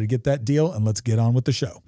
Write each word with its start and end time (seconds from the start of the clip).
to 0.00 0.06
get 0.06 0.24
that 0.24 0.44
deal, 0.44 0.72
and 0.72 0.84
let's 0.84 1.00
get 1.00 1.18
on 1.18 1.34
with 1.34 1.44
the 1.44 1.52
show. 1.52 1.82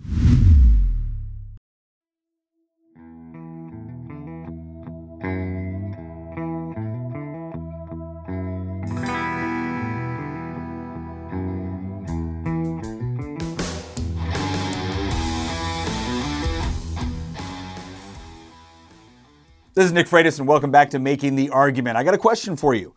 This 19.74 19.84
is 19.84 19.92
Nick 19.92 20.06
Freitas, 20.06 20.38
and 20.38 20.48
welcome 20.48 20.70
back 20.70 20.88
to 20.90 20.98
Making 20.98 21.36
the 21.36 21.50
Argument. 21.50 21.98
I 21.98 22.02
got 22.02 22.14
a 22.14 22.18
question 22.18 22.56
for 22.56 22.74
you. 22.74 22.94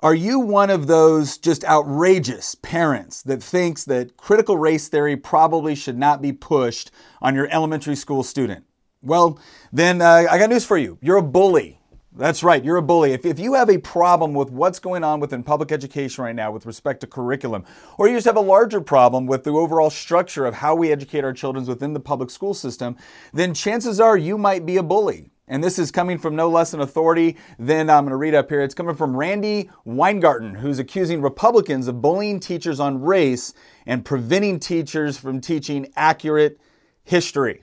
Are 0.00 0.14
you 0.14 0.38
one 0.38 0.68
of 0.68 0.88
those 0.88 1.38
just 1.38 1.64
outrageous 1.64 2.54
parents 2.54 3.22
that 3.22 3.42
thinks 3.42 3.84
that 3.84 4.18
critical 4.18 4.58
race 4.58 4.88
theory 4.88 5.16
probably 5.16 5.74
should 5.74 5.96
not 5.96 6.20
be 6.20 6.32
pushed 6.32 6.90
on 7.22 7.34
your 7.34 7.48
elementary 7.50 7.96
school 7.96 8.22
student? 8.22 8.66
Well, 9.00 9.40
then 9.72 10.02
uh, 10.02 10.26
I 10.30 10.38
got 10.38 10.50
news 10.50 10.66
for 10.66 10.76
you. 10.76 10.98
You're 11.00 11.16
a 11.16 11.22
bully. 11.22 11.80
That's 12.14 12.42
right, 12.42 12.62
you're 12.62 12.76
a 12.76 12.82
bully. 12.82 13.12
If, 13.12 13.24
if 13.24 13.38
you 13.38 13.54
have 13.54 13.70
a 13.70 13.78
problem 13.78 14.34
with 14.34 14.50
what's 14.50 14.78
going 14.78 15.02
on 15.02 15.18
within 15.18 15.42
public 15.42 15.72
education 15.72 16.24
right 16.24 16.36
now 16.36 16.50
with 16.50 16.66
respect 16.66 17.00
to 17.00 17.06
curriculum, 17.06 17.64
or 17.96 18.06
you 18.06 18.16
just 18.16 18.26
have 18.26 18.36
a 18.36 18.40
larger 18.40 18.82
problem 18.82 19.26
with 19.26 19.44
the 19.44 19.50
overall 19.50 19.90
structure 19.90 20.44
of 20.44 20.54
how 20.54 20.74
we 20.74 20.92
educate 20.92 21.24
our 21.24 21.32
children 21.32 21.64
within 21.64 21.94
the 21.94 22.00
public 22.00 22.28
school 22.28 22.52
system, 22.52 22.96
then 23.32 23.54
chances 23.54 23.98
are 23.98 24.16
you 24.18 24.36
might 24.36 24.66
be 24.66 24.76
a 24.76 24.82
bully. 24.82 25.30
And 25.48 25.62
this 25.62 25.78
is 25.78 25.92
coming 25.92 26.18
from 26.18 26.34
no 26.34 26.48
less 26.48 26.74
an 26.74 26.80
authority 26.80 27.36
than 27.58 27.88
I'm 27.88 28.04
going 28.04 28.10
to 28.10 28.16
read 28.16 28.34
up 28.34 28.48
here. 28.48 28.62
It's 28.62 28.74
coming 28.74 28.96
from 28.96 29.16
Randi 29.16 29.70
Weingarten, 29.84 30.56
who's 30.56 30.80
accusing 30.80 31.22
Republicans 31.22 31.86
of 31.86 32.02
bullying 32.02 32.40
teachers 32.40 32.80
on 32.80 33.00
race 33.00 33.54
and 33.86 34.04
preventing 34.04 34.58
teachers 34.58 35.16
from 35.18 35.40
teaching 35.40 35.92
accurate 35.94 36.60
history. 37.04 37.62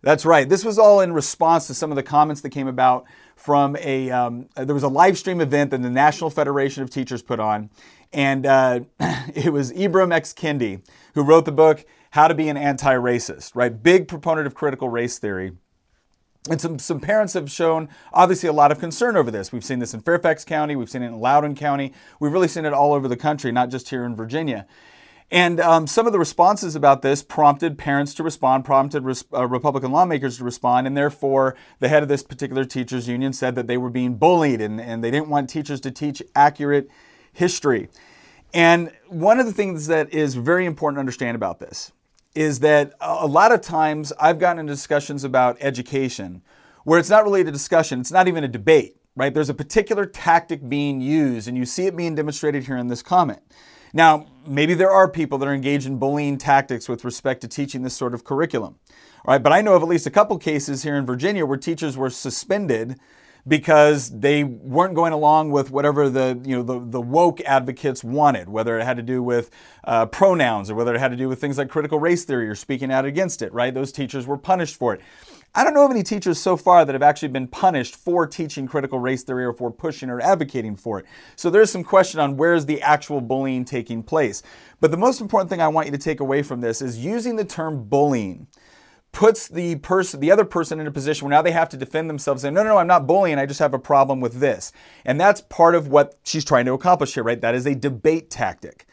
That's 0.00 0.24
right. 0.24 0.48
This 0.48 0.64
was 0.64 0.78
all 0.78 1.00
in 1.00 1.12
response 1.12 1.66
to 1.66 1.74
some 1.74 1.90
of 1.90 1.96
the 1.96 2.02
comments 2.02 2.42
that 2.42 2.50
came 2.50 2.68
about 2.68 3.04
from 3.36 3.76
a. 3.76 4.10
Um, 4.10 4.48
there 4.54 4.74
was 4.74 4.82
a 4.82 4.88
live 4.88 5.16
stream 5.16 5.40
event 5.40 5.70
that 5.70 5.80
the 5.80 5.90
National 5.90 6.28
Federation 6.28 6.82
of 6.82 6.90
Teachers 6.90 7.22
put 7.22 7.40
on, 7.40 7.70
and 8.12 8.44
uh, 8.44 8.80
it 9.34 9.50
was 9.50 9.72
Ibram 9.72 10.12
X. 10.12 10.34
Kendi 10.34 10.82
who 11.14 11.22
wrote 11.22 11.46
the 11.46 11.52
book 11.52 11.86
How 12.10 12.28
to 12.28 12.34
Be 12.34 12.48
an 12.48 12.58
Anti-Racist. 12.58 13.52
Right, 13.54 13.82
big 13.82 14.06
proponent 14.06 14.46
of 14.46 14.54
critical 14.54 14.90
race 14.90 15.18
theory. 15.18 15.52
And 16.50 16.60
some, 16.60 16.78
some 16.78 17.00
parents 17.00 17.32
have 17.32 17.50
shown 17.50 17.88
obviously 18.12 18.50
a 18.50 18.52
lot 18.52 18.70
of 18.70 18.78
concern 18.78 19.16
over 19.16 19.30
this. 19.30 19.50
We've 19.50 19.64
seen 19.64 19.78
this 19.78 19.94
in 19.94 20.00
Fairfax 20.00 20.44
County, 20.44 20.76
we've 20.76 20.90
seen 20.90 21.02
it 21.02 21.06
in 21.06 21.18
Loudoun 21.18 21.54
County, 21.54 21.94
we've 22.20 22.32
really 22.32 22.48
seen 22.48 22.66
it 22.66 22.74
all 22.74 22.92
over 22.92 23.08
the 23.08 23.16
country, 23.16 23.50
not 23.50 23.70
just 23.70 23.88
here 23.88 24.04
in 24.04 24.14
Virginia. 24.14 24.66
And 25.30 25.58
um, 25.58 25.86
some 25.86 26.06
of 26.06 26.12
the 26.12 26.18
responses 26.18 26.76
about 26.76 27.00
this 27.00 27.22
prompted 27.22 27.78
parents 27.78 28.12
to 28.14 28.22
respond, 28.22 28.66
prompted 28.66 29.04
res- 29.04 29.24
uh, 29.32 29.46
Republican 29.46 29.90
lawmakers 29.90 30.36
to 30.36 30.44
respond, 30.44 30.86
and 30.86 30.94
therefore 30.94 31.56
the 31.80 31.88
head 31.88 32.02
of 32.02 32.10
this 32.10 32.22
particular 32.22 32.66
teachers 32.66 33.08
union 33.08 33.32
said 33.32 33.54
that 33.54 33.66
they 33.66 33.78
were 33.78 33.88
being 33.88 34.16
bullied 34.16 34.60
and, 34.60 34.78
and 34.80 35.02
they 35.02 35.10
didn't 35.10 35.28
want 35.28 35.48
teachers 35.48 35.80
to 35.80 35.90
teach 35.90 36.22
accurate 36.36 36.90
history. 37.32 37.88
And 38.52 38.92
one 39.08 39.40
of 39.40 39.46
the 39.46 39.52
things 39.52 39.86
that 39.86 40.12
is 40.12 40.34
very 40.34 40.66
important 40.66 40.96
to 40.96 41.00
understand 41.00 41.36
about 41.36 41.58
this 41.58 41.90
is 42.34 42.60
that 42.60 42.94
a 43.00 43.26
lot 43.26 43.52
of 43.52 43.60
times 43.60 44.12
I've 44.20 44.38
gotten 44.38 44.60
into 44.60 44.72
discussions 44.72 45.24
about 45.24 45.56
education 45.60 46.42
where 46.84 46.98
it's 46.98 47.10
not 47.10 47.24
really 47.24 47.40
a 47.40 47.50
discussion, 47.50 48.00
it's 48.00 48.12
not 48.12 48.28
even 48.28 48.44
a 48.44 48.48
debate, 48.48 48.96
right? 49.16 49.32
There's 49.32 49.48
a 49.48 49.54
particular 49.54 50.04
tactic 50.04 50.68
being 50.68 51.00
used, 51.00 51.48
and 51.48 51.56
you 51.56 51.64
see 51.64 51.86
it 51.86 51.96
being 51.96 52.14
demonstrated 52.14 52.64
here 52.64 52.76
in 52.76 52.88
this 52.88 53.02
comment. 53.02 53.40
Now, 53.92 54.26
maybe 54.46 54.74
there 54.74 54.90
are 54.90 55.08
people 55.08 55.38
that 55.38 55.46
are 55.46 55.54
engaged 55.54 55.86
in 55.86 55.98
bullying 55.98 56.36
tactics 56.36 56.88
with 56.88 57.04
respect 57.04 57.40
to 57.42 57.48
teaching 57.48 57.82
this 57.82 57.94
sort 57.94 58.12
of 58.12 58.24
curriculum. 58.24 58.76
Right, 59.26 59.42
but 59.42 59.52
I 59.52 59.62
know 59.62 59.74
of 59.74 59.82
at 59.82 59.88
least 59.88 60.06
a 60.06 60.10
couple 60.10 60.36
cases 60.36 60.82
here 60.82 60.96
in 60.96 61.06
Virginia 61.06 61.46
where 61.46 61.56
teachers 61.56 61.96
were 61.96 62.10
suspended 62.10 62.98
because 63.46 64.10
they 64.10 64.44
weren't 64.44 64.94
going 64.94 65.12
along 65.12 65.50
with 65.50 65.70
whatever 65.70 66.08
the 66.08 66.40
you 66.44 66.56
know 66.56 66.62
the, 66.62 66.78
the 66.78 67.00
woke 67.00 67.40
advocates 67.42 68.02
wanted, 68.02 68.48
whether 68.48 68.78
it 68.78 68.84
had 68.84 68.96
to 68.96 69.02
do 69.02 69.22
with 69.22 69.50
uh, 69.84 70.06
pronouns 70.06 70.70
or 70.70 70.74
whether 70.74 70.94
it 70.94 70.98
had 70.98 71.10
to 71.10 71.16
do 71.16 71.28
with 71.28 71.40
things 71.40 71.58
like 71.58 71.68
critical 71.68 71.98
race 71.98 72.24
theory 72.24 72.48
or 72.48 72.54
speaking 72.54 72.90
out 72.90 73.04
against 73.04 73.42
it. 73.42 73.52
Right? 73.52 73.72
Those 73.72 73.92
teachers 73.92 74.26
were 74.26 74.38
punished 74.38 74.76
for 74.76 74.94
it. 74.94 75.00
I 75.56 75.62
don't 75.62 75.74
know 75.74 75.84
of 75.84 75.92
any 75.92 76.02
teachers 76.02 76.40
so 76.40 76.56
far 76.56 76.84
that 76.84 76.96
have 76.96 77.02
actually 77.02 77.28
been 77.28 77.46
punished 77.46 77.94
for 77.94 78.26
teaching 78.26 78.66
critical 78.66 78.98
race 78.98 79.22
theory 79.22 79.44
or 79.44 79.52
for 79.52 79.70
pushing 79.70 80.10
or 80.10 80.20
advocating 80.20 80.74
for 80.74 80.98
it. 80.98 81.06
So 81.36 81.48
there's 81.48 81.70
some 81.70 81.84
question 81.84 82.18
on 82.18 82.36
where's 82.36 82.66
the 82.66 82.82
actual 82.82 83.20
bullying 83.20 83.64
taking 83.64 84.02
place. 84.02 84.42
But 84.80 84.90
the 84.90 84.96
most 84.96 85.20
important 85.20 85.50
thing 85.50 85.60
I 85.60 85.68
want 85.68 85.86
you 85.86 85.92
to 85.92 85.98
take 85.98 86.18
away 86.18 86.42
from 86.42 86.60
this 86.60 86.82
is 86.82 87.04
using 87.04 87.36
the 87.36 87.44
term 87.44 87.84
bullying 87.84 88.48
puts 89.14 89.46
the 89.48 89.76
person, 89.76 90.20
the 90.20 90.30
other 90.30 90.44
person 90.44 90.80
in 90.80 90.86
a 90.86 90.90
position 90.90 91.24
where 91.24 91.30
now 91.30 91.40
they 91.40 91.52
have 91.52 91.68
to 91.70 91.76
defend 91.76 92.10
themselves 92.10 92.42
saying, 92.42 92.52
no, 92.52 92.62
no, 92.62 92.70
no, 92.70 92.78
I'm 92.78 92.86
not 92.88 93.06
bullying. 93.06 93.38
I 93.38 93.46
just 93.46 93.60
have 93.60 93.72
a 93.72 93.78
problem 93.78 94.20
with 94.20 94.40
this. 94.40 94.72
And 95.04 95.18
that's 95.20 95.40
part 95.40 95.74
of 95.74 95.88
what 95.88 96.18
she's 96.24 96.44
trying 96.44 96.66
to 96.66 96.72
accomplish 96.72 97.14
here, 97.14 97.22
right? 97.22 97.40
That 97.40 97.54
is 97.54 97.64
a 97.64 97.74
debate 97.74 98.28
tactic. 98.28 98.86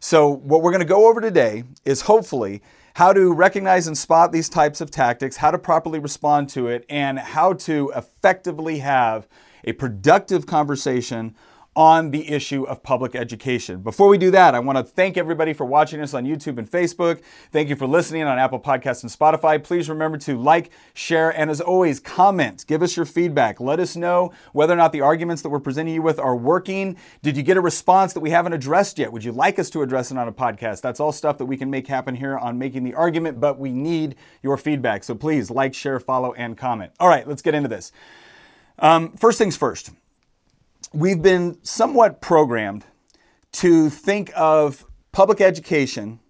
So 0.00 0.28
what 0.28 0.62
we're 0.62 0.72
going 0.72 0.82
to 0.82 0.86
go 0.86 1.08
over 1.08 1.20
today 1.20 1.64
is 1.84 2.02
hopefully 2.02 2.62
how 2.94 3.12
to 3.12 3.32
recognize 3.32 3.86
and 3.86 3.96
spot 3.96 4.32
these 4.32 4.48
types 4.48 4.80
of 4.80 4.90
tactics, 4.90 5.36
how 5.36 5.52
to 5.52 5.58
properly 5.58 6.00
respond 6.00 6.48
to 6.50 6.66
it, 6.66 6.84
and 6.90 7.18
how 7.18 7.52
to 7.52 7.92
effectively 7.94 8.80
have 8.80 9.28
a 9.64 9.72
productive 9.72 10.46
conversation 10.46 11.36
on 11.76 12.10
the 12.10 12.28
issue 12.28 12.64
of 12.64 12.82
public 12.82 13.14
education. 13.14 13.80
Before 13.80 14.08
we 14.08 14.18
do 14.18 14.32
that, 14.32 14.56
I 14.56 14.58
want 14.58 14.76
to 14.78 14.82
thank 14.82 15.16
everybody 15.16 15.52
for 15.52 15.64
watching 15.64 16.00
us 16.00 16.14
on 16.14 16.24
YouTube 16.24 16.58
and 16.58 16.68
Facebook. 16.68 17.22
Thank 17.52 17.68
you 17.68 17.76
for 17.76 17.86
listening 17.86 18.24
on 18.24 18.38
Apple 18.40 18.58
Podcasts 18.58 19.02
and 19.02 19.10
Spotify. 19.10 19.62
Please 19.62 19.88
remember 19.88 20.18
to 20.18 20.36
like, 20.36 20.70
share, 20.94 21.30
and 21.30 21.48
as 21.48 21.60
always, 21.60 22.00
comment. 22.00 22.64
Give 22.66 22.82
us 22.82 22.96
your 22.96 23.06
feedback. 23.06 23.60
Let 23.60 23.78
us 23.78 23.94
know 23.94 24.32
whether 24.52 24.72
or 24.72 24.76
not 24.76 24.90
the 24.90 25.00
arguments 25.00 25.42
that 25.42 25.48
we're 25.48 25.60
presenting 25.60 25.94
you 25.94 26.02
with 26.02 26.18
are 26.18 26.34
working. 26.34 26.96
Did 27.22 27.36
you 27.36 27.44
get 27.44 27.56
a 27.56 27.60
response 27.60 28.14
that 28.14 28.20
we 28.20 28.30
haven't 28.30 28.52
addressed 28.52 28.98
yet? 28.98 29.12
Would 29.12 29.22
you 29.22 29.32
like 29.32 29.60
us 29.60 29.70
to 29.70 29.82
address 29.82 30.10
it 30.10 30.18
on 30.18 30.26
a 30.26 30.32
podcast? 30.32 30.80
That's 30.80 30.98
all 30.98 31.12
stuff 31.12 31.38
that 31.38 31.46
we 31.46 31.56
can 31.56 31.70
make 31.70 31.86
happen 31.86 32.16
here 32.16 32.36
on 32.36 32.58
Making 32.58 32.82
the 32.82 32.94
Argument, 32.94 33.38
but 33.38 33.60
we 33.60 33.72
need 33.72 34.16
your 34.42 34.56
feedback. 34.56 35.04
So 35.04 35.14
please 35.14 35.52
like, 35.52 35.74
share, 35.74 36.00
follow, 36.00 36.32
and 36.34 36.58
comment. 36.58 36.90
All 36.98 37.08
right, 37.08 37.28
let's 37.28 37.42
get 37.42 37.54
into 37.54 37.68
this. 37.68 37.92
Um, 38.80 39.12
first 39.12 39.38
things 39.38 39.56
first 39.56 39.92
we've 40.92 41.22
been 41.22 41.58
somewhat 41.62 42.20
programmed 42.20 42.84
to 43.52 43.90
think 43.90 44.32
of 44.34 44.84
public 45.12 45.40
education 45.40 46.20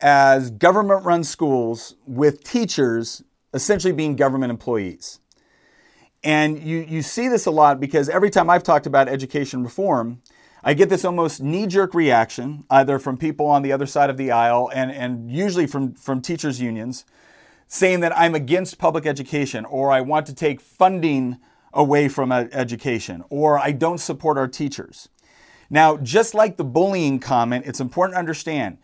as 0.00 0.50
government 0.50 1.04
run 1.04 1.22
schools 1.22 1.96
with 2.06 2.42
teachers 2.42 3.22
essentially 3.52 3.92
being 3.92 4.16
government 4.16 4.50
employees. 4.50 5.20
And 6.22 6.62
you, 6.62 6.78
you 6.78 7.02
see 7.02 7.28
this 7.28 7.46
a 7.46 7.50
lot 7.50 7.80
because 7.80 8.08
every 8.08 8.30
time 8.30 8.50
I've 8.50 8.62
talked 8.62 8.86
about 8.86 9.08
education 9.08 9.62
reform, 9.62 10.22
I 10.62 10.74
get 10.74 10.90
this 10.90 11.04
almost 11.04 11.40
knee 11.40 11.66
jerk 11.66 11.94
reaction, 11.94 12.64
either 12.68 12.98
from 12.98 13.16
people 13.16 13.46
on 13.46 13.62
the 13.62 13.72
other 13.72 13.86
side 13.86 14.10
of 14.10 14.16
the 14.16 14.30
aisle 14.30 14.70
and, 14.74 14.90
and 14.90 15.30
usually 15.30 15.66
from, 15.66 15.94
from 15.94 16.20
teachers' 16.20 16.60
unions, 16.60 17.04
saying 17.66 18.00
that 18.00 18.16
I'm 18.16 18.34
against 18.34 18.78
public 18.78 19.06
education 19.06 19.64
or 19.64 19.90
I 19.90 20.00
want 20.02 20.26
to 20.26 20.34
take 20.34 20.60
funding 20.60 21.38
away 21.72 22.08
from 22.08 22.32
education, 22.32 23.24
or 23.30 23.58
I 23.58 23.72
don't 23.72 23.98
support 23.98 24.38
our 24.38 24.48
teachers. 24.48 25.08
Now, 25.68 25.96
just 25.96 26.34
like 26.34 26.56
the 26.56 26.64
bullying 26.64 27.20
comment, 27.20 27.64
it's 27.66 27.80
important 27.80 28.14
to 28.14 28.18
understand 28.18 28.78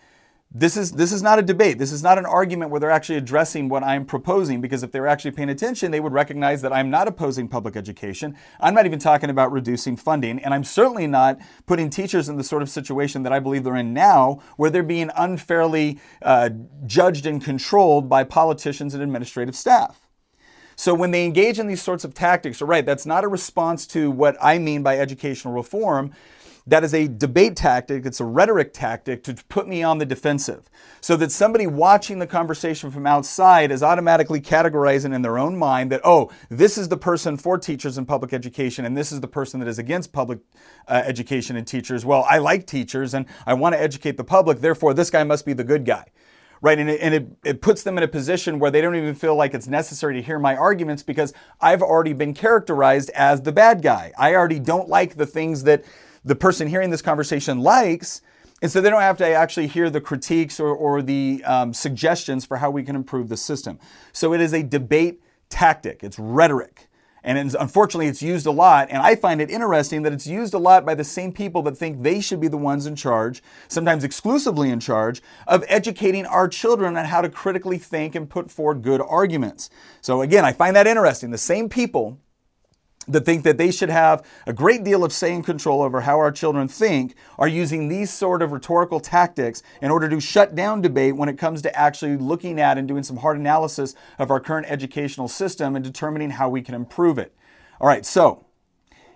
this 0.52 0.76
is 0.76 0.92
this 0.92 1.12
is 1.12 1.22
not 1.22 1.38
a 1.38 1.42
debate. 1.42 1.78
This 1.78 1.90
is 1.90 2.02
not 2.02 2.18
an 2.18 2.24
argument 2.24 2.70
where 2.70 2.78
they're 2.78 2.90
actually 2.90 3.18
addressing 3.18 3.68
what 3.68 3.82
I'm 3.82 4.06
proposing 4.06 4.60
because 4.60 4.82
if 4.82 4.92
they 4.92 5.00
were 5.00 5.08
actually 5.08 5.32
paying 5.32 5.50
attention, 5.50 5.90
they 5.90 6.00
would 6.00 6.12
recognize 6.12 6.62
that 6.62 6.72
I'm 6.72 6.88
not 6.88 7.08
opposing 7.08 7.48
public 7.48 7.76
education. 7.76 8.36
I'm 8.60 8.72
not 8.72 8.86
even 8.86 8.98
talking 8.98 9.28
about 9.28 9.52
reducing 9.52 9.96
funding, 9.96 10.38
and 10.38 10.54
I'm 10.54 10.64
certainly 10.64 11.06
not 11.06 11.38
putting 11.66 11.90
teachers 11.90 12.28
in 12.28 12.36
the 12.36 12.44
sort 12.44 12.62
of 12.62 12.70
situation 12.70 13.24
that 13.24 13.32
I 13.32 13.40
believe 13.40 13.64
they're 13.64 13.76
in 13.76 13.92
now, 13.92 14.40
where 14.56 14.70
they're 14.70 14.82
being 14.82 15.10
unfairly 15.16 15.98
uh, 16.22 16.50
judged 16.86 17.26
and 17.26 17.42
controlled 17.42 18.08
by 18.08 18.22
politicians 18.22 18.94
and 18.94 19.02
administrative 19.02 19.56
staff. 19.56 20.05
So 20.76 20.92
when 20.94 21.10
they 21.10 21.24
engage 21.24 21.58
in 21.58 21.66
these 21.66 21.82
sorts 21.82 22.04
of 22.04 22.12
tactics, 22.12 22.60
right, 22.60 22.84
that's 22.84 23.06
not 23.06 23.24
a 23.24 23.28
response 23.28 23.86
to 23.88 24.10
what 24.10 24.36
I 24.42 24.58
mean 24.58 24.82
by 24.82 24.98
educational 24.98 25.54
reform. 25.54 26.12
That 26.68 26.82
is 26.82 26.92
a 26.92 27.06
debate 27.06 27.54
tactic, 27.54 28.04
it's 28.04 28.18
a 28.18 28.24
rhetoric 28.24 28.74
tactic 28.74 29.22
to 29.24 29.34
put 29.48 29.68
me 29.68 29.84
on 29.84 29.98
the 29.98 30.04
defensive. 30.04 30.68
So 31.00 31.16
that 31.16 31.30
somebody 31.30 31.66
watching 31.66 32.18
the 32.18 32.26
conversation 32.26 32.90
from 32.90 33.06
outside 33.06 33.70
is 33.70 33.84
automatically 33.84 34.40
categorizing 34.40 35.14
in 35.14 35.22
their 35.22 35.38
own 35.38 35.56
mind 35.56 35.92
that, 35.92 36.00
oh, 36.02 36.30
this 36.50 36.76
is 36.76 36.88
the 36.88 36.96
person 36.96 37.36
for 37.36 37.56
teachers 37.56 37.96
and 37.96 38.06
public 38.06 38.32
education, 38.32 38.84
and 38.84 38.96
this 38.96 39.12
is 39.12 39.20
the 39.20 39.28
person 39.28 39.60
that 39.60 39.68
is 39.68 39.78
against 39.78 40.12
public 40.12 40.40
uh, 40.88 41.02
education 41.06 41.56
and 41.56 41.68
teachers. 41.68 42.04
Well, 42.04 42.26
I 42.28 42.38
like 42.38 42.66
teachers 42.66 43.14
and 43.14 43.26
I 43.46 43.54
want 43.54 43.74
to 43.74 43.80
educate 43.80 44.16
the 44.16 44.24
public, 44.24 44.58
therefore, 44.58 44.92
this 44.92 45.08
guy 45.08 45.22
must 45.22 45.46
be 45.46 45.52
the 45.52 45.64
good 45.64 45.84
guy 45.84 46.10
right? 46.60 46.78
And, 46.78 46.90
it, 46.90 47.00
and 47.00 47.14
it, 47.14 47.28
it 47.44 47.60
puts 47.60 47.82
them 47.82 47.96
in 47.98 48.04
a 48.04 48.08
position 48.08 48.58
where 48.58 48.70
they 48.70 48.80
don't 48.80 48.96
even 48.96 49.14
feel 49.14 49.34
like 49.34 49.54
it's 49.54 49.66
necessary 49.66 50.14
to 50.14 50.22
hear 50.22 50.38
my 50.38 50.56
arguments 50.56 51.02
because 51.02 51.32
I've 51.60 51.82
already 51.82 52.12
been 52.12 52.34
characterized 52.34 53.10
as 53.10 53.42
the 53.42 53.52
bad 53.52 53.82
guy. 53.82 54.12
I 54.18 54.34
already 54.34 54.58
don't 54.58 54.88
like 54.88 55.16
the 55.16 55.26
things 55.26 55.64
that 55.64 55.84
the 56.24 56.34
person 56.34 56.66
hearing 56.66 56.90
this 56.90 57.02
conversation 57.02 57.60
likes. 57.60 58.22
And 58.62 58.70
so 58.70 58.80
they 58.80 58.90
don't 58.90 59.02
have 59.02 59.18
to 59.18 59.26
actually 59.26 59.66
hear 59.66 59.90
the 59.90 60.00
critiques 60.00 60.58
or, 60.58 60.74
or 60.74 61.02
the 61.02 61.42
um, 61.44 61.74
suggestions 61.74 62.44
for 62.46 62.56
how 62.56 62.70
we 62.70 62.82
can 62.82 62.96
improve 62.96 63.28
the 63.28 63.36
system. 63.36 63.78
So 64.12 64.32
it 64.32 64.40
is 64.40 64.54
a 64.54 64.62
debate 64.62 65.20
tactic, 65.48 66.02
it's 66.02 66.18
rhetoric. 66.18 66.88
And 67.26 67.36
it's, 67.36 67.56
unfortunately, 67.58 68.06
it's 68.06 68.22
used 68.22 68.46
a 68.46 68.52
lot. 68.52 68.88
And 68.88 69.02
I 69.02 69.16
find 69.16 69.40
it 69.42 69.50
interesting 69.50 70.02
that 70.02 70.12
it's 70.12 70.28
used 70.28 70.54
a 70.54 70.58
lot 70.58 70.86
by 70.86 70.94
the 70.94 71.04
same 71.04 71.32
people 71.32 71.60
that 71.62 71.76
think 71.76 72.02
they 72.02 72.20
should 72.20 72.40
be 72.40 72.46
the 72.46 72.56
ones 72.56 72.86
in 72.86 72.94
charge, 72.94 73.42
sometimes 73.66 74.04
exclusively 74.04 74.70
in 74.70 74.78
charge, 74.78 75.20
of 75.48 75.64
educating 75.66 76.24
our 76.24 76.46
children 76.46 76.96
on 76.96 77.04
how 77.04 77.20
to 77.20 77.28
critically 77.28 77.78
think 77.78 78.14
and 78.14 78.30
put 78.30 78.50
forward 78.50 78.80
good 78.80 79.02
arguments. 79.02 79.68
So, 80.00 80.22
again, 80.22 80.44
I 80.44 80.52
find 80.52 80.76
that 80.76 80.86
interesting. 80.86 81.32
The 81.32 81.38
same 81.38 81.68
people 81.68 82.20
that 83.08 83.24
think 83.24 83.44
that 83.44 83.58
they 83.58 83.70
should 83.70 83.90
have 83.90 84.24
a 84.46 84.52
great 84.52 84.84
deal 84.84 85.04
of 85.04 85.12
say 85.12 85.34
and 85.34 85.44
control 85.44 85.82
over 85.82 86.00
how 86.00 86.18
our 86.18 86.32
children 86.32 86.68
think 86.68 87.14
are 87.38 87.48
using 87.48 87.88
these 87.88 88.12
sort 88.12 88.42
of 88.42 88.52
rhetorical 88.52 89.00
tactics 89.00 89.62
in 89.80 89.90
order 89.90 90.08
to 90.08 90.20
shut 90.20 90.54
down 90.54 90.80
debate 90.80 91.16
when 91.16 91.28
it 91.28 91.38
comes 91.38 91.62
to 91.62 91.78
actually 91.78 92.16
looking 92.16 92.60
at 92.60 92.78
and 92.78 92.88
doing 92.88 93.02
some 93.02 93.18
hard 93.18 93.38
analysis 93.38 93.94
of 94.18 94.30
our 94.30 94.40
current 94.40 94.66
educational 94.68 95.28
system 95.28 95.76
and 95.76 95.84
determining 95.84 96.30
how 96.30 96.48
we 96.48 96.62
can 96.62 96.74
improve 96.74 97.18
it. 97.18 97.34
All 97.80 97.86
right, 97.86 98.04
so 98.04 98.44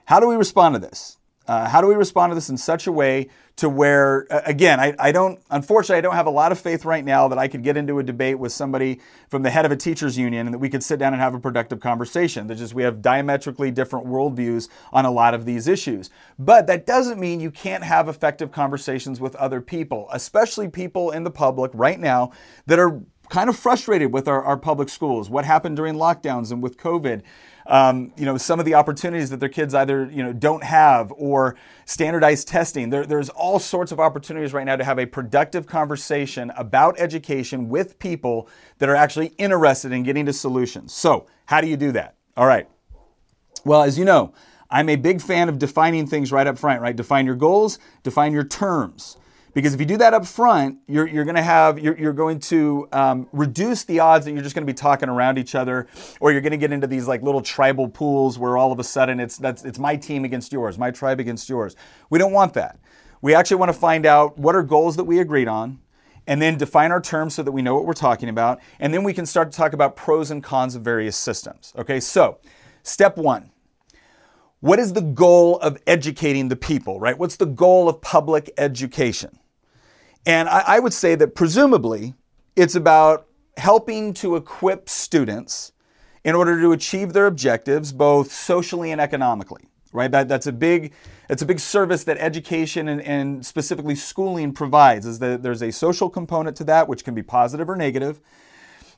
how 0.07 0.21
do 0.21 0.29
we 0.29 0.37
respond 0.37 0.75
to 0.75 0.79
this? 0.79 1.19
Uh, 1.51 1.69
how 1.69 1.81
do 1.81 1.89
we 1.89 1.97
respond 1.97 2.31
to 2.31 2.37
this 2.37 2.49
in 2.49 2.57
such 2.57 2.87
a 2.87 2.93
way 2.93 3.27
to 3.57 3.69
where, 3.69 4.25
again, 4.47 4.79
I, 4.79 4.95
I, 5.01 5.11
don't, 5.11 5.43
unfortunately, 5.51 5.97
I 5.97 6.01
don't 6.01 6.15
have 6.15 6.29
a 6.29 6.31
lot 6.31 6.53
of 6.53 6.61
faith 6.61 6.85
right 6.85 7.05
now 7.05 7.27
that 7.27 7.39
I 7.39 7.49
could 7.49 7.65
get 7.65 7.77
into 7.77 7.99
a 7.99 8.05
debate 8.05 8.39
with 8.39 8.53
somebody 8.53 9.01
from 9.29 9.43
the 9.43 9.51
head 9.51 9.67
of 9.67 9.73
a 9.73 9.77
teachers 9.77 10.17
union 10.17 10.47
and 10.47 10.55
that 10.55 10.61
we 10.61 10.69
could 10.69 10.85
sit 10.85 11.01
down 11.01 11.13
and 11.13 11.21
have 11.21 11.35
a 11.35 11.41
productive 11.41 11.81
conversation. 11.81 12.47
That 12.47 12.55
just 12.55 12.73
we 12.73 12.85
have 12.85 13.03
diametrically 13.03 13.73
different 13.73 14.07
worldviews 14.07 14.69
on 14.93 15.07
a 15.07 15.11
lot 15.11 15.35
of 15.35 15.45
these 15.45 15.67
issues. 15.67 16.09
But 16.39 16.69
that 16.69 16.87
doesn't 16.87 17.19
mean 17.19 17.41
you 17.41 17.51
can't 17.51 17.83
have 17.83 18.09
effective 18.09 18.53
conversations 18.53 19.21
with 19.21 19.35
other 19.35 19.61
people, 19.61 20.07
especially 20.13 20.69
people 20.69 21.11
in 21.11 21.25
the 21.25 21.33
public 21.33 21.73
right 21.75 21.99
now 21.99 22.31
that 22.67 22.79
are 22.79 23.03
kind 23.29 23.49
of 23.51 23.57
frustrated 23.57 24.13
with 24.13 24.29
our, 24.29 24.45
our 24.45 24.57
public 24.57 24.89
schools, 24.89 25.29
what 25.29 25.45
happened 25.45 25.77
during 25.77 25.97
lockdowns 25.97 26.53
and 26.53 26.63
with 26.63 26.77
COVID 26.77 27.23
um, 27.71 28.13
you 28.17 28.25
know, 28.25 28.37
some 28.37 28.59
of 28.59 28.67
the 28.67 28.75
opportunities 28.75 29.31
that 29.31 29.39
their 29.39 29.49
kids 29.49 29.75
either, 29.75 30.11
you 30.11 30.25
know, 30.25 30.33
don't 30.33 30.65
have 30.65 31.13
or 31.13 31.57
standardized 31.85 32.49
testing. 32.49 32.91
There, 32.91 33.07
there's 33.07 33.29
all 33.29 33.61
sorts 33.61 33.93
of 33.93 34.01
opportunities 34.01 34.53
right 34.53 34.67
now 34.67 34.75
to 34.75 34.83
have 34.83 34.99
a 34.99 35.07
productive 35.07 35.69
conversation 35.69 36.51
about 36.57 36.99
education 36.99 37.69
with 37.69 38.01
people 38.01 38.49
that 38.79 38.89
are 38.89 38.97
actually 38.97 39.29
interested 39.39 39.93
in 39.93 40.03
getting 40.03 40.27
to 40.27 40.33
solutions. 40.33 40.93
So, 40.93 41.27
how 41.47 41.61
do 41.61 41.69
you 41.69 41.77
do 41.77 41.93
that? 41.93 42.17
All 42.37 42.47
right. 42.47 42.69
Well, 43.65 43.83
as 43.85 43.97
you 43.97 44.05
know, 44.05 44.35
I'm 44.69 44.89
a 44.89 44.97
big 44.97 45.21
fan 45.21 45.49
of 45.49 45.59
defining 45.59 46.09
things 46.09 46.33
right 46.33 46.49
up 46.49 46.59
front, 46.59 46.83
right? 46.83 46.95
Define 46.95 47.25
your 47.25 47.37
goals, 47.37 47.79
define 48.03 48.33
your 48.33 48.45
terms. 48.45 49.17
Because 49.53 49.75
if 49.75 49.81
you 49.81 49.87
do 49.87 49.97
that 49.97 50.15
up 50.15 50.27
front, 50.27 50.79
you're, 50.87 51.09
you're 51.09 51.25
going 51.25 51.37
to 51.37 51.43
have 51.43 51.79
you're, 51.79 51.99
you're 51.99 52.13
going 52.13 52.39
to 52.41 52.89
um, 52.93 53.29
reduce 53.33 53.85
the 53.85 54.01
odds 54.01 54.25
that 54.25 54.33
you're 54.33 54.43
just 54.43 54.55
going 54.55 54.67
to 54.67 54.73
be 54.73 54.77
talking 54.77 55.09
around 55.09 55.39
each 55.39 55.55
other, 55.55 55.89
or 56.21 56.33
you're 56.33 56.41
going 56.41 56.53
to 56.53 56.57
get 56.59 56.73
into 56.73 56.87
these 56.87 57.09
like 57.09 57.23
little 57.23 57.43
tribal 57.43 57.89
pools 57.89 58.39
where 58.39 58.57
all 58.57 58.71
of 58.71 58.79
a 58.79 58.85
sudden 58.85 59.19
it's 59.19 59.37
that's 59.37 59.65
it's 59.65 59.79
my 59.79 59.97
team 59.97 60.25
against 60.25 60.53
yours, 60.53 60.79
my 60.79 60.91
tribe 60.91 61.19
against 61.19 61.49
yours. 61.49 61.75
We 62.11 62.19
don't 62.19 62.33
want 62.33 62.55
that. 62.55 62.79
We 63.23 63.35
actually 63.35 63.59
want 63.59 63.71
to 63.73 63.79
find 63.79 64.07
out 64.07 64.39
what 64.39 64.55
are 64.55 64.63
goals 64.63 64.97
that 64.97 65.05
we 65.05 65.19
agreed 65.19 65.49
on, 65.49 65.81
and 66.27 66.41
then 66.41 66.57
define 66.57 66.93
our 66.93 67.01
terms 67.01 67.35
so 67.35 67.43
that 67.43 67.53
we 67.53 67.61
know 67.61 67.75
what 67.75 67.87
we're 67.87 67.93
talking 67.93 68.29
about, 68.29 68.61
and 68.79 68.95
then 68.95 69.03
we 69.03 69.13
can 69.13 69.27
start 69.27 69.51
to 69.51 69.57
talk 69.57 69.73
about 69.73 69.97
pros 69.97 70.31
and 70.31 70.45
cons 70.45 70.75
of 70.75 70.83
various 70.83 71.17
systems. 71.17 71.73
Okay, 71.77 71.99
so 71.99 72.39
step 72.83 73.17
one. 73.17 73.51
What 74.61 74.79
is 74.79 74.93
the 74.93 75.01
goal 75.01 75.59
of 75.59 75.79
educating 75.87 76.49
the 76.49 76.57
people, 76.57 77.01
right? 77.01 77.19
What's 77.19 77.37
the 77.37 77.47
goal 77.47 77.89
of 77.89 78.03
public 78.03 78.53
education? 78.59 79.39
And 80.27 80.49
I, 80.49 80.65
I 80.67 80.81
would 80.81 80.93
say 80.93 81.15
that 81.15 81.35
presumably 81.35 82.15
it's 82.57 82.75
about 82.75 83.27
helping 83.57 84.13
to 84.15 84.37
equip 84.37 84.89
students 84.89 85.73
in 86.25 86.35
order 86.35 86.61
to 86.61 86.73
achieve 86.73 87.13
their 87.13 87.27
objectives, 87.27 87.93
both 87.93 88.31
socially 88.33 88.91
and 88.91 89.01
economically. 89.01 89.63
Right? 89.93 90.11
That, 90.11 90.29
that's 90.29 90.47
a 90.47 90.53
big 90.53 90.93
it's 91.29 91.43
a 91.43 91.47
big 91.47 91.61
service 91.61 92.05
that 92.05 92.19
education 92.19 92.89
and, 92.89 93.01
and 93.03 93.45
specifically 93.45 93.95
schooling 93.95 94.53
provides. 94.53 95.07
Is 95.07 95.19
that 95.21 95.43
there's 95.43 95.63
a 95.63 95.73
social 95.73 96.09
component 96.11 96.57
to 96.59 96.65
that, 96.65 96.89
which 96.89 97.05
can 97.05 97.15
be 97.15 97.23
positive 97.23 97.69
or 97.69 97.77
negative, 97.77 98.21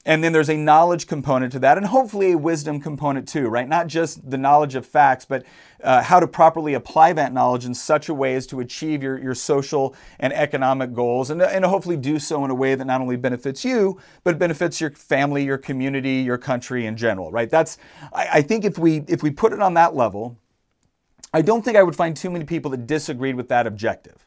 and 0.04 0.25
then 0.25 0.32
there's 0.32 0.50
a 0.50 0.56
knowledge 0.56 1.06
component 1.06 1.52
to 1.52 1.58
that, 1.60 1.78
and 1.78 1.87
hopefully 1.87 2.32
a 2.32 2.38
wisdom 2.38 2.81
component 2.81 3.28
too, 3.28 3.49
right? 3.49 3.69
Not 3.69 3.87
just 3.87 4.28
the 4.28 4.37
knowledge 4.37 4.75
of 4.75 4.84
facts, 4.84 5.25
but 5.25 5.44
uh, 5.82 6.02
how 6.02 6.19
to 6.19 6.26
properly 6.26 6.75
apply 6.75 7.12
that 7.12 7.32
knowledge 7.32 7.64
in 7.64 7.75
such 7.75 8.08
a 8.08 8.14
way 8.14 8.34
as 8.34 8.46
to 8.49 8.58
achieve 8.58 9.02
your, 9.02 9.16
your 9.19 9.34
social 9.34 9.94
and 10.19 10.32
economic 10.32 10.93
goals, 10.93 11.31
and, 11.31 11.40
and 11.40 11.64
hopefully 11.64 11.96
do 11.96 12.19
so 12.19 12.44
in 12.44 12.50
a 12.50 12.54
way 12.54 12.75
that 12.75 12.84
not 12.84 13.00
only 13.00 13.16
benefits 13.16 13.64
you, 13.64 14.00
but 14.25 14.38
benefits 14.38 14.80
your 14.80 14.90
family, 14.90 15.44
your 15.44 15.59
community, 15.59 16.14
your 16.14 16.38
country 16.38 16.85
in 16.87 16.97
general, 16.97 17.30
right? 17.30 17.49
That's, 17.49 17.78
I, 18.12 18.28
I 18.35 18.42
think 18.42 18.64
if 18.64 18.78
we, 18.78 19.04
if 19.06 19.23
we 19.23 19.30
put 19.30 19.52
it 19.52 19.61
on 19.61 19.75
that 19.75 19.94
level, 19.94 20.37
I 21.32 21.42
don't 21.42 21.64
think 21.64 21.76
I 21.76 21.82
would 21.82 21.97
find 21.97 22.14
too 22.16 22.28
many 22.28 22.44
people 22.44 22.71
that 22.73 22.87
disagreed 22.87 23.37
with 23.37 23.49
that 23.49 23.66
objective. 23.66 24.26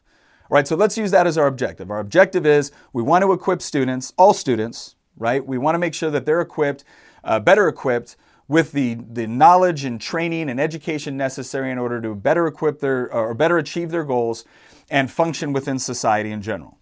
All 0.50 0.54
right, 0.54 0.66
so 0.66 0.74
let's 0.74 0.96
use 0.96 1.10
that 1.10 1.26
as 1.26 1.36
our 1.36 1.46
objective. 1.46 1.90
Our 1.90 2.00
objective 2.00 2.46
is 2.46 2.72
we 2.92 3.02
want 3.02 3.22
to 3.22 3.32
equip 3.32 3.60
students, 3.60 4.12
all 4.16 4.32
students, 4.32 4.95
right? 5.16 5.44
We 5.44 5.58
want 5.58 5.74
to 5.74 5.78
make 5.78 5.94
sure 5.94 6.10
that 6.10 6.26
they're 6.26 6.40
equipped, 6.40 6.84
uh, 7.24 7.40
better 7.40 7.68
equipped 7.68 8.16
with 8.48 8.72
the, 8.72 8.94
the 8.94 9.26
knowledge 9.26 9.84
and 9.84 10.00
training 10.00 10.48
and 10.48 10.60
education 10.60 11.16
necessary 11.16 11.70
in 11.70 11.78
order 11.78 12.00
to 12.00 12.14
better 12.14 12.46
equip 12.46 12.80
their 12.80 13.12
or 13.12 13.34
better 13.34 13.58
achieve 13.58 13.90
their 13.90 14.04
goals 14.04 14.44
and 14.88 15.10
function 15.10 15.52
within 15.52 15.78
society 15.78 16.30
in 16.30 16.40
general. 16.40 16.78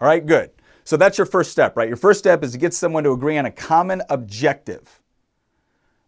All 0.00 0.06
right, 0.06 0.24
good. 0.24 0.50
So 0.84 0.96
that's 0.96 1.18
your 1.18 1.26
first 1.26 1.50
step, 1.50 1.76
right? 1.76 1.88
Your 1.88 1.96
first 1.96 2.18
step 2.18 2.42
is 2.44 2.52
to 2.52 2.58
get 2.58 2.72
someone 2.72 3.04
to 3.04 3.10
agree 3.12 3.36
on 3.36 3.46
a 3.46 3.50
common 3.50 4.02
objective. 4.08 5.00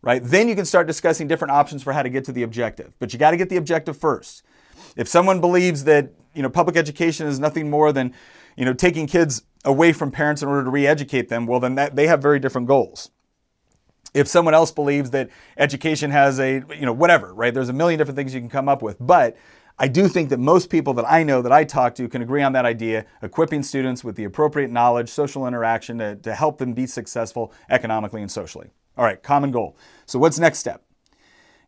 Right? 0.02 0.22
Then 0.24 0.48
you 0.48 0.54
can 0.54 0.64
start 0.64 0.86
discussing 0.86 1.28
different 1.28 1.52
options 1.52 1.82
for 1.82 1.92
how 1.92 2.02
to 2.02 2.08
get 2.08 2.24
to 2.24 2.32
the 2.32 2.42
objective. 2.42 2.94
But 2.98 3.12
you 3.12 3.18
got 3.18 3.32
to 3.32 3.36
get 3.36 3.50
the 3.50 3.58
objective 3.58 3.98
first. 3.98 4.42
If 4.96 5.08
someone 5.08 5.42
believes 5.42 5.84
that, 5.84 6.12
you 6.34 6.42
know, 6.42 6.48
public 6.48 6.76
education 6.76 7.26
is 7.26 7.38
nothing 7.38 7.68
more 7.68 7.92
than, 7.92 8.14
you 8.56 8.64
know, 8.64 8.72
taking 8.72 9.06
kids 9.06 9.42
away 9.64 9.92
from 9.92 10.10
parents 10.10 10.42
in 10.42 10.48
order 10.48 10.64
to 10.64 10.70
re-educate 10.70 11.28
them, 11.28 11.46
well 11.46 11.60
then 11.60 11.74
that, 11.74 11.96
they 11.96 12.06
have 12.06 12.22
very 12.22 12.38
different 12.38 12.66
goals. 12.66 13.10
If 14.12 14.26
someone 14.26 14.54
else 14.54 14.72
believes 14.72 15.10
that 15.10 15.30
education 15.56 16.10
has 16.10 16.40
a, 16.40 16.62
you 16.70 16.86
know, 16.86 16.92
whatever, 16.92 17.32
right? 17.32 17.54
There's 17.54 17.68
a 17.68 17.72
million 17.72 17.98
different 17.98 18.16
things 18.16 18.34
you 18.34 18.40
can 18.40 18.48
come 18.48 18.68
up 18.68 18.82
with. 18.82 18.96
But 18.98 19.36
I 19.78 19.88
do 19.88 20.08
think 20.08 20.30
that 20.30 20.38
most 20.38 20.68
people 20.68 20.94
that 20.94 21.10
I 21.10 21.22
know 21.22 21.42
that 21.42 21.52
I 21.52 21.64
talk 21.64 21.94
to 21.94 22.08
can 22.08 22.20
agree 22.20 22.42
on 22.42 22.52
that 22.52 22.64
idea, 22.64 23.06
equipping 23.22 23.62
students 23.62 24.02
with 24.02 24.16
the 24.16 24.24
appropriate 24.24 24.70
knowledge, 24.70 25.08
social 25.08 25.46
interaction 25.46 25.98
to, 25.98 26.16
to 26.16 26.34
help 26.34 26.58
them 26.58 26.74
be 26.74 26.86
successful 26.86 27.52
economically 27.70 28.20
and 28.20 28.30
socially. 28.30 28.70
All 28.98 29.04
right, 29.04 29.22
common 29.22 29.52
goal. 29.52 29.78
So 30.06 30.18
what's 30.18 30.38
next 30.38 30.58
step? 30.58 30.84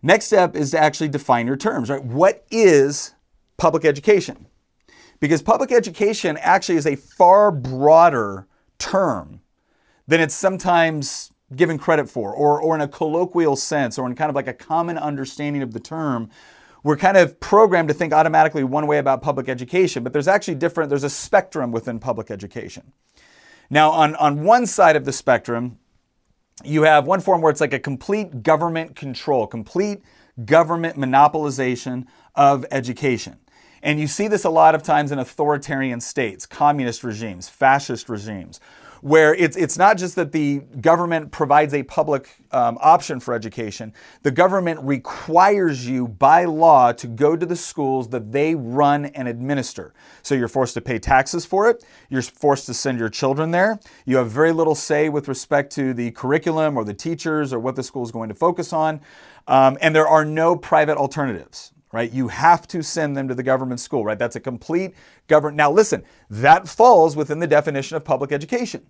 Next 0.02 0.26
step 0.26 0.56
is 0.56 0.72
to 0.72 0.78
actually 0.78 1.08
define 1.08 1.46
your 1.46 1.56
terms, 1.56 1.88
right? 1.88 2.04
What 2.04 2.44
is 2.50 3.14
public 3.56 3.84
education? 3.84 4.46
Because 5.22 5.40
public 5.40 5.70
education 5.70 6.36
actually 6.40 6.74
is 6.74 6.84
a 6.84 6.96
far 6.96 7.52
broader 7.52 8.48
term 8.78 9.40
than 10.08 10.20
it's 10.20 10.34
sometimes 10.34 11.30
given 11.54 11.78
credit 11.78 12.10
for, 12.10 12.34
or, 12.34 12.60
or 12.60 12.74
in 12.74 12.80
a 12.80 12.88
colloquial 12.88 13.54
sense, 13.54 14.00
or 14.00 14.08
in 14.08 14.16
kind 14.16 14.30
of 14.30 14.34
like 14.34 14.48
a 14.48 14.52
common 14.52 14.98
understanding 14.98 15.62
of 15.62 15.72
the 15.74 15.78
term. 15.78 16.28
we're 16.82 16.96
kind 16.96 17.16
of 17.16 17.38
programmed 17.38 17.86
to 17.86 17.94
think 17.94 18.12
automatically 18.12 18.64
one 18.64 18.88
way 18.88 18.98
about 18.98 19.22
public 19.22 19.48
education, 19.48 20.02
but 20.02 20.12
there's 20.12 20.26
actually 20.26 20.56
different, 20.56 20.90
there's 20.90 21.04
a 21.04 21.10
spectrum 21.10 21.70
within 21.70 22.00
public 22.00 22.28
education. 22.28 22.90
Now, 23.70 23.92
on, 23.92 24.16
on 24.16 24.42
one 24.42 24.66
side 24.66 24.96
of 24.96 25.04
the 25.04 25.12
spectrum, 25.12 25.78
you 26.64 26.82
have 26.82 27.06
one 27.06 27.20
form 27.20 27.42
where 27.42 27.52
it's 27.52 27.60
like 27.60 27.72
a 27.72 27.78
complete 27.78 28.42
government 28.42 28.96
control, 28.96 29.46
complete 29.46 30.02
government 30.44 30.96
monopolization 30.96 32.06
of 32.34 32.66
education. 32.72 33.38
And 33.82 33.98
you 33.98 34.06
see 34.06 34.28
this 34.28 34.44
a 34.44 34.50
lot 34.50 34.74
of 34.74 34.82
times 34.82 35.10
in 35.10 35.18
authoritarian 35.18 36.00
states, 36.00 36.46
communist 36.46 37.02
regimes, 37.02 37.48
fascist 37.48 38.08
regimes, 38.08 38.60
where 39.00 39.34
it's, 39.34 39.56
it's 39.56 39.76
not 39.76 39.98
just 39.98 40.14
that 40.14 40.30
the 40.30 40.60
government 40.80 41.32
provides 41.32 41.74
a 41.74 41.82
public 41.82 42.36
um, 42.52 42.78
option 42.80 43.18
for 43.18 43.34
education, 43.34 43.92
the 44.22 44.30
government 44.30 44.78
requires 44.84 45.88
you 45.88 46.06
by 46.06 46.44
law 46.44 46.92
to 46.92 47.08
go 47.08 47.34
to 47.34 47.44
the 47.44 47.56
schools 47.56 48.08
that 48.10 48.30
they 48.30 48.54
run 48.54 49.06
and 49.06 49.26
administer. 49.26 49.92
So 50.22 50.36
you're 50.36 50.46
forced 50.46 50.74
to 50.74 50.80
pay 50.80 51.00
taxes 51.00 51.44
for 51.44 51.68
it, 51.68 51.84
you're 52.08 52.22
forced 52.22 52.66
to 52.66 52.74
send 52.74 53.00
your 53.00 53.08
children 53.08 53.50
there, 53.50 53.80
you 54.06 54.18
have 54.18 54.30
very 54.30 54.52
little 54.52 54.76
say 54.76 55.08
with 55.08 55.26
respect 55.26 55.72
to 55.72 55.92
the 55.92 56.12
curriculum 56.12 56.76
or 56.76 56.84
the 56.84 56.94
teachers 56.94 57.52
or 57.52 57.58
what 57.58 57.74
the 57.74 57.82
school 57.82 58.04
is 58.04 58.12
going 58.12 58.28
to 58.28 58.36
focus 58.36 58.72
on, 58.72 59.00
um, 59.48 59.76
and 59.80 59.96
there 59.96 60.06
are 60.06 60.24
no 60.24 60.54
private 60.54 60.96
alternatives 60.96 61.71
right? 61.92 62.10
You 62.10 62.28
have 62.28 62.66
to 62.68 62.82
send 62.82 63.16
them 63.16 63.28
to 63.28 63.34
the 63.34 63.42
government 63.42 63.80
school, 63.80 64.04
right? 64.04 64.18
That's 64.18 64.36
a 64.36 64.40
complete 64.40 64.94
government. 65.28 65.56
Now, 65.56 65.70
listen, 65.70 66.02
that 66.30 66.66
falls 66.66 67.14
within 67.14 67.38
the 67.38 67.46
definition 67.46 67.96
of 67.96 68.04
public 68.04 68.32
education. 68.32 68.86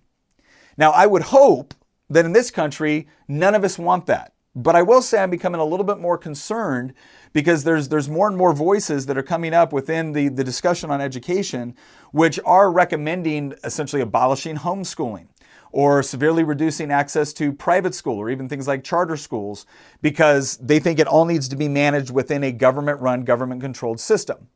Now, 0.77 0.91
I 0.91 1.05
would 1.05 1.23
hope 1.23 1.73
that 2.09 2.25
in 2.25 2.33
this 2.33 2.49
country, 2.49 3.07
none 3.27 3.55
of 3.55 3.63
us 3.63 3.77
want 3.77 4.05
that. 4.07 4.33
But 4.55 4.75
I 4.75 4.83
will 4.83 5.01
say 5.01 5.21
I'm 5.21 5.31
becoming 5.31 5.59
a 5.59 5.65
little 5.65 5.85
bit 5.85 5.97
more 5.97 6.17
concerned 6.17 6.93
because 7.33 7.63
there's, 7.63 7.89
there's 7.89 8.07
more 8.07 8.27
and 8.27 8.37
more 8.37 8.53
voices 8.53 9.07
that 9.07 9.17
are 9.17 9.23
coming 9.23 9.53
up 9.53 9.73
within 9.73 10.11
the, 10.13 10.29
the 10.29 10.43
discussion 10.43 10.91
on 10.91 11.01
education, 11.01 11.75
which 12.11 12.39
are 12.45 12.71
recommending 12.71 13.55
essentially 13.63 14.01
abolishing 14.01 14.57
homeschooling 14.57 15.27
or 15.73 16.03
severely 16.03 16.43
reducing 16.43 16.91
access 16.91 17.33
to 17.33 17.51
private 17.51 17.95
school 17.95 18.19
or 18.19 18.29
even 18.29 18.47
things 18.47 18.67
like 18.67 18.83
charter 18.83 19.17
schools 19.17 19.65
because 20.01 20.55
they 20.57 20.79
think 20.79 20.99
it 20.99 21.07
all 21.07 21.25
needs 21.25 21.49
to 21.49 21.55
be 21.55 21.67
managed 21.67 22.11
within 22.11 22.43
a 22.43 22.51
government 22.51 23.01
run, 23.01 23.23
government 23.23 23.59
controlled 23.59 23.99
system. 23.99 24.47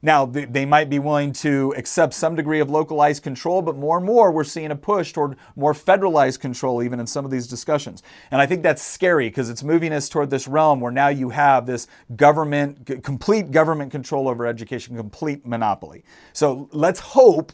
Now, 0.00 0.26
they 0.26 0.64
might 0.64 0.88
be 0.88 1.00
willing 1.00 1.32
to 1.34 1.74
accept 1.76 2.14
some 2.14 2.36
degree 2.36 2.60
of 2.60 2.70
localized 2.70 3.22
control, 3.22 3.62
but 3.62 3.76
more 3.76 3.96
and 3.96 4.06
more 4.06 4.30
we're 4.30 4.44
seeing 4.44 4.70
a 4.70 4.76
push 4.76 5.12
toward 5.12 5.36
more 5.56 5.72
federalized 5.72 6.38
control, 6.38 6.84
even 6.84 7.00
in 7.00 7.06
some 7.06 7.24
of 7.24 7.32
these 7.32 7.48
discussions. 7.48 8.02
And 8.30 8.40
I 8.40 8.46
think 8.46 8.62
that's 8.62 8.82
scary 8.82 9.28
because 9.28 9.50
it's 9.50 9.64
moving 9.64 9.92
us 9.92 10.08
toward 10.08 10.30
this 10.30 10.46
realm 10.46 10.80
where 10.80 10.92
now 10.92 11.08
you 11.08 11.30
have 11.30 11.66
this 11.66 11.88
government, 12.14 13.02
complete 13.02 13.50
government 13.50 13.90
control 13.90 14.28
over 14.28 14.46
education, 14.46 14.96
complete 14.96 15.44
monopoly. 15.44 16.04
So 16.32 16.68
let's 16.72 17.00
hope 17.00 17.52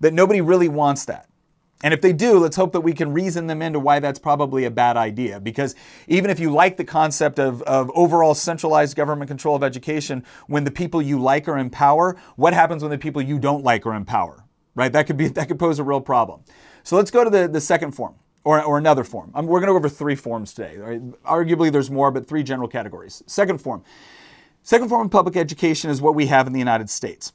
that 0.00 0.14
nobody 0.14 0.40
really 0.40 0.68
wants 0.68 1.04
that. 1.06 1.28
And 1.82 1.92
if 1.92 2.00
they 2.00 2.12
do, 2.12 2.38
let's 2.38 2.56
hope 2.56 2.72
that 2.72 2.80
we 2.80 2.92
can 2.92 3.12
reason 3.12 3.48
them 3.48 3.60
into 3.60 3.80
why 3.80 3.98
that's 3.98 4.18
probably 4.18 4.64
a 4.64 4.70
bad 4.70 4.96
idea. 4.96 5.40
Because 5.40 5.74
even 6.06 6.30
if 6.30 6.38
you 6.38 6.50
like 6.50 6.76
the 6.76 6.84
concept 6.84 7.38
of, 7.40 7.60
of 7.62 7.90
overall 7.94 8.34
centralized 8.34 8.96
government 8.96 9.28
control 9.28 9.56
of 9.56 9.64
education, 9.64 10.24
when 10.46 10.64
the 10.64 10.70
people 10.70 11.02
you 11.02 11.20
like 11.20 11.48
are 11.48 11.58
in 11.58 11.70
power, 11.70 12.16
what 12.36 12.54
happens 12.54 12.82
when 12.82 12.90
the 12.90 12.98
people 12.98 13.20
you 13.20 13.38
don't 13.38 13.64
like 13.64 13.84
are 13.84 13.94
in 13.94 14.04
power? 14.04 14.44
Right? 14.74 14.92
That 14.92 15.06
could 15.06 15.16
be 15.16 15.28
that 15.38 15.48
could 15.48 15.58
pose 15.58 15.78
a 15.78 15.84
real 15.84 16.00
problem. 16.00 16.42
So 16.84 16.96
let's 16.96 17.10
go 17.10 17.24
to 17.24 17.30
the, 17.30 17.48
the 17.48 17.60
second 17.60 17.92
form. 17.92 18.14
Or, 18.44 18.60
or 18.60 18.76
another 18.76 19.04
form. 19.04 19.30
Um, 19.36 19.46
we're 19.46 19.60
going 19.60 19.68
to 19.68 19.72
go 19.72 19.76
over 19.76 19.88
three 19.88 20.16
forms 20.16 20.52
today. 20.52 20.76
Right? 20.76 21.22
Arguably, 21.22 21.70
there's 21.70 21.92
more, 21.92 22.10
but 22.10 22.26
three 22.26 22.42
general 22.42 22.66
categories. 22.66 23.22
Second 23.28 23.60
form. 23.60 23.84
Second 24.64 24.88
form 24.88 25.06
of 25.06 25.12
public 25.12 25.36
education 25.36 25.90
is 25.90 26.02
what 26.02 26.16
we 26.16 26.26
have 26.26 26.48
in 26.48 26.52
the 26.52 26.58
United 26.58 26.90
States 26.90 27.32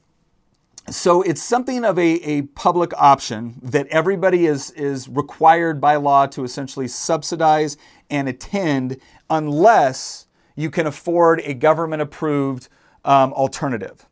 so 0.90 1.22
it's 1.22 1.42
something 1.42 1.84
of 1.84 2.00
a, 2.00 2.16
a 2.28 2.42
public 2.44 2.94
option 2.98 3.60
that 3.62 3.88
everybody 3.88 4.46
is, 4.46 4.72
is 4.72 5.10
required 5.10 5.82
by 5.82 5.98
law 5.98 6.26
to 6.28 6.44
essentially 6.44 6.88
subsidize 6.88 7.76
and 8.10 8.30
attend 8.30 8.98
unless 9.30 10.28
you 10.56 10.70
can 10.70 10.88
afford 10.88 11.42
a 11.42 11.54
government 11.54 12.02
approved 12.02 12.70
um, 13.04 13.34
alternative. 13.34 14.06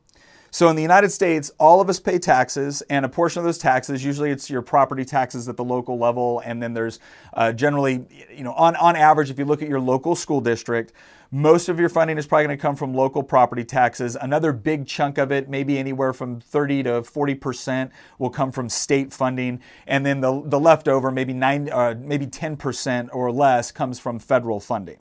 So 0.52 0.70
in 0.70 0.78
the 0.78 0.82
United 0.82 1.12
States, 1.12 1.52
all 1.60 1.82
of 1.82 1.90
us 1.90 2.00
pay 2.00 2.18
taxes, 2.18 2.82
and 2.90 3.06
a 3.06 3.10
portion 3.10 3.40
of 3.40 3.46
those 3.46 3.58
taxes, 3.58 4.06
usually 4.06 4.32
it's 4.32 4.50
your 4.50 4.62
property 4.62 5.04
taxes 5.04 5.50
at 5.50 5.58
the 5.58 5.66
local 5.66 5.98
level, 5.98 6.42
and 6.46 6.64
then 6.64 6.74
there's 6.74 7.02
uh, 7.34 7.52
generally, 7.52 8.06
you 8.34 8.46
know, 8.46 8.54
on, 8.54 8.76
on 8.78 8.96
average, 8.96 9.30
if 9.30 9.38
you 9.38 9.44
look 9.44 9.62
at 9.62 9.68
your 9.68 9.82
local 9.82 10.16
school 10.16 10.40
district, 10.40 10.94
most 11.36 11.68
of 11.68 11.82
your 11.82 11.90
funding 11.90 12.18
is 12.18 12.26
probably 12.26 12.46
going 12.46 12.58
to 12.58 12.62
come 12.62 12.78
from 12.78 12.94
local 12.94 13.22
property 13.22 13.66
taxes. 13.66 14.16
Another 14.16 14.54
big 14.54 14.88
chunk 14.88 15.18
of 15.18 15.34
it, 15.34 15.50
maybe 15.50 15.78
anywhere 15.78 16.14
from 16.14 16.40
30 16.40 16.84
to 16.84 16.90
40%, 17.02 17.92
will 18.20 18.30
come 18.30 18.54
from 18.54 18.70
state 18.70 19.12
funding, 19.12 19.60
and 19.86 20.06
then 20.06 20.22
the, 20.22 20.42
the 20.46 20.58
leftover, 20.58 21.12
maybe 21.12 21.34
nine, 21.34 21.70
uh, 21.70 21.94
maybe 22.00 22.26
10% 22.26 23.10
or 23.12 23.34
less, 23.34 23.70
comes 23.70 24.00
from 24.00 24.18
federal 24.18 24.62
funding. 24.62 24.96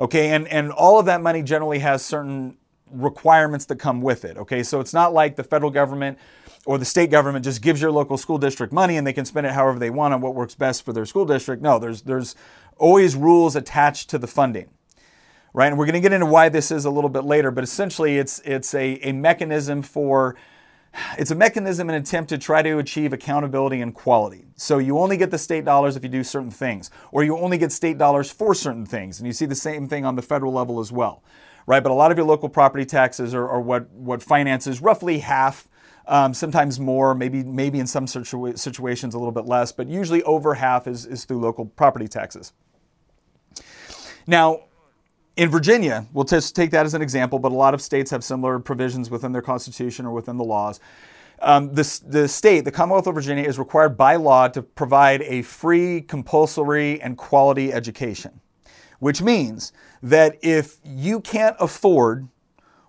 Okay, 0.00 0.30
and, 0.30 0.48
and 0.48 0.72
all 0.72 0.98
of 0.98 1.06
that 1.06 1.22
money 1.22 1.40
generally 1.40 1.78
has 1.78 2.04
certain 2.04 2.56
requirements 2.90 3.66
that 3.66 3.76
come 3.76 4.00
with 4.00 4.24
it. 4.24 4.36
Okay, 4.38 4.64
so 4.64 4.80
it's 4.80 4.92
not 4.92 5.12
like 5.12 5.36
the 5.36 5.44
federal 5.44 5.70
government 5.70 6.18
or 6.66 6.78
the 6.78 6.84
state 6.84 7.12
government 7.12 7.44
just 7.44 7.62
gives 7.62 7.80
your 7.80 7.92
local 7.92 8.16
school 8.16 8.38
district 8.38 8.72
money 8.72 8.96
and 8.96 9.06
they 9.06 9.12
can 9.12 9.24
spend 9.24 9.46
it 9.46 9.52
however 9.52 9.78
they 9.78 9.90
want 9.90 10.12
on 10.12 10.20
what 10.20 10.34
works 10.34 10.56
best 10.56 10.84
for 10.84 10.92
their 10.92 11.06
school 11.06 11.24
district. 11.24 11.62
No, 11.62 11.78
there's 11.78 12.02
there's 12.02 12.34
always 12.76 13.14
rules 13.14 13.54
attached 13.54 14.10
to 14.10 14.18
the 14.18 14.26
funding. 14.26 14.68
Right? 15.52 15.66
And 15.66 15.78
we're 15.78 15.86
going 15.86 15.94
to 15.94 16.00
get 16.00 16.12
into 16.12 16.26
why 16.26 16.48
this 16.48 16.70
is 16.70 16.84
a 16.84 16.90
little 16.90 17.10
bit 17.10 17.24
later, 17.24 17.50
but 17.50 17.64
essentially 17.64 18.18
it's 18.18 18.40
it's 18.40 18.74
a, 18.74 18.98
a 19.02 19.12
mechanism 19.12 19.82
for 19.82 20.36
it's 21.18 21.30
a 21.30 21.34
mechanism 21.34 21.88
and 21.88 21.96
attempt 21.96 22.30
to 22.30 22.38
try 22.38 22.62
to 22.62 22.78
achieve 22.78 23.12
accountability 23.12 23.80
and 23.80 23.94
quality. 23.94 24.46
So 24.56 24.78
you 24.78 24.98
only 24.98 25.16
get 25.16 25.30
the 25.30 25.38
state 25.38 25.64
dollars 25.64 25.96
if 25.96 26.02
you 26.02 26.08
do 26.08 26.24
certain 26.24 26.50
things, 26.50 26.90
or 27.12 27.24
you 27.24 27.36
only 27.36 27.58
get 27.58 27.72
state 27.72 27.98
dollars 27.98 28.30
for 28.30 28.54
certain 28.54 28.86
things. 28.86 29.18
And 29.18 29.26
you 29.26 29.32
see 29.32 29.46
the 29.46 29.54
same 29.54 29.88
thing 29.88 30.04
on 30.04 30.16
the 30.16 30.22
federal 30.22 30.52
level 30.52 30.80
as 30.80 30.90
well 30.90 31.22
right? 31.66 31.82
But 31.82 31.92
a 31.92 31.94
lot 31.94 32.10
of 32.10 32.18
your 32.18 32.26
local 32.26 32.48
property 32.48 32.84
taxes 32.84 33.34
are, 33.34 33.48
are 33.48 33.60
what, 33.60 33.88
what 33.90 34.22
finances 34.22 34.80
roughly 34.82 35.18
half, 35.20 35.68
um, 36.06 36.34
sometimes 36.34 36.80
more, 36.80 37.14
maybe, 37.14 37.44
maybe 37.44 37.78
in 37.78 37.86
some 37.86 38.06
situa- 38.06 38.58
situations 38.58 39.14
a 39.14 39.18
little 39.18 39.32
bit 39.32 39.46
less, 39.46 39.70
but 39.70 39.86
usually 39.86 40.22
over 40.24 40.54
half 40.54 40.88
is, 40.88 41.06
is 41.06 41.24
through 41.24 41.40
local 41.40 41.66
property 41.66 42.08
taxes. 42.08 42.52
Now, 44.26 44.64
in 45.36 45.48
Virginia, 45.48 46.06
we'll 46.12 46.24
just 46.24 46.54
take 46.54 46.70
that 46.72 46.84
as 46.86 46.94
an 46.94 47.02
example, 47.02 47.38
but 47.38 47.52
a 47.52 47.54
lot 47.54 47.74
of 47.74 47.80
states 47.80 48.10
have 48.10 48.22
similar 48.22 48.58
provisions 48.58 49.10
within 49.10 49.32
their 49.32 49.42
constitution 49.42 50.06
or 50.06 50.12
within 50.12 50.36
the 50.36 50.44
laws. 50.44 50.80
Um, 51.42 51.72
the, 51.72 52.00
the 52.06 52.28
state, 52.28 52.66
the 52.66 52.70
Commonwealth 52.70 53.06
of 53.06 53.14
Virginia, 53.14 53.44
is 53.44 53.58
required 53.58 53.96
by 53.96 54.16
law 54.16 54.48
to 54.48 54.60
provide 54.60 55.22
a 55.22 55.42
free, 55.42 56.02
compulsory, 56.02 57.00
and 57.00 57.16
quality 57.16 57.72
education 57.72 58.40
which 59.00 59.20
means 59.20 59.72
that 60.02 60.38
if 60.42 60.78
you 60.84 61.20
can't 61.20 61.56
afford 61.58 62.28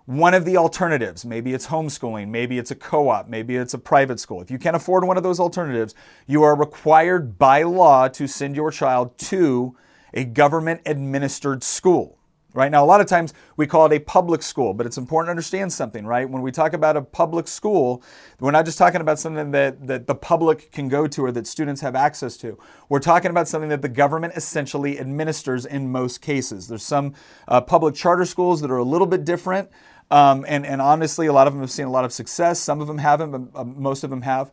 one 0.04 0.34
of 0.34 0.44
the 0.44 0.56
alternatives, 0.56 1.24
maybe 1.24 1.54
it's 1.54 1.66
homeschooling, 1.66 2.28
maybe 2.28 2.58
it's 2.58 2.70
a 2.70 2.74
co 2.74 3.08
op, 3.08 3.28
maybe 3.28 3.56
it's 3.56 3.74
a 3.74 3.78
private 3.78 4.20
school, 4.20 4.40
if 4.40 4.50
you 4.50 4.58
can't 4.58 4.76
afford 4.76 5.04
one 5.04 5.16
of 5.16 5.22
those 5.22 5.40
alternatives, 5.40 5.94
you 6.26 6.42
are 6.42 6.54
required 6.54 7.38
by 7.38 7.62
law 7.62 8.08
to 8.08 8.26
send 8.26 8.54
your 8.54 8.70
child 8.70 9.16
to 9.18 9.76
a 10.14 10.24
government 10.24 10.80
administered 10.86 11.64
school 11.64 12.18
right? 12.54 12.70
Now, 12.70 12.84
a 12.84 12.86
lot 12.86 13.00
of 13.00 13.06
times 13.06 13.32
we 13.56 13.66
call 13.66 13.86
it 13.86 13.92
a 13.92 13.98
public 13.98 14.42
school, 14.42 14.74
but 14.74 14.86
it's 14.86 14.98
important 14.98 15.28
to 15.28 15.30
understand 15.30 15.72
something, 15.72 16.06
right? 16.06 16.28
When 16.28 16.42
we 16.42 16.52
talk 16.52 16.72
about 16.72 16.96
a 16.96 17.02
public 17.02 17.48
school, 17.48 18.02
we're 18.40 18.50
not 18.50 18.64
just 18.64 18.78
talking 18.78 19.00
about 19.00 19.18
something 19.18 19.50
that, 19.52 19.86
that 19.86 20.06
the 20.06 20.14
public 20.14 20.70
can 20.72 20.88
go 20.88 21.06
to 21.06 21.24
or 21.24 21.32
that 21.32 21.46
students 21.46 21.80
have 21.80 21.94
access 21.94 22.36
to. 22.38 22.58
We're 22.88 23.00
talking 23.00 23.30
about 23.30 23.48
something 23.48 23.70
that 23.70 23.82
the 23.82 23.88
government 23.88 24.34
essentially 24.36 24.98
administers 24.98 25.64
in 25.64 25.90
most 25.90 26.20
cases. 26.20 26.68
There's 26.68 26.82
some 26.82 27.14
uh, 27.48 27.60
public 27.60 27.94
charter 27.94 28.24
schools 28.24 28.60
that 28.60 28.70
are 28.70 28.78
a 28.78 28.84
little 28.84 29.06
bit 29.06 29.24
different. 29.24 29.70
Um, 30.10 30.44
and, 30.46 30.66
and 30.66 30.82
honestly, 30.82 31.26
a 31.26 31.32
lot 31.32 31.46
of 31.46 31.54
them 31.54 31.62
have 31.62 31.70
seen 31.70 31.86
a 31.86 31.90
lot 31.90 32.04
of 32.04 32.12
success. 32.12 32.60
Some 32.60 32.82
of 32.82 32.86
them 32.86 32.98
haven't, 32.98 33.30
but 33.30 33.58
uh, 33.58 33.64
most 33.64 34.04
of 34.04 34.10
them 34.10 34.22
have. 34.22 34.52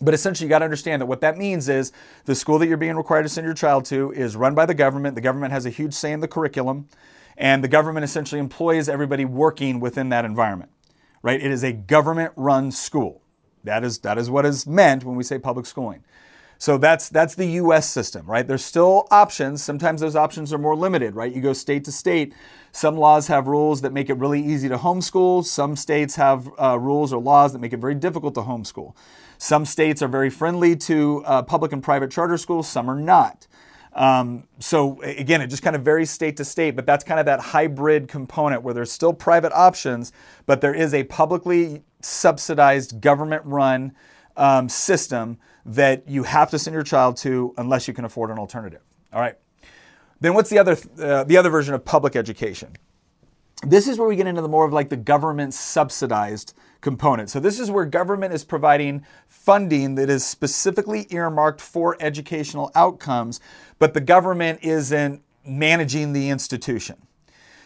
But 0.00 0.14
essentially, 0.14 0.46
you 0.46 0.48
got 0.48 0.60
to 0.60 0.64
understand 0.64 1.02
that 1.02 1.06
what 1.06 1.20
that 1.20 1.36
means 1.36 1.68
is 1.68 1.92
the 2.24 2.34
school 2.34 2.58
that 2.58 2.66
you're 2.66 2.76
being 2.76 2.96
required 2.96 3.24
to 3.24 3.28
send 3.28 3.44
your 3.44 3.54
child 3.54 3.84
to 3.86 4.12
is 4.12 4.36
run 4.36 4.54
by 4.54 4.66
the 4.66 4.74
government. 4.74 5.14
The 5.14 5.20
government 5.20 5.52
has 5.52 5.66
a 5.66 5.70
huge 5.70 5.92
say 5.92 6.12
in 6.12 6.20
the 6.20 6.28
curriculum, 6.28 6.88
and 7.36 7.62
the 7.62 7.68
government 7.68 8.04
essentially 8.04 8.40
employs 8.40 8.88
everybody 8.88 9.24
working 9.24 9.80
within 9.80 10.08
that 10.08 10.24
environment. 10.24 10.70
Right? 11.22 11.40
It 11.40 11.50
is 11.50 11.62
a 11.62 11.72
government-run 11.72 12.72
school. 12.72 13.22
That 13.64 13.84
is 13.84 13.98
that 13.98 14.16
is 14.16 14.30
what 14.30 14.46
is 14.46 14.66
meant 14.66 15.04
when 15.04 15.16
we 15.16 15.22
say 15.22 15.38
public 15.38 15.66
schooling. 15.66 16.02
So 16.60 16.76
that's 16.76 17.08
that's 17.08 17.34
the 17.34 17.46
U.S. 17.46 17.88
system, 17.88 18.26
right? 18.26 18.46
There's 18.46 18.64
still 18.64 19.08
options. 19.10 19.62
Sometimes 19.62 20.02
those 20.02 20.14
options 20.14 20.52
are 20.52 20.58
more 20.58 20.76
limited, 20.76 21.14
right? 21.14 21.32
You 21.32 21.40
go 21.40 21.54
state 21.54 21.84
to 21.84 21.92
state. 21.92 22.34
Some 22.70 22.98
laws 22.98 23.28
have 23.28 23.48
rules 23.48 23.80
that 23.80 23.94
make 23.94 24.10
it 24.10 24.18
really 24.18 24.42
easy 24.44 24.68
to 24.68 24.76
homeschool. 24.76 25.42
Some 25.44 25.74
states 25.74 26.16
have 26.16 26.50
uh, 26.58 26.78
rules 26.78 27.14
or 27.14 27.20
laws 27.20 27.54
that 27.54 27.60
make 27.60 27.72
it 27.72 27.78
very 27.78 27.94
difficult 27.94 28.34
to 28.34 28.42
homeschool. 28.42 28.94
Some 29.40 29.64
states 29.64 30.02
are 30.02 30.08
very 30.08 30.28
friendly 30.28 30.76
to 30.76 31.24
uh, 31.24 31.40
public 31.40 31.72
and 31.72 31.82
private 31.82 32.10
charter 32.10 32.36
schools, 32.36 32.68
some 32.68 32.90
are 32.90 33.00
not. 33.00 33.46
Um, 33.94 34.44
so 34.58 35.00
again, 35.00 35.40
it 35.40 35.46
just 35.46 35.62
kind 35.62 35.74
of 35.74 35.80
varies 35.82 36.10
state 36.10 36.36
to 36.36 36.44
state, 36.44 36.76
but 36.76 36.84
that's 36.84 37.02
kind 37.02 37.18
of 37.18 37.24
that 37.24 37.40
hybrid 37.40 38.06
component 38.06 38.62
where 38.62 38.74
there's 38.74 38.92
still 38.92 39.14
private 39.14 39.50
options, 39.54 40.12
but 40.44 40.60
there 40.60 40.74
is 40.74 40.92
a 40.92 41.04
publicly 41.04 41.82
subsidized 42.02 43.00
government 43.00 43.42
run 43.46 43.92
um, 44.36 44.68
system 44.68 45.38
that 45.64 46.06
you 46.06 46.22
have 46.24 46.50
to 46.50 46.58
send 46.58 46.74
your 46.74 46.82
child 46.82 47.16
to 47.16 47.54
unless 47.56 47.88
you 47.88 47.94
can 47.94 48.04
afford 48.04 48.28
an 48.28 48.38
alternative. 48.38 48.82
All 49.10 49.22
right. 49.22 49.36
Then 50.20 50.34
what's 50.34 50.50
the 50.50 50.58
other 50.58 50.76
uh, 51.00 51.24
the 51.24 51.38
other 51.38 51.48
version 51.48 51.72
of 51.72 51.82
public 51.82 52.14
education? 52.14 52.76
This 53.66 53.88
is 53.88 53.98
where 53.98 54.06
we 54.06 54.16
get 54.16 54.26
into 54.26 54.42
the 54.42 54.48
more 54.48 54.66
of 54.66 54.72
like 54.74 54.90
the 54.90 54.98
government 54.98 55.54
subsidized 55.54 56.52
component. 56.80 57.30
So 57.30 57.40
this 57.40 57.60
is 57.60 57.70
where 57.70 57.84
government 57.84 58.32
is 58.32 58.44
providing 58.44 59.04
funding 59.28 59.94
that 59.96 60.10
is 60.10 60.24
specifically 60.24 61.06
earmarked 61.10 61.60
for 61.60 61.96
educational 62.00 62.70
outcomes, 62.74 63.40
but 63.78 63.94
the 63.94 64.00
government 64.00 64.60
isn't 64.62 65.22
managing 65.44 66.12
the 66.12 66.30
institution. 66.30 66.96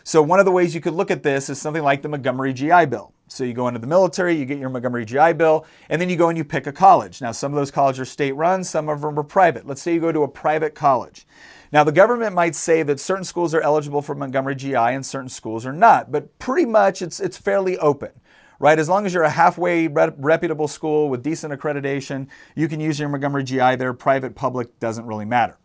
So 0.03 0.23
one 0.23 0.39
of 0.39 0.45
the 0.45 0.53
ways 0.53 0.75
you 0.75 0.81
could 0.81 0.95
look 0.95 1.11
at 1.11 1.23
this 1.23 1.49
is 1.49 1.61
something 1.61 1.83
like 1.83 2.03
the 2.03 2.09
Montgomery 2.09 2.53
GI 2.53 2.87
Bill. 2.87 3.13
So 3.27 3.43
you 3.43 3.55
go 3.55 3.69
into 3.69 3.81
the 3.81 3.87
military, 3.87 4.35
you 4.35 4.45
get 4.45 4.59
your 4.59 4.69
Montgomery 4.69 5.07
GI 5.07 5.33
Bill, 5.33 5.67
and 5.89 6.01
then 6.01 6.11
you 6.11 6.17
go 6.17 6.29
and 6.29 6.37
you 6.37 6.45
pick 6.45 6.67
a 6.67 6.73
college. 6.73 7.23
Now 7.23 7.33
some 7.33 7.53
of 7.53 7.57
those 7.57 7.71
colleges 7.71 8.01
are 8.01 8.05
state 8.05 8.33
run, 8.33 8.65
some 8.65 8.89
of 8.89 9.01
them 9.01 9.19
are 9.19 9.25
private. 9.25 9.67
Let's 9.67 9.81
say 9.81 9.95
you 9.95 10.01
go 10.01 10.13
to 10.13 10.23
a 10.23 10.29
private 10.29 10.75
college. 10.75 11.27
Now, 11.75 11.83
the 11.83 11.91
government 11.91 12.37
might 12.37 12.55
say 12.55 12.85
that 12.85 13.01
certain 13.01 13.25
schools 13.25 13.53
are 13.53 13.61
eligible 13.61 14.01
for 14.01 14.15
Montgomery 14.15 14.55
GI 14.55 14.77
and 14.77 15.05
certain 15.05 15.29
schools 15.29 15.67
are 15.67 15.73
not, 15.73 16.13
but 16.13 16.39
pretty 16.39 16.67
much 16.67 17.03
it's, 17.03 17.19
it's 17.19 17.37
fairly 17.37 17.77
open, 17.79 18.13
right? 18.59 18.79
As 18.79 18.89
long 18.89 19.07
as 19.07 19.15
you're 19.15 19.23
a 19.23 19.31
halfway 19.31 19.89
reputable 19.89 20.69
school 20.69 21.09
with 21.09 21.23
decent 21.23 21.53
accreditation, 21.53 22.29
you 22.55 22.69
can 22.69 22.81
use 22.81 22.99
your 22.99 23.09
Montgomery 23.09 23.45
GI 23.45 23.77
there. 23.77 23.93
Private, 23.93 24.35
public 24.35 24.79
doesn't 24.79 25.07
really 25.07 25.25
matter. 25.25 25.59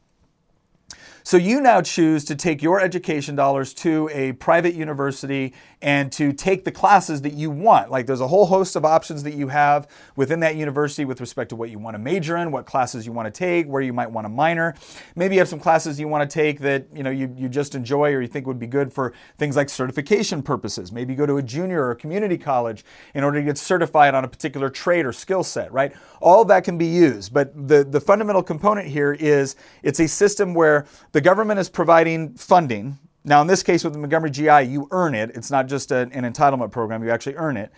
So 1.30 1.38
you 1.38 1.62
now 1.62 1.80
choose 1.80 2.26
to 2.26 2.36
take 2.36 2.64
your 2.64 2.82
education 2.82 3.36
dollars 3.36 3.72
to 3.76 4.10
a 4.12 4.32
private 4.32 4.74
university 4.74 5.54
and 5.80 6.12
to 6.14 6.34
take 6.34 6.66
the 6.66 6.72
classes 6.72 7.22
that 7.22 7.34
you 7.34 7.52
want. 7.52 7.92
Like 7.92 8.08
there's 8.08 8.20
a 8.20 8.28
whole 8.28 8.48
host 8.48 8.76
of 8.76 8.84
options 8.84 9.22
that 9.24 9.36
you 9.36 9.48
have 9.48 9.88
within 10.16 10.40
that 10.40 10.56
university 10.56 11.06
with 11.06 11.22
respect 11.22 11.50
to 11.50 11.56
what 11.56 11.70
you 11.70 11.78
want 11.78 11.94
to 11.94 12.00
major 12.00 12.38
in, 12.38 12.52
what 12.52 12.66
classes 12.66 13.06
you 13.06 13.12
want 13.12 13.28
to 13.28 13.32
take, 13.32 13.68
where 13.68 13.82
you 13.82 13.94
might 13.94 14.10
want 14.10 14.26
to 14.26 14.30
minor. 14.30 14.74
Maybe 15.16 15.36
you 15.36 15.42
have 15.42 15.48
some 15.48 15.60
classes 15.60 16.00
you 16.00 16.08
want 16.08 16.28
to 16.28 16.34
take 16.34 16.60
that 16.62 16.88
you 16.94 17.04
know 17.04 17.12
you, 17.12 17.34
you 17.38 17.48
just 17.48 17.76
enjoy 17.76 18.12
or 18.14 18.22
you 18.22 18.28
think 18.28 18.48
would 18.48 18.60
be 18.60 18.68
good 18.68 18.92
for 18.92 19.14
things 19.38 19.56
like 19.56 19.70
certification 19.70 20.42
purposes. 20.42 20.92
Maybe 20.92 21.14
go 21.14 21.28
to 21.28 21.38
a 21.38 21.44
junior 21.44 21.84
or 21.84 21.92
a 21.92 21.96
community 21.96 22.40
college 22.40 22.84
in 23.14 23.24
order 23.24 23.40
to 23.40 23.46
get 23.46 23.58
certified 23.60 24.16
on 24.16 24.26
a 24.26 24.28
particular 24.28 24.70
trade 24.70 25.06
or 25.06 25.14
skill 25.14 25.44
set, 25.44 25.72
right? 25.72 25.94
All 26.22 26.44
that 26.46 26.64
can 26.64 26.78
be 26.78 26.88
used. 26.88 27.34
But 27.34 27.68
the, 27.68 27.84
the 27.84 28.02
fundamental 28.02 28.42
component 28.42 28.88
here 28.88 29.14
is 29.14 29.56
it's 29.84 30.00
a 30.00 30.08
system 30.08 30.54
where 30.54 30.88
the 31.14 31.19
government 31.22 31.60
is 31.60 31.70
providing 31.70 32.36
funding 32.36 33.00
now, 33.24 33.42
in 33.42 33.48
this 33.48 33.64
case 33.64 33.84
with 33.84 33.94
the 33.94 34.00
Montgomery 34.00 34.32
GI, 34.32 34.64
you 34.64 34.88
earn 34.92 35.14
it. 35.14 35.32
It's 35.36 35.52
not 35.52 35.68
just 35.68 35.92
a, 35.92 36.10
an 36.12 36.24
entitlement 36.24 36.72
program, 36.72 37.04
you 37.04 37.12
actually 37.12 37.36
earn 37.36 37.58
it. 37.58 37.72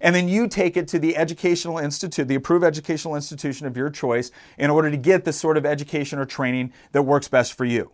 And 0.00 0.14
then 0.14 0.28
you 0.28 0.48
take 0.48 0.76
it 0.76 0.86
to 0.88 0.98
the 0.98 1.16
educational 1.16 1.78
institute, 1.78 2.28
the 2.28 2.34
approved 2.34 2.64
educational 2.64 3.16
institution 3.16 3.66
of 3.66 3.76
your 3.76 3.90
choice, 3.90 4.30
in 4.58 4.70
order 4.70 4.90
to 4.90 4.96
get 4.96 5.24
the 5.24 5.32
sort 5.32 5.56
of 5.56 5.66
education 5.66 6.18
or 6.18 6.24
training 6.24 6.72
that 6.92 7.02
works 7.02 7.28
best 7.28 7.54
for 7.54 7.64
you. 7.64 7.90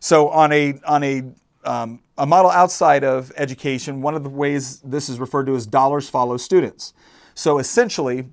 So, 0.00 0.28
on 0.28 0.52
a, 0.52 0.78
on 0.86 1.02
a, 1.02 1.22
um, 1.64 2.00
a 2.18 2.26
model 2.26 2.50
outside 2.50 3.04
of 3.04 3.32
education, 3.36 4.02
one 4.02 4.14
of 4.14 4.22
the 4.22 4.30
ways 4.30 4.80
this 4.80 5.08
is 5.08 5.18
referred 5.18 5.46
to 5.46 5.56
as 5.56 5.66
dollars 5.66 6.08
follow 6.08 6.36
students. 6.36 6.92
So, 7.34 7.58
essentially, 7.58 8.28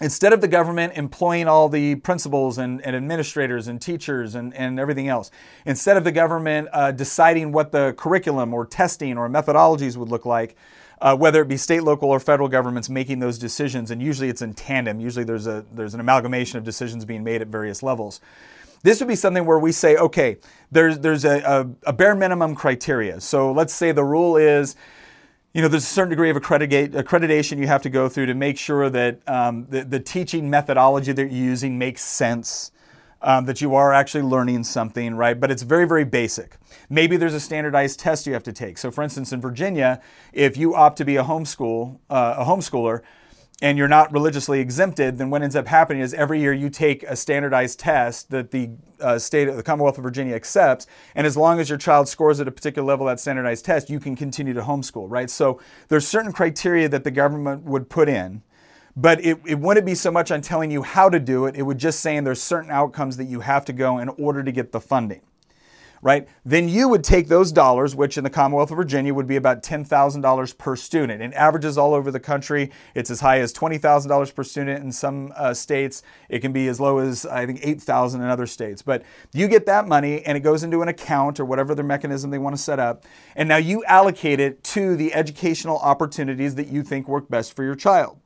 instead 0.00 0.32
of 0.32 0.40
the 0.40 0.48
government 0.48 0.94
employing 0.96 1.46
all 1.46 1.68
the 1.68 1.96
principals 1.96 2.58
and, 2.58 2.84
and 2.84 2.96
administrators 2.96 3.68
and 3.68 3.80
teachers 3.80 4.34
and, 4.34 4.54
and 4.54 4.80
everything 4.80 5.08
else, 5.08 5.30
instead 5.66 5.96
of 5.96 6.04
the 6.04 6.12
government 6.12 6.68
uh, 6.72 6.90
deciding 6.90 7.52
what 7.52 7.72
the 7.72 7.94
curriculum 7.96 8.54
or 8.54 8.64
testing 8.64 9.18
or 9.18 9.28
methodologies 9.28 9.96
would 9.96 10.08
look 10.08 10.24
like, 10.24 10.56
uh, 11.02 11.16
whether 11.16 11.42
it 11.42 11.48
be 11.48 11.56
state, 11.56 11.82
local, 11.82 12.08
or 12.08 12.20
federal 12.20 12.48
governments 12.48 12.88
making 12.88 13.18
those 13.18 13.36
decisions, 13.38 13.90
and 13.90 14.00
usually 14.00 14.28
it's 14.28 14.40
in 14.40 14.54
tandem. 14.54 15.00
Usually 15.00 15.24
there's 15.24 15.48
a 15.48 15.64
there's 15.74 15.94
an 15.94 16.00
amalgamation 16.00 16.58
of 16.58 16.64
decisions 16.64 17.04
being 17.04 17.24
made 17.24 17.42
at 17.42 17.48
various 17.48 17.82
levels. 17.82 18.20
This 18.84 19.00
would 19.00 19.08
be 19.08 19.16
something 19.16 19.44
where 19.44 19.58
we 19.58 19.72
say, 19.72 19.96
okay, 19.96 20.36
there's 20.70 21.00
there's 21.00 21.24
a, 21.24 21.40
a, 21.40 21.90
a 21.90 21.92
bare 21.92 22.14
minimum 22.14 22.54
criteria. 22.54 23.20
So 23.20 23.50
let's 23.50 23.74
say 23.74 23.90
the 23.90 24.04
rule 24.04 24.36
is 24.36 24.76
you 25.54 25.60
know, 25.60 25.68
there's 25.68 25.84
a 25.84 25.86
certain 25.86 26.10
degree 26.10 26.30
of 26.30 26.36
accreditation 26.36 27.58
you 27.58 27.66
have 27.66 27.82
to 27.82 27.90
go 27.90 28.08
through 28.08 28.26
to 28.26 28.34
make 28.34 28.56
sure 28.56 28.88
that 28.88 29.20
um, 29.28 29.66
the, 29.68 29.84
the, 29.84 30.00
teaching 30.00 30.48
methodology 30.48 31.12
that 31.12 31.22
you're 31.24 31.30
using 31.30 31.78
makes 31.78 32.02
sense, 32.02 32.72
um, 33.20 33.44
that 33.44 33.60
you 33.60 33.74
are 33.74 33.92
actually 33.92 34.22
learning 34.22 34.64
something, 34.64 35.14
right? 35.14 35.38
But 35.38 35.50
it's 35.50 35.62
very, 35.62 35.86
very 35.86 36.04
basic. 36.04 36.56
Maybe 36.88 37.18
there's 37.18 37.34
a 37.34 37.40
standardized 37.40 38.00
test 38.00 38.26
you 38.26 38.32
have 38.32 38.42
to 38.44 38.52
take. 38.52 38.78
So, 38.78 38.90
for 38.90 39.04
instance, 39.04 39.30
in 39.30 39.42
Virginia, 39.42 40.00
if 40.32 40.56
you 40.56 40.74
opt 40.74 40.96
to 40.98 41.04
be 41.04 41.16
a 41.16 41.24
homeschool, 41.24 41.98
uh, 42.08 42.36
a 42.38 42.44
homeschooler, 42.44 43.02
and 43.62 43.78
you're 43.78 43.88
not 43.88 44.12
religiously 44.12 44.58
exempted, 44.58 45.18
then 45.18 45.30
what 45.30 45.40
ends 45.40 45.54
up 45.54 45.68
happening 45.68 46.02
is 46.02 46.12
every 46.14 46.40
year 46.40 46.52
you 46.52 46.68
take 46.68 47.04
a 47.04 47.14
standardized 47.14 47.78
test 47.78 48.28
that 48.30 48.50
the 48.50 48.70
uh, 49.00 49.16
state, 49.20 49.46
of 49.46 49.56
the 49.56 49.62
Commonwealth 49.62 49.96
of 49.98 50.02
Virginia 50.02 50.34
accepts, 50.34 50.88
and 51.14 51.28
as 51.28 51.36
long 51.36 51.60
as 51.60 51.68
your 51.68 51.78
child 51.78 52.08
scores 52.08 52.40
at 52.40 52.48
a 52.48 52.50
particular 52.50 52.84
level 52.84 53.06
that 53.06 53.20
standardized 53.20 53.64
test, 53.64 53.88
you 53.88 54.00
can 54.00 54.16
continue 54.16 54.52
to 54.52 54.62
homeschool, 54.62 55.06
right? 55.08 55.30
So 55.30 55.60
there's 55.86 56.06
certain 56.06 56.32
criteria 56.32 56.88
that 56.88 57.04
the 57.04 57.12
government 57.12 57.62
would 57.62 57.88
put 57.88 58.08
in, 58.08 58.42
but 58.96 59.24
it, 59.24 59.38
it 59.46 59.60
wouldn't 59.60 59.86
be 59.86 59.94
so 59.94 60.10
much 60.10 60.32
on 60.32 60.40
telling 60.42 60.72
you 60.72 60.82
how 60.82 61.08
to 61.08 61.20
do 61.20 61.46
it. 61.46 61.54
It 61.54 61.62
would 61.62 61.78
just 61.78 62.00
saying 62.00 62.24
there's 62.24 62.42
certain 62.42 62.70
outcomes 62.70 63.16
that 63.16 63.26
you 63.26 63.40
have 63.40 63.64
to 63.66 63.72
go 63.72 63.98
in 63.98 64.08
order 64.08 64.42
to 64.42 64.50
get 64.50 64.72
the 64.72 64.80
funding 64.80 65.22
right? 66.02 66.26
Then 66.44 66.68
you 66.68 66.88
would 66.88 67.04
take 67.04 67.28
those 67.28 67.52
dollars, 67.52 67.94
which 67.94 68.18
in 68.18 68.24
the 68.24 68.30
Commonwealth 68.30 68.72
of 68.72 68.76
Virginia 68.76 69.14
would 69.14 69.28
be 69.28 69.36
about 69.36 69.62
$10,000 69.62 70.58
per 70.58 70.76
student. 70.76 71.22
In 71.22 71.32
averages 71.32 71.78
all 71.78 71.94
over 71.94 72.10
the 72.10 72.20
country, 72.20 72.72
it's 72.96 73.08
as 73.08 73.20
high 73.20 73.38
as 73.38 73.52
$20,000 73.52 74.34
per 74.34 74.42
student 74.42 74.82
in 74.82 74.90
some 74.90 75.32
uh, 75.36 75.54
states. 75.54 76.02
It 76.28 76.40
can 76.40 76.52
be 76.52 76.66
as 76.66 76.80
low 76.80 76.98
as, 76.98 77.24
I 77.24 77.46
think, 77.46 77.60
8,000 77.62 78.20
in 78.20 78.28
other 78.28 78.46
states. 78.46 78.82
But 78.82 79.04
you 79.32 79.46
get 79.46 79.64
that 79.66 79.86
money 79.86 80.24
and 80.26 80.36
it 80.36 80.40
goes 80.40 80.64
into 80.64 80.82
an 80.82 80.88
account 80.88 81.38
or 81.38 81.44
whatever 81.44 81.72
their 81.72 81.84
mechanism 81.84 82.32
they 82.32 82.38
want 82.38 82.56
to 82.56 82.62
set 82.62 82.80
up. 82.80 83.04
And 83.36 83.48
now 83.48 83.58
you 83.58 83.84
allocate 83.84 84.40
it 84.40 84.64
to 84.64 84.96
the 84.96 85.14
educational 85.14 85.78
opportunities 85.78 86.56
that 86.56 86.66
you 86.66 86.82
think 86.82 87.06
work 87.06 87.30
best 87.30 87.54
for 87.54 87.62
your 87.62 87.76
child. 87.76 88.18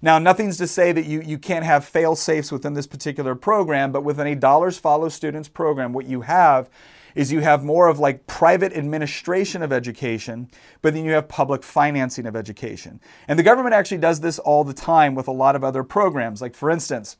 Now, 0.00 0.20
nothing's 0.20 0.58
to 0.58 0.68
say 0.68 0.92
that 0.92 1.06
you, 1.06 1.20
you 1.20 1.38
can't 1.38 1.64
have 1.64 1.84
fail 1.84 2.14
safes 2.14 2.52
within 2.52 2.74
this 2.74 2.86
particular 2.86 3.34
program, 3.34 3.90
but 3.90 4.04
within 4.04 4.28
a 4.28 4.36
dollars 4.36 4.78
follow 4.78 5.08
students 5.08 5.48
program, 5.48 5.92
what 5.92 6.06
you 6.06 6.20
have 6.20 6.70
is 7.14 7.32
you 7.32 7.40
have 7.40 7.64
more 7.64 7.88
of 7.88 7.98
like 7.98 8.26
private 8.26 8.72
administration 8.72 9.62
of 9.62 9.72
education, 9.72 10.50
but 10.82 10.94
then 10.94 11.04
you 11.04 11.12
have 11.12 11.28
public 11.28 11.62
financing 11.62 12.26
of 12.26 12.36
education. 12.36 13.00
And 13.26 13.38
the 13.38 13.42
government 13.42 13.74
actually 13.74 13.98
does 13.98 14.20
this 14.20 14.38
all 14.38 14.64
the 14.64 14.74
time 14.74 15.14
with 15.14 15.28
a 15.28 15.32
lot 15.32 15.56
of 15.56 15.64
other 15.64 15.82
programs. 15.82 16.40
Like, 16.40 16.54
for 16.54 16.70
instance, 16.70 17.16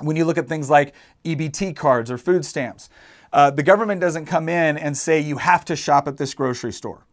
when 0.00 0.16
you 0.16 0.24
look 0.24 0.38
at 0.38 0.48
things 0.48 0.68
like 0.68 0.94
EBT 1.24 1.74
cards 1.76 2.10
or 2.10 2.18
food 2.18 2.44
stamps, 2.44 2.88
uh, 3.32 3.50
the 3.50 3.62
government 3.62 4.00
doesn't 4.00 4.26
come 4.26 4.48
in 4.48 4.76
and 4.76 4.96
say 4.96 5.20
you 5.20 5.38
have 5.38 5.64
to 5.66 5.76
shop 5.76 6.06
at 6.08 6.16
this 6.16 6.34
grocery 6.34 6.72
store 6.72 7.06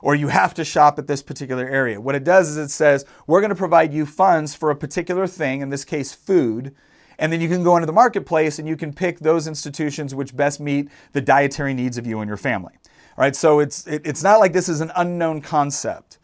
or 0.00 0.14
you 0.14 0.28
have 0.28 0.54
to 0.54 0.64
shop 0.64 0.98
at 0.98 1.06
this 1.06 1.22
particular 1.22 1.68
area. 1.68 2.00
What 2.00 2.14
it 2.14 2.24
does 2.24 2.48
is 2.48 2.56
it 2.56 2.68
says, 2.68 3.04
we're 3.26 3.40
going 3.40 3.50
to 3.50 3.56
provide 3.56 3.92
you 3.92 4.06
funds 4.06 4.54
for 4.54 4.70
a 4.70 4.76
particular 4.76 5.26
thing, 5.26 5.60
in 5.60 5.70
this 5.70 5.84
case, 5.84 6.12
food, 6.12 6.74
and 7.18 7.32
then 7.32 7.40
you 7.40 7.48
can 7.48 7.62
go 7.62 7.76
into 7.76 7.86
the 7.86 7.92
marketplace 7.92 8.58
and 8.58 8.68
you 8.68 8.76
can 8.76 8.92
pick 8.92 9.18
those 9.18 9.46
institutions 9.46 10.14
which 10.14 10.36
best 10.36 10.60
meet 10.60 10.88
the 11.12 11.20
dietary 11.20 11.74
needs 11.74 11.98
of 11.98 12.06
you 12.06 12.20
and 12.20 12.28
your 12.28 12.36
family. 12.36 12.74
All 13.16 13.22
right, 13.22 13.34
so 13.34 13.58
it's, 13.58 13.86
it, 13.86 14.02
it's 14.04 14.22
not 14.22 14.38
like 14.38 14.52
this 14.52 14.68
is 14.68 14.80
an 14.80 14.92
unknown 14.94 15.40
concept. 15.40 16.18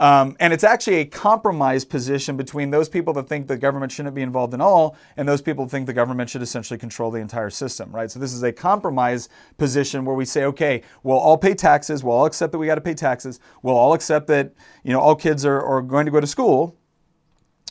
Um, 0.00 0.34
and 0.40 0.50
it's 0.50 0.64
actually 0.64 0.96
a 0.96 1.04
compromise 1.04 1.84
position 1.84 2.38
between 2.38 2.70
those 2.70 2.88
people 2.88 3.12
that 3.14 3.28
think 3.28 3.48
the 3.48 3.58
government 3.58 3.92
shouldn't 3.92 4.14
be 4.14 4.22
involved 4.22 4.54
in 4.54 4.60
all 4.62 4.96
and 5.18 5.28
those 5.28 5.42
people 5.42 5.66
that 5.66 5.70
think 5.70 5.86
the 5.86 5.92
government 5.92 6.30
should 6.30 6.40
essentially 6.40 6.78
control 6.78 7.10
the 7.10 7.18
entire 7.18 7.50
system, 7.50 7.92
right? 7.92 8.10
So 8.10 8.18
this 8.18 8.32
is 8.32 8.42
a 8.42 8.50
compromise 8.50 9.28
position 9.58 10.06
where 10.06 10.16
we 10.16 10.24
say, 10.24 10.44
okay, 10.44 10.82
we'll 11.02 11.18
all 11.18 11.36
pay 11.36 11.52
taxes, 11.52 12.02
we'll 12.02 12.16
all 12.16 12.24
accept 12.24 12.52
that 12.52 12.58
we 12.58 12.66
got 12.66 12.76
to 12.76 12.80
pay 12.80 12.94
taxes, 12.94 13.40
we'll 13.62 13.76
all 13.76 13.92
accept 13.92 14.26
that, 14.28 14.54
you 14.84 14.92
know, 14.94 15.00
all 15.00 15.14
kids 15.14 15.44
are, 15.44 15.60
are 15.60 15.82
going 15.82 16.06
to 16.06 16.12
go 16.12 16.18
to 16.20 16.26
school, 16.26 16.78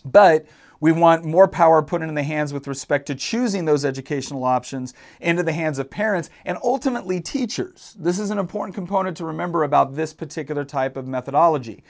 but 0.06 0.45
we 0.80 0.92
want 0.92 1.26
more 1.26 1.48
power 1.48 1.82
put 1.82 2.02
in 2.02 2.13
the 2.13 2.24
hands 2.24 2.54
with 2.54 2.68
respect 2.68 3.06
to 3.08 3.15
choosing 3.15 3.65
those 3.65 3.84
educational 3.84 4.44
options 4.44 4.94
into 5.20 5.44
the 5.44 5.54
hands 5.54 5.80
of 5.80 5.89
parents 5.89 6.30
and 6.46 6.58
ultimately 6.63 7.20
teachers. 7.20 7.96
This 8.00 8.20
is 8.20 8.30
an 8.30 8.39
important 8.39 8.76
component 8.76 9.18
to 9.18 9.26
remember 9.26 9.63
about 9.63 9.96
this 9.96 10.13
particular 10.13 10.63
type 10.63 10.96
of 10.96 11.08
methodology. 11.08 11.84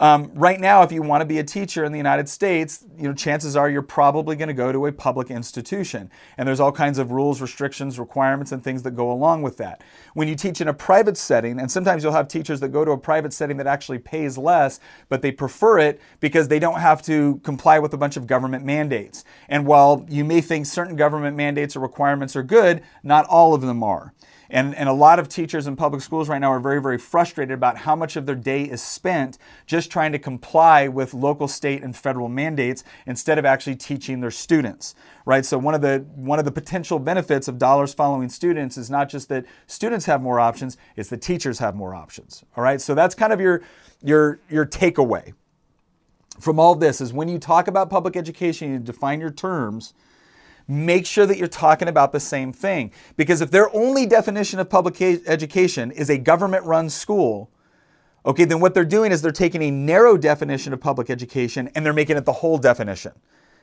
Um, 0.00 0.32
right 0.34 0.58
now, 0.58 0.82
if 0.82 0.90
you 0.90 1.02
want 1.02 1.20
to 1.20 1.24
be 1.24 1.38
a 1.38 1.44
teacher 1.44 1.84
in 1.84 1.92
the 1.92 1.98
United 1.98 2.28
States, 2.28 2.84
you 2.96 3.04
know, 3.04 3.14
chances 3.14 3.54
are 3.54 3.70
you're 3.70 3.80
probably 3.80 4.34
going 4.34 4.48
to 4.48 4.54
go 4.54 4.72
to 4.72 4.86
a 4.86 4.92
public 4.92 5.30
institution. 5.30 6.10
And 6.36 6.48
there's 6.48 6.58
all 6.58 6.72
kinds 6.72 6.98
of 6.98 7.12
rules, 7.12 7.40
restrictions, 7.40 7.98
requirements, 7.98 8.50
and 8.50 8.62
things 8.62 8.82
that 8.82 8.92
go 8.92 9.12
along 9.12 9.42
with 9.42 9.56
that. 9.58 9.84
When 10.14 10.26
you 10.26 10.34
teach 10.34 10.60
in 10.60 10.66
a 10.66 10.74
private 10.74 11.16
setting, 11.16 11.60
and 11.60 11.70
sometimes 11.70 12.02
you'll 12.02 12.12
have 12.12 12.26
teachers 12.26 12.58
that 12.60 12.70
go 12.70 12.84
to 12.84 12.90
a 12.90 12.98
private 12.98 13.32
setting 13.32 13.56
that 13.58 13.68
actually 13.68 13.98
pays 13.98 14.36
less, 14.36 14.80
but 15.08 15.22
they 15.22 15.30
prefer 15.30 15.78
it 15.78 16.00
because 16.18 16.48
they 16.48 16.58
don't 16.58 16.80
have 16.80 17.00
to 17.02 17.36
comply 17.44 17.78
with 17.78 17.94
a 17.94 17.98
bunch 17.98 18.16
of 18.16 18.26
government 18.26 18.64
mandates. 18.64 19.24
And 19.48 19.64
while 19.64 20.04
you 20.08 20.24
may 20.24 20.40
think 20.40 20.66
certain 20.66 20.96
government 20.96 21.36
mandates 21.36 21.76
or 21.76 21.80
requirements 21.80 22.34
are 22.34 22.42
good, 22.42 22.82
not 23.04 23.26
all 23.26 23.54
of 23.54 23.60
them 23.60 23.84
are. 23.84 24.12
And, 24.50 24.74
and 24.74 24.88
a 24.88 24.92
lot 24.92 25.18
of 25.18 25.28
teachers 25.28 25.66
in 25.66 25.76
public 25.76 26.02
schools 26.02 26.28
right 26.28 26.38
now 26.38 26.52
are 26.52 26.60
very, 26.60 26.80
very 26.80 26.98
frustrated 26.98 27.54
about 27.54 27.78
how 27.78 27.96
much 27.96 28.16
of 28.16 28.26
their 28.26 28.34
day 28.34 28.64
is 28.64 28.82
spent 28.82 29.38
just 29.66 29.90
trying 29.90 30.12
to 30.12 30.18
comply 30.18 30.88
with 30.88 31.14
local, 31.14 31.48
state, 31.48 31.82
and 31.82 31.96
federal 31.96 32.28
mandates 32.28 32.84
instead 33.06 33.38
of 33.38 33.44
actually 33.44 33.76
teaching 33.76 34.20
their 34.20 34.30
students. 34.30 34.94
Right? 35.26 35.44
So 35.44 35.56
one 35.56 35.74
of 35.74 35.80
the 35.80 36.04
one 36.14 36.38
of 36.38 36.44
the 36.44 36.52
potential 36.52 36.98
benefits 36.98 37.48
of 37.48 37.58
dollars 37.58 37.94
following 37.94 38.28
students 38.28 38.76
is 38.76 38.90
not 38.90 39.08
just 39.08 39.28
that 39.30 39.46
students 39.66 40.06
have 40.06 40.20
more 40.20 40.38
options, 40.38 40.76
it's 40.96 41.08
that 41.10 41.22
teachers 41.22 41.58
have 41.60 41.74
more 41.74 41.94
options. 41.94 42.44
All 42.56 42.64
right. 42.64 42.80
So 42.80 42.94
that's 42.94 43.14
kind 43.14 43.32
of 43.32 43.40
your 43.40 43.62
your 44.02 44.40
your 44.50 44.66
takeaway 44.66 45.32
from 46.38 46.58
all 46.58 46.74
this 46.74 47.00
is 47.00 47.12
when 47.12 47.28
you 47.28 47.38
talk 47.38 47.68
about 47.68 47.90
public 47.90 48.16
education, 48.16 48.72
you 48.72 48.78
define 48.78 49.20
your 49.20 49.30
terms 49.30 49.94
make 50.66 51.06
sure 51.06 51.26
that 51.26 51.36
you're 51.36 51.48
talking 51.48 51.88
about 51.88 52.12
the 52.12 52.20
same 52.20 52.52
thing. 52.52 52.90
Because 53.16 53.40
if 53.40 53.50
their 53.50 53.74
only 53.74 54.06
definition 54.06 54.58
of 54.58 54.70
public 54.70 55.00
education 55.00 55.90
is 55.90 56.10
a 56.10 56.18
government 56.18 56.64
run 56.64 56.88
school, 56.88 57.50
okay, 58.24 58.44
then 58.44 58.60
what 58.60 58.74
they're 58.74 58.84
doing 58.84 59.12
is 59.12 59.22
they're 59.22 59.32
taking 59.32 59.62
a 59.62 59.70
narrow 59.70 60.16
definition 60.16 60.72
of 60.72 60.80
public 60.80 61.10
education 61.10 61.70
and 61.74 61.84
they're 61.84 61.92
making 61.92 62.16
it 62.16 62.24
the 62.24 62.32
whole 62.32 62.58
definition. 62.58 63.12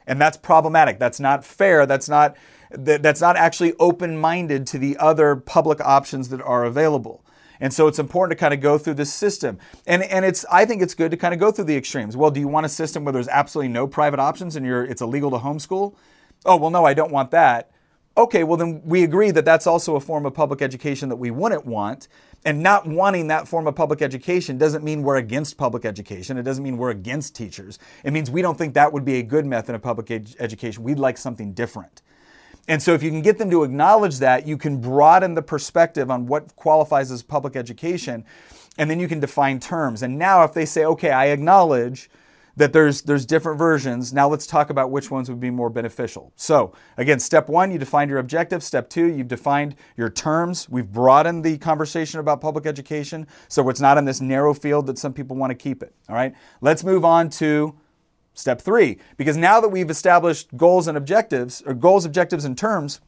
And 0.07 0.19
that's 0.19 0.37
problematic. 0.37 0.99
That's 0.99 1.19
not 1.19 1.45
fair. 1.45 1.85
That's 1.85 2.09
not 2.09 2.35
that's 2.73 3.19
not 3.19 3.35
actually 3.35 3.73
open-minded 3.79 4.65
to 4.67 4.79
the 4.79 4.95
other 4.95 5.35
public 5.35 5.81
options 5.81 6.29
that 6.29 6.41
are 6.41 6.63
available. 6.63 7.21
And 7.59 7.73
so 7.73 7.87
it's 7.87 7.99
important 7.99 8.37
to 8.37 8.41
kind 8.41 8.53
of 8.53 8.61
go 8.61 8.77
through 8.77 8.93
this 8.95 9.13
system. 9.13 9.59
And, 9.85 10.03
and 10.03 10.23
it's 10.25 10.45
I 10.51 10.65
think 10.65 10.81
it's 10.81 10.95
good 10.95 11.11
to 11.11 11.17
kind 11.17 11.33
of 11.33 11.39
go 11.39 11.51
through 11.51 11.65
the 11.65 11.75
extremes. 11.75 12.15
Well, 12.17 12.31
do 12.31 12.39
you 12.39 12.47
want 12.47 12.65
a 12.65 12.69
system 12.69 13.03
where 13.03 13.11
there's 13.11 13.27
absolutely 13.27 13.73
no 13.73 13.87
private 13.87 14.19
options 14.19 14.55
and 14.55 14.65
you're 14.65 14.85
it's 14.85 15.01
illegal 15.01 15.29
to 15.31 15.37
homeschool? 15.37 15.95
Oh, 16.45 16.55
well, 16.55 16.69
no, 16.69 16.85
I 16.85 16.93
don't 16.93 17.11
want 17.11 17.31
that. 17.31 17.71
Okay, 18.17 18.43
well, 18.43 18.57
then 18.57 18.81
we 18.83 19.03
agree 19.03 19.31
that 19.31 19.45
that's 19.45 19.65
also 19.65 19.95
a 19.95 19.99
form 19.99 20.25
of 20.25 20.33
public 20.33 20.61
education 20.61 21.09
that 21.09 21.15
we 21.15 21.31
wouldn't 21.31 21.65
want. 21.65 22.07
And 22.43 22.63
not 22.63 22.87
wanting 22.87 23.27
that 23.27 23.47
form 23.47 23.67
of 23.67 23.75
public 23.75 24.01
education 24.01 24.57
doesn't 24.57 24.83
mean 24.83 25.03
we're 25.03 25.17
against 25.17 25.57
public 25.57 25.85
education. 25.85 26.37
It 26.37 26.43
doesn't 26.43 26.63
mean 26.63 26.77
we're 26.77 26.89
against 26.89 27.35
teachers. 27.35 27.77
It 28.03 28.11
means 28.11 28.31
we 28.31 28.41
don't 28.41 28.57
think 28.57 28.73
that 28.73 28.91
would 28.91 29.05
be 29.05 29.19
a 29.19 29.23
good 29.23 29.45
method 29.45 29.75
of 29.75 29.81
public 29.81 30.09
ed- 30.09 30.35
education. 30.39 30.83
We'd 30.83 30.99
like 30.99 31.17
something 31.17 31.53
different. 31.53 32.01
And 32.67 32.81
so, 32.81 32.93
if 32.93 33.03
you 33.03 33.09
can 33.09 33.21
get 33.21 33.37
them 33.37 33.49
to 33.51 33.63
acknowledge 33.63 34.19
that, 34.19 34.47
you 34.47 34.57
can 34.57 34.81
broaden 34.81 35.35
the 35.35 35.41
perspective 35.41 36.11
on 36.11 36.27
what 36.27 36.55
qualifies 36.55 37.11
as 37.11 37.23
public 37.23 37.55
education, 37.55 38.23
and 38.77 38.89
then 38.89 38.99
you 38.99 39.07
can 39.07 39.19
define 39.19 39.59
terms. 39.59 40.03
And 40.03 40.17
now, 40.17 40.43
if 40.43 40.53
they 40.53 40.65
say, 40.65 40.85
okay, 40.85 41.11
I 41.11 41.27
acknowledge 41.27 42.09
that 42.57 42.73
there's 42.73 43.01
there's 43.03 43.25
different 43.25 43.57
versions. 43.57 44.13
Now 44.13 44.27
let's 44.27 44.45
talk 44.45 44.69
about 44.69 44.91
which 44.91 45.09
ones 45.09 45.29
would 45.29 45.39
be 45.39 45.49
more 45.49 45.69
beneficial. 45.69 46.33
So 46.35 46.73
again, 46.97 47.19
step 47.19 47.47
one, 47.47 47.71
you 47.71 47.77
defined 47.77 48.09
your 48.09 48.19
objective. 48.19 48.63
Step 48.63 48.89
two, 48.89 49.05
you've 49.05 49.27
defined 49.27 49.75
your 49.95 50.09
terms. 50.09 50.67
We've 50.69 50.91
broadened 50.91 51.43
the 51.43 51.57
conversation 51.57 52.19
about 52.19 52.41
public 52.41 52.65
education, 52.65 53.27
so 53.47 53.67
it's 53.69 53.81
not 53.81 53.97
in 53.97 54.05
this 54.05 54.21
narrow 54.21 54.53
field 54.53 54.87
that 54.87 54.97
some 54.97 55.13
people 55.13 55.35
want 55.37 55.51
to 55.51 55.55
keep 55.55 55.81
it. 55.81 55.93
All 56.09 56.15
right. 56.15 56.33
Let's 56.59 56.83
move 56.83 57.05
on 57.05 57.29
to 57.31 57.75
step 58.33 58.61
three, 58.61 58.97
because 59.17 59.35
now 59.35 59.59
that 59.59 59.69
we've 59.69 59.89
established 59.89 60.55
goals 60.55 60.87
and 60.87 60.97
objectives, 60.97 61.61
or 61.65 61.73
goals, 61.73 62.05
objectives, 62.05 62.45
and 62.45 62.57
terms, 62.57 63.01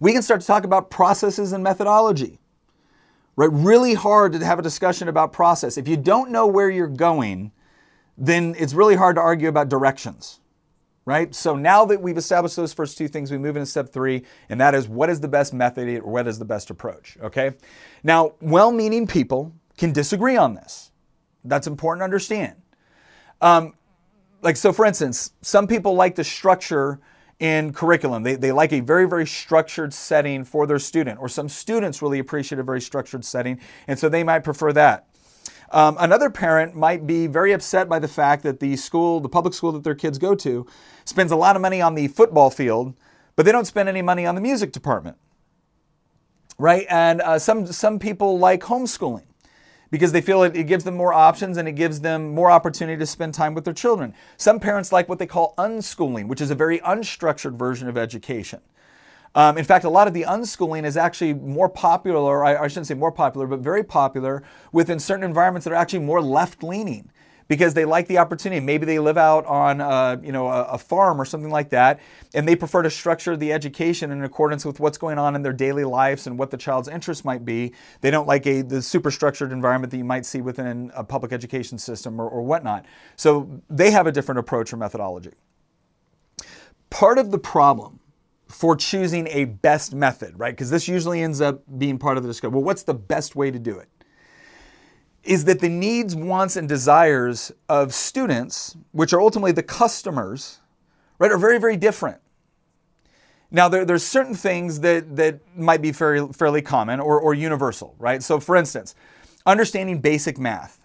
we 0.00 0.12
can 0.12 0.20
start 0.20 0.42
to 0.42 0.46
talk 0.46 0.64
about 0.64 0.90
processes 0.90 1.52
and 1.52 1.64
methodology. 1.64 2.38
Right? 3.36 3.50
Really 3.52 3.94
hard 3.94 4.32
to 4.32 4.44
have 4.44 4.58
a 4.58 4.62
discussion 4.62 5.08
about 5.08 5.32
process. 5.32 5.76
If 5.76 5.88
you 5.88 5.96
don't 5.96 6.30
know 6.30 6.46
where 6.46 6.70
you're 6.70 6.86
going, 6.86 7.52
then 8.18 8.54
it's 8.58 8.74
really 8.74 8.96
hard 8.96 9.16
to 9.16 9.22
argue 9.22 9.48
about 9.48 9.68
directions, 9.68 10.40
right? 11.04 11.34
So 11.34 11.54
now 11.54 11.84
that 11.84 12.00
we've 12.00 12.16
established 12.16 12.56
those 12.56 12.72
first 12.72 12.96
two 12.96 13.08
things, 13.08 13.30
we 13.30 13.38
move 13.38 13.56
into 13.56 13.66
step 13.66 13.90
three, 13.90 14.24
and 14.48 14.60
that 14.60 14.74
is 14.74 14.88
what 14.88 15.10
is 15.10 15.20
the 15.20 15.28
best 15.28 15.52
method 15.52 15.88
or 16.00 16.10
what 16.10 16.26
is 16.26 16.38
the 16.38 16.44
best 16.44 16.70
approach, 16.70 17.16
okay? 17.22 17.52
Now, 18.02 18.32
well 18.40 18.72
meaning 18.72 19.06
people 19.06 19.52
can 19.76 19.92
disagree 19.92 20.36
on 20.36 20.54
this. 20.54 20.90
That's 21.44 21.66
important 21.66 22.00
to 22.00 22.04
understand. 22.04 22.54
Um, 23.40 23.74
like, 24.42 24.56
so 24.56 24.72
for 24.72 24.84
instance, 24.84 25.32
some 25.42 25.66
people 25.66 25.94
like 25.94 26.14
the 26.14 26.24
structure 26.24 27.00
in 27.38 27.72
curriculum. 27.72 28.22
They, 28.22 28.36
they 28.36 28.52
like 28.52 28.72
a 28.72 28.80
very, 28.80 29.06
very 29.06 29.26
structured 29.26 29.92
setting 29.92 30.44
for 30.44 30.66
their 30.66 30.78
student, 30.78 31.20
or 31.20 31.28
some 31.28 31.48
students 31.48 32.00
really 32.00 32.18
appreciate 32.18 32.58
a 32.58 32.62
very 32.62 32.80
structured 32.80 33.24
setting, 33.24 33.60
and 33.86 33.98
so 33.98 34.08
they 34.08 34.22
might 34.22 34.40
prefer 34.40 34.72
that. 34.72 35.06
Um, 35.70 35.96
another 35.98 36.30
parent 36.30 36.74
might 36.74 37.06
be 37.06 37.26
very 37.26 37.52
upset 37.52 37.88
by 37.88 37.98
the 37.98 38.08
fact 38.08 38.42
that 38.44 38.60
the 38.60 38.76
school, 38.76 39.20
the 39.20 39.28
public 39.28 39.54
school 39.54 39.72
that 39.72 39.84
their 39.84 39.94
kids 39.94 40.18
go 40.18 40.34
to, 40.36 40.66
spends 41.04 41.32
a 41.32 41.36
lot 41.36 41.56
of 41.56 41.62
money 41.62 41.80
on 41.82 41.94
the 41.94 42.08
football 42.08 42.50
field, 42.50 42.94
but 43.34 43.44
they 43.44 43.52
don't 43.52 43.66
spend 43.66 43.88
any 43.88 44.02
money 44.02 44.26
on 44.26 44.34
the 44.34 44.40
music 44.40 44.72
department. 44.72 45.16
Right? 46.58 46.86
And 46.88 47.20
uh, 47.20 47.38
some, 47.38 47.66
some 47.66 47.98
people 47.98 48.38
like 48.38 48.62
homeschooling 48.62 49.24
because 49.90 50.12
they 50.12 50.20
feel 50.20 50.42
it, 50.42 50.56
it 50.56 50.64
gives 50.64 50.84
them 50.84 50.96
more 50.96 51.12
options 51.12 51.56
and 51.56 51.68
it 51.68 51.72
gives 51.72 52.00
them 52.00 52.34
more 52.34 52.50
opportunity 52.50 52.98
to 52.98 53.06
spend 53.06 53.34
time 53.34 53.54
with 53.54 53.64
their 53.64 53.74
children. 53.74 54.14
Some 54.36 54.58
parents 54.58 54.92
like 54.92 55.08
what 55.08 55.18
they 55.18 55.26
call 55.26 55.54
unschooling, 55.58 56.28
which 56.28 56.40
is 56.40 56.50
a 56.50 56.54
very 56.54 56.78
unstructured 56.80 57.56
version 57.56 57.88
of 57.88 57.96
education. 57.98 58.60
Um, 59.34 59.58
in 59.58 59.64
fact, 59.64 59.84
a 59.84 59.90
lot 59.90 60.08
of 60.08 60.14
the 60.14 60.22
unschooling 60.22 60.84
is 60.84 60.96
actually 60.96 61.34
more 61.34 61.68
popular, 61.68 62.20
or 62.20 62.44
I, 62.44 62.64
I 62.64 62.68
shouldn't 62.68 62.86
say 62.86 62.94
more 62.94 63.12
popular, 63.12 63.46
but 63.46 63.60
very 63.60 63.84
popular 63.84 64.42
within 64.72 64.98
certain 64.98 65.24
environments 65.24 65.64
that 65.64 65.72
are 65.72 65.76
actually 65.76 66.00
more 66.00 66.22
left 66.22 66.62
leaning 66.62 67.10
because 67.48 67.74
they 67.74 67.84
like 67.84 68.08
the 68.08 68.18
opportunity. 68.18 68.64
Maybe 68.64 68.86
they 68.86 68.98
live 68.98 69.16
out 69.16 69.44
on 69.46 69.80
uh, 69.80 70.16
you 70.22 70.32
know 70.32 70.48
a, 70.48 70.62
a, 70.64 70.78
farm 70.78 71.20
or 71.20 71.24
something 71.24 71.50
like 71.50 71.70
that, 71.70 72.00
and 72.34 72.46
they 72.46 72.56
prefer 72.56 72.82
to 72.82 72.90
structure 72.90 73.36
the 73.36 73.52
education 73.52 74.10
in 74.10 74.24
accordance 74.24 74.64
with 74.64 74.80
what's 74.80 74.98
going 74.98 75.18
on 75.18 75.34
in 75.34 75.42
their 75.42 75.52
daily 75.52 75.84
lives 75.84 76.26
and 76.26 76.38
what 76.38 76.50
the 76.50 76.56
child's 76.56 76.88
interests 76.88 77.24
might 77.24 77.44
be. 77.44 77.72
They 78.00 78.10
don't 78.10 78.26
like 78.26 78.46
a 78.46 78.62
the 78.62 78.82
super 78.82 79.10
structured 79.10 79.52
environment 79.52 79.90
that 79.90 79.98
you 79.98 80.04
might 80.04 80.26
see 80.26 80.40
within 80.40 80.90
a 80.94 81.04
public 81.04 81.32
education 81.32 81.78
system 81.78 82.20
or, 82.20 82.28
or 82.28 82.42
whatnot. 82.42 82.86
So 83.16 83.62
they 83.70 83.90
have 83.90 84.06
a 84.06 84.12
different 84.12 84.38
approach 84.38 84.72
or 84.72 84.76
methodology. 84.76 85.32
Part 86.90 87.18
of 87.18 87.30
the 87.30 87.38
problem 87.38 88.00
for 88.48 88.76
choosing 88.76 89.26
a 89.28 89.44
best 89.44 89.94
method, 89.94 90.38
right? 90.38 90.52
Because 90.52 90.70
this 90.70 90.86
usually 90.88 91.22
ends 91.22 91.40
up 91.40 91.62
being 91.78 91.98
part 91.98 92.16
of 92.16 92.22
the 92.22 92.28
discussion. 92.28 92.54
Well, 92.54 92.64
what's 92.64 92.84
the 92.84 92.94
best 92.94 93.34
way 93.34 93.50
to 93.50 93.58
do 93.58 93.78
it? 93.78 93.88
Is 95.24 95.44
that 95.46 95.60
the 95.60 95.68
needs, 95.68 96.14
wants, 96.14 96.56
and 96.56 96.68
desires 96.68 97.50
of 97.68 97.92
students, 97.92 98.76
which 98.92 99.12
are 99.12 99.20
ultimately 99.20 99.52
the 99.52 99.62
customers, 99.62 100.60
right, 101.18 101.32
are 101.32 101.38
very, 101.38 101.58
very 101.58 101.76
different. 101.76 102.20
Now, 103.50 103.68
there, 103.68 103.84
there's 103.84 104.04
certain 104.04 104.34
things 104.34 104.80
that, 104.80 105.16
that 105.16 105.40
might 105.56 105.82
be 105.82 105.92
fairly, 105.92 106.32
fairly 106.32 106.62
common 106.62 107.00
or, 107.00 107.20
or 107.20 107.34
universal, 107.34 107.94
right? 107.98 108.22
So, 108.22 108.38
for 108.38 108.56
instance, 108.56 108.94
understanding 109.44 110.00
basic 110.00 110.38
math, 110.38 110.80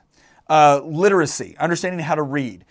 uh, 0.49 0.81
literacy, 0.83 1.55
understanding 1.59 1.99
how 1.99 2.15
to 2.15 2.23
read, 2.23 2.65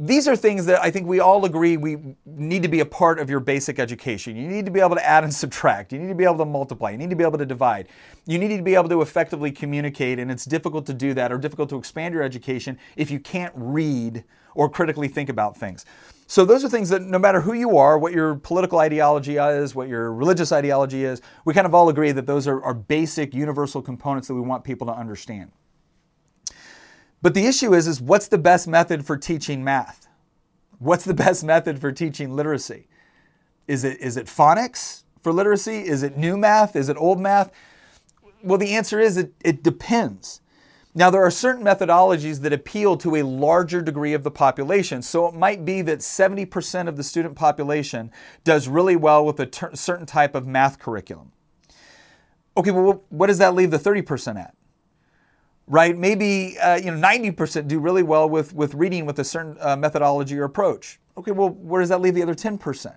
these 0.00 0.28
are 0.28 0.36
things 0.36 0.66
that 0.66 0.80
I 0.80 0.92
think 0.92 1.08
we 1.08 1.18
all 1.18 1.44
agree 1.44 1.76
we 1.76 1.98
need 2.24 2.62
to 2.62 2.68
be 2.68 2.78
a 2.78 2.86
part 2.86 3.18
of 3.18 3.28
your 3.28 3.40
basic 3.40 3.80
education. 3.80 4.36
You 4.36 4.46
need 4.46 4.64
to 4.66 4.70
be 4.70 4.78
able 4.78 4.94
to 4.94 5.04
add 5.04 5.24
and 5.24 5.34
subtract. 5.34 5.92
You 5.92 5.98
need 5.98 6.06
to 6.06 6.14
be 6.14 6.22
able 6.22 6.38
to 6.38 6.44
multiply. 6.44 6.90
You 6.90 6.98
need 6.98 7.10
to 7.10 7.16
be 7.16 7.24
able 7.24 7.38
to 7.38 7.46
divide. 7.46 7.88
You 8.24 8.38
need 8.38 8.56
to 8.56 8.62
be 8.62 8.76
able 8.76 8.88
to 8.90 9.02
effectively 9.02 9.50
communicate, 9.50 10.20
and 10.20 10.30
it's 10.30 10.44
difficult 10.44 10.86
to 10.86 10.94
do 10.94 11.14
that 11.14 11.32
or 11.32 11.38
difficult 11.38 11.68
to 11.70 11.76
expand 11.76 12.14
your 12.14 12.22
education 12.22 12.78
if 12.94 13.10
you 13.10 13.18
can't 13.18 13.52
read 13.56 14.22
or 14.54 14.70
critically 14.70 15.08
think 15.08 15.28
about 15.28 15.56
things. 15.56 15.84
So, 16.28 16.44
those 16.44 16.64
are 16.64 16.68
things 16.68 16.90
that 16.90 17.02
no 17.02 17.18
matter 17.18 17.40
who 17.40 17.54
you 17.54 17.76
are, 17.76 17.98
what 17.98 18.12
your 18.12 18.36
political 18.36 18.78
ideology 18.78 19.38
is, 19.38 19.74
what 19.74 19.88
your 19.88 20.12
religious 20.12 20.52
ideology 20.52 21.04
is, 21.04 21.22
we 21.44 21.54
kind 21.54 21.66
of 21.66 21.74
all 21.74 21.88
agree 21.88 22.12
that 22.12 22.26
those 22.26 22.46
are, 22.46 22.62
are 22.62 22.74
basic, 22.74 23.34
universal 23.34 23.82
components 23.82 24.28
that 24.28 24.34
we 24.34 24.42
want 24.42 24.62
people 24.62 24.86
to 24.86 24.92
understand. 24.92 25.50
But 27.20 27.34
the 27.34 27.46
issue 27.46 27.74
is, 27.74 27.88
is 27.88 28.00
what's 28.00 28.28
the 28.28 28.38
best 28.38 28.68
method 28.68 29.04
for 29.04 29.16
teaching 29.16 29.64
math? 29.64 30.08
What's 30.78 31.04
the 31.04 31.14
best 31.14 31.42
method 31.42 31.80
for 31.80 31.90
teaching 31.90 32.34
literacy? 32.34 32.86
Is 33.66 33.84
it, 33.84 34.00
is 34.00 34.16
it 34.16 34.26
phonics 34.26 35.02
for 35.22 35.32
literacy? 35.32 35.80
Is 35.80 36.02
it 36.02 36.16
new 36.16 36.36
math? 36.36 36.76
Is 36.76 36.88
it 36.88 36.96
old 36.96 37.20
math? 37.20 37.50
Well, 38.42 38.58
the 38.58 38.74
answer 38.74 39.00
is 39.00 39.16
it, 39.16 39.32
it 39.44 39.62
depends. 39.62 40.40
Now, 40.94 41.10
there 41.10 41.22
are 41.22 41.30
certain 41.30 41.64
methodologies 41.64 42.40
that 42.40 42.52
appeal 42.52 42.96
to 42.98 43.16
a 43.16 43.22
larger 43.22 43.82
degree 43.82 44.14
of 44.14 44.22
the 44.22 44.30
population. 44.30 45.02
So 45.02 45.26
it 45.26 45.34
might 45.34 45.64
be 45.64 45.82
that 45.82 45.98
70% 45.98 46.88
of 46.88 46.96
the 46.96 47.04
student 47.04 47.36
population 47.36 48.10
does 48.42 48.68
really 48.68 48.96
well 48.96 49.24
with 49.24 49.38
a 49.38 49.46
ter- 49.46 49.74
certain 49.74 50.06
type 50.06 50.34
of 50.34 50.46
math 50.46 50.78
curriculum. 50.78 51.32
Okay, 52.56 52.70
well, 52.70 53.04
what 53.10 53.26
does 53.26 53.38
that 53.38 53.54
leave 53.54 53.70
the 53.70 53.78
30% 53.78 54.40
at? 54.40 54.54
Right? 55.68 55.96
Maybe 55.96 56.58
uh, 56.58 56.76
you 56.76 56.90
know 56.90 56.96
90% 56.96 57.68
do 57.68 57.78
really 57.78 58.02
well 58.02 58.28
with, 58.28 58.54
with 58.54 58.74
reading 58.74 59.06
with 59.06 59.18
a 59.18 59.24
certain 59.24 59.56
uh, 59.60 59.76
methodology 59.76 60.38
or 60.38 60.44
approach. 60.44 60.98
Okay, 61.16 61.32
well, 61.32 61.50
where 61.50 61.80
does 61.80 61.90
that 61.90 62.00
leave 62.00 62.14
the 62.14 62.22
other 62.22 62.34
10%? 62.34 62.96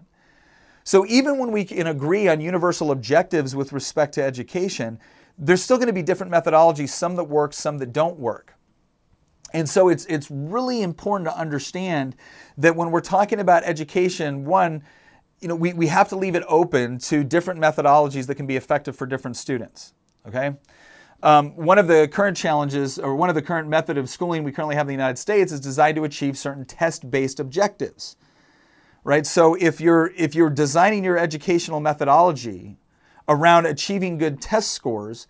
So 0.84 1.06
even 1.06 1.38
when 1.38 1.52
we 1.52 1.64
can 1.66 1.88
agree 1.88 2.28
on 2.28 2.42
universal 2.42 2.92
objectives 2.92 3.56
with 3.56 3.72
respect 3.72 4.14
to 4.16 4.24
education, 4.24 5.00
there's 5.38 5.62
still 5.62 5.78
going 5.78 5.88
to 5.88 5.94
be 5.94 6.02
different 6.02 6.32
methodologies, 6.32 6.90
some 6.90 7.16
that 7.18 7.26
work, 7.26 7.54
some 7.54 7.78
that 7.80 7.94
don't 7.94 8.18
work. 8.18 8.56
And 9.54 9.68
so 9.68 9.90
it's 9.90 10.06
it's 10.06 10.32
really 10.32 10.82
important 10.82 11.30
to 11.30 11.38
understand 11.38 12.16
that 12.58 12.76
when 12.76 12.90
we're 12.90 13.02
talking 13.02 13.40
about 13.40 13.64
education, 13.64 14.46
one, 14.46 14.84
you 15.42 15.48
know, 15.48 15.56
we, 15.56 15.74
we 15.74 15.88
have 15.88 16.08
to 16.10 16.16
leave 16.16 16.36
it 16.36 16.44
open 16.48 17.00
to 17.00 17.24
different 17.24 17.60
methodologies 17.60 18.28
that 18.28 18.36
can 18.36 18.48
be 18.48 18.56
effective 18.56 18.96
for 18.96 19.06
different 19.06 19.36
students. 19.36 19.94
Okay? 20.26 20.54
Um, 21.24 21.52
one 21.56 21.78
of 21.78 21.88
the 21.88 22.08
current 22.08 22.36
challenges, 22.36 22.98
or 22.98 23.16
one 23.16 23.30
of 23.30 23.36
the 23.36 23.42
current 23.42 23.68
method 23.68 23.98
of 23.98 24.10
schooling 24.10 24.44
we 24.44 24.52
currently 24.52 24.76
have 24.76 24.86
in 24.86 24.88
the 24.88 24.94
United 24.94 25.18
States, 25.18 25.52
is 25.52 25.60
designed 25.60 25.96
to 25.98 26.04
achieve 26.04 26.38
certain 26.38 26.66
test-based 26.66 27.40
objectives. 27.40 28.16
Right? 29.04 29.26
So 29.26 29.56
if 29.56 29.82
you're 29.82 30.12
if 30.16 30.36
you're 30.36 30.50
designing 30.50 31.04
your 31.04 31.18
educational 31.18 31.80
methodology 31.80 32.78
around 33.28 33.66
achieving 33.66 34.18
good 34.18 34.42
test 34.42 34.72
scores, 34.72 35.28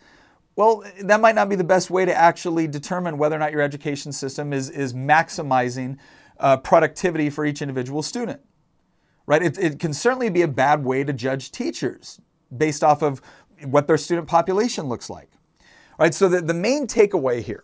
well, 0.56 0.84
that 1.02 1.22
might 1.22 1.36
not 1.36 1.50
be 1.50 1.56
the 1.56 1.64
best 1.64 1.90
way 1.90 2.06
to 2.06 2.14
actually 2.14 2.68
determine 2.68 3.18
whether 3.18 3.36
or 3.36 3.40
not 3.40 3.52
your 3.52 3.62
education 3.62 4.12
system 4.12 4.52
is, 4.52 4.70
is 4.70 4.94
maximizing 4.94 5.98
uh, 6.40 6.58
productivity 6.58 7.30
for 7.30 7.46
each 7.46 7.62
individual 7.62 8.02
student. 8.02 8.42
Right? 9.26 9.42
It, 9.42 9.58
it 9.58 9.80
can 9.80 9.94
certainly 9.94 10.30
be 10.30 10.42
a 10.42 10.48
bad 10.48 10.84
way 10.84 11.04
to 11.04 11.14
judge 11.14 11.52
teachers 11.52 12.20
based 12.56 12.84
off 12.84 13.02
of 13.02 13.22
what 13.64 13.88
their 13.88 13.98
student 13.98 14.28
population 14.28 14.88
looks 14.88 15.10
like. 15.10 15.30
Right? 16.02 16.16
So 16.16 16.28
the, 16.28 16.42
the 16.42 16.56
main 16.56 16.88
takeaway 16.88 17.44
here, 17.44 17.64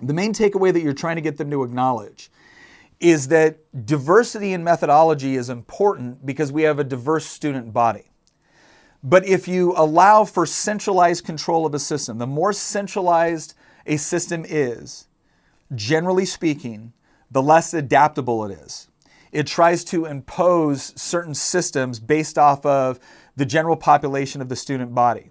the 0.00 0.14
main 0.14 0.32
takeaway 0.32 0.72
that 0.72 0.80
you're 0.80 0.94
trying 0.94 1.16
to 1.16 1.20
get 1.20 1.36
them 1.36 1.50
to 1.50 1.62
acknowledge 1.62 2.30
is 3.00 3.28
that 3.28 3.58
diversity 3.84 4.54
in 4.54 4.64
methodology 4.64 5.36
is 5.36 5.50
important 5.50 6.24
because 6.24 6.50
we 6.50 6.62
have 6.62 6.78
a 6.78 6.84
diverse 6.84 7.26
student 7.26 7.70
body. 7.70 8.04
But 9.02 9.26
if 9.26 9.46
you 9.46 9.74
allow 9.76 10.24
for 10.24 10.46
centralized 10.46 11.26
control 11.26 11.66
of 11.66 11.74
a 11.74 11.78
system, 11.78 12.16
the 12.16 12.26
more 12.26 12.54
centralized 12.54 13.52
a 13.84 13.98
system 13.98 14.46
is, 14.48 15.06
generally 15.74 16.24
speaking, 16.24 16.94
the 17.30 17.42
less 17.42 17.74
adaptable 17.74 18.42
it 18.46 18.58
is. 18.58 18.88
It 19.32 19.46
tries 19.46 19.84
to 19.84 20.06
impose 20.06 20.98
certain 20.98 21.34
systems 21.34 22.00
based 22.00 22.38
off 22.38 22.64
of 22.64 22.98
the 23.36 23.44
general 23.44 23.76
population 23.76 24.40
of 24.40 24.48
the 24.48 24.56
student 24.56 24.94
body. 24.94 25.30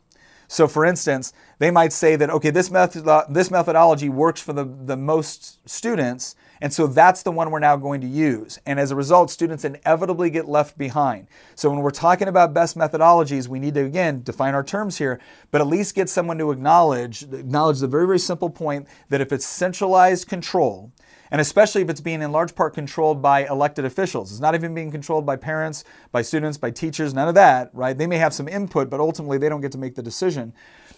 So, 0.52 0.68
for 0.68 0.84
instance, 0.84 1.32
they 1.60 1.72
might 1.72 1.94
say 1.94 2.18
that, 2.18 2.30
okay, 2.30 2.50
this, 2.50 2.70
method, 2.70 3.06
this 3.30 3.50
methodology 3.50 4.10
works 4.10 4.42
for 4.42 4.52
the, 4.52 4.66
the 4.66 4.98
most 4.98 5.66
students, 5.68 6.36
and 6.60 6.74
so 6.74 6.88
that's 6.88 7.24
the 7.24 7.32
one 7.32 7.52
we're 7.52 7.60
now 7.60 7.78
going 7.78 8.02
to 8.02 8.08
use. 8.08 8.60
And 8.66 8.78
as 8.78 8.92
a 8.92 8.96
result, 8.98 9.32
students 9.32 9.64
inevitably 9.64 10.30
get 10.30 10.50
left 10.50 10.78
behind. 10.78 11.28
So 11.56 11.70
when 11.70 11.80
we're 11.80 11.90
talking 11.90 12.28
about 12.28 12.54
best 12.54 12.78
methodologies, 12.78 13.48
we 13.48 13.60
need 13.60 13.76
to, 13.76 13.86
again, 13.86 14.24
define 14.24 14.54
our 14.54 14.62
terms 14.62 14.98
here, 14.98 15.22
but 15.52 15.62
at 15.62 15.68
least 15.68 15.96
get 15.96 16.10
someone 16.10 16.38
to 16.40 16.52
acknowledge, 16.52 17.24
acknowledge 17.24 17.80
the 17.80 17.88
very, 17.88 18.06
very 18.06 18.20
simple 18.20 18.50
point 18.50 18.90
that 19.08 19.22
if 19.22 19.32
it's 19.32 19.46
centralized 19.46 20.28
control, 20.28 20.92
and 21.32 21.40
especially 21.40 21.82
if 21.82 21.90
it's 21.90 22.02
being 22.02 22.22
in 22.22 22.32
large 22.32 22.54
part 22.54 22.74
controlled 22.74 23.22
by 23.22 23.48
elected 23.48 23.86
officials. 23.86 24.32
It's 24.32 24.42
not 24.42 24.54
even 24.54 24.76
being 24.76 24.92
controlled 24.92 25.26
by 25.26 25.38
parents, 25.38 25.86
by 26.12 26.22
students, 26.22 26.58
by 26.58 26.72
teachers, 26.72 27.14
none 27.14 27.30
of 27.30 27.36
that, 27.36 27.70
right? 27.74 27.98
They 27.98 28.08
may 28.08 28.18
have 28.18 28.34
some 28.34 28.48
input, 28.48 28.90
but 28.90 29.00
ultimately 29.00 29.38
they 29.38 29.50
don't 29.50 29.62
get 29.62 29.72
to 29.72 29.78
make 29.78 29.96
the 29.96 30.04
decision. 30.04 30.54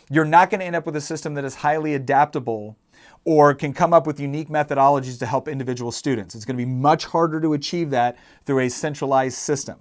You're 0.10 0.26
not 0.26 0.50
going 0.50 0.60
to 0.60 0.66
end 0.66 0.76
up 0.76 0.86
with 0.86 0.96
a 0.96 1.02
system 1.02 1.36
that 1.36 1.46
is 1.46 1.56
highly 1.56 1.94
adaptable 1.94 2.78
or 3.26 3.54
can 3.54 3.74
come 3.74 3.94
up 3.94 4.06
with 4.06 4.20
unique 4.20 4.50
methodologies 4.50 5.18
to 5.20 5.26
help 5.26 5.48
individual 5.48 5.92
students. 5.92 6.36
It's 6.36 6.46
going 6.46 6.58
to 6.58 6.66
be 6.66 6.70
much 6.70 7.06
harder 7.06 7.40
to 7.40 7.54
achieve 7.54 7.92
that 7.92 8.18
through 8.46 8.60
a 8.60 8.70
centralized 8.70 9.38
system. 9.38 9.80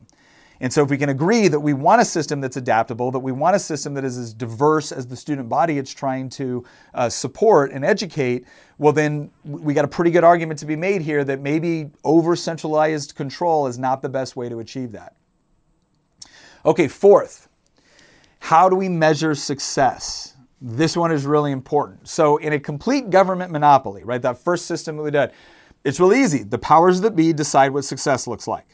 And 0.62 0.72
so, 0.72 0.84
if 0.84 0.90
we 0.90 0.96
can 0.96 1.08
agree 1.08 1.48
that 1.48 1.58
we 1.58 1.74
want 1.74 2.00
a 2.00 2.04
system 2.04 2.40
that's 2.40 2.56
adaptable, 2.56 3.10
that 3.10 3.18
we 3.18 3.32
want 3.32 3.56
a 3.56 3.58
system 3.58 3.94
that 3.94 4.04
is 4.04 4.16
as 4.16 4.32
diverse 4.32 4.92
as 4.92 5.08
the 5.08 5.16
student 5.16 5.48
body 5.48 5.76
it's 5.76 5.92
trying 5.92 6.28
to 6.30 6.64
uh, 6.94 7.08
support 7.08 7.72
and 7.72 7.84
educate, 7.84 8.46
well, 8.82 8.92
then 8.92 9.30
we 9.44 9.74
got 9.74 9.84
a 9.84 9.88
pretty 9.88 10.10
good 10.10 10.24
argument 10.24 10.58
to 10.58 10.66
be 10.66 10.74
made 10.74 11.02
here 11.02 11.22
that 11.22 11.40
maybe 11.40 11.92
over 12.02 12.34
centralized 12.34 13.14
control 13.14 13.68
is 13.68 13.78
not 13.78 14.02
the 14.02 14.08
best 14.08 14.34
way 14.34 14.48
to 14.48 14.58
achieve 14.58 14.90
that. 14.90 15.14
Okay, 16.66 16.88
fourth, 16.88 17.48
how 18.40 18.68
do 18.68 18.74
we 18.74 18.88
measure 18.88 19.36
success? 19.36 20.34
This 20.60 20.96
one 20.96 21.12
is 21.12 21.24
really 21.26 21.52
important. 21.52 22.08
So, 22.08 22.38
in 22.38 22.52
a 22.54 22.58
complete 22.58 23.08
government 23.08 23.52
monopoly, 23.52 24.02
right, 24.02 24.20
that 24.20 24.38
first 24.38 24.66
system 24.66 24.96
that 24.96 25.04
we 25.04 25.12
did, 25.12 25.30
it's 25.84 26.00
really 26.00 26.20
easy. 26.20 26.42
The 26.42 26.58
powers 26.58 27.02
that 27.02 27.14
be 27.14 27.32
decide 27.32 27.72
what 27.72 27.84
success 27.84 28.26
looks 28.26 28.48
like, 28.48 28.66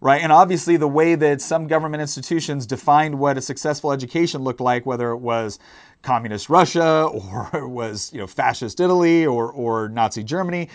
right? 0.00 0.22
And 0.22 0.32
obviously, 0.32 0.78
the 0.78 0.88
way 0.88 1.14
that 1.14 1.42
some 1.42 1.66
government 1.66 2.00
institutions 2.00 2.66
defined 2.66 3.18
what 3.18 3.36
a 3.36 3.42
successful 3.42 3.92
education 3.92 4.40
looked 4.40 4.62
like, 4.62 4.86
whether 4.86 5.10
it 5.10 5.18
was 5.18 5.58
communist 6.06 6.48
Russia 6.48 7.08
or 7.12 7.68
was 7.68 8.12
you 8.12 8.20
know 8.20 8.26
fascist 8.28 8.78
Italy 8.80 9.26
or 9.26 9.50
or 9.50 9.88
Nazi 9.88 10.22
Germany, 10.22 10.68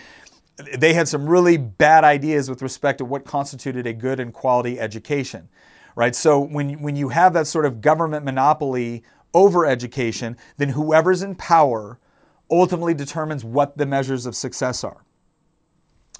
they 0.76 0.92
had 0.92 1.08
some 1.08 1.26
really 1.26 1.56
bad 1.56 2.04
ideas 2.04 2.50
with 2.50 2.60
respect 2.60 2.98
to 2.98 3.04
what 3.06 3.24
constituted 3.24 3.86
a 3.86 3.94
good 3.94 4.20
and 4.20 4.32
quality 4.32 4.78
education, 4.78 5.48
right? 5.96 6.14
So 6.14 6.38
when 6.38 6.82
when 6.82 6.96
you 6.96 7.08
have 7.08 7.32
that 7.32 7.46
sort 7.46 7.64
of 7.64 7.80
government 7.80 8.24
monopoly 8.24 9.02
over 9.32 9.64
education, 9.64 10.36
then 10.58 10.68
whoever's 10.68 11.22
in 11.22 11.34
power 11.34 11.98
ultimately 12.50 12.92
determines 12.92 13.42
what 13.42 13.78
the 13.78 13.86
measures 13.86 14.26
of 14.26 14.36
success 14.36 14.84
are. 14.84 15.02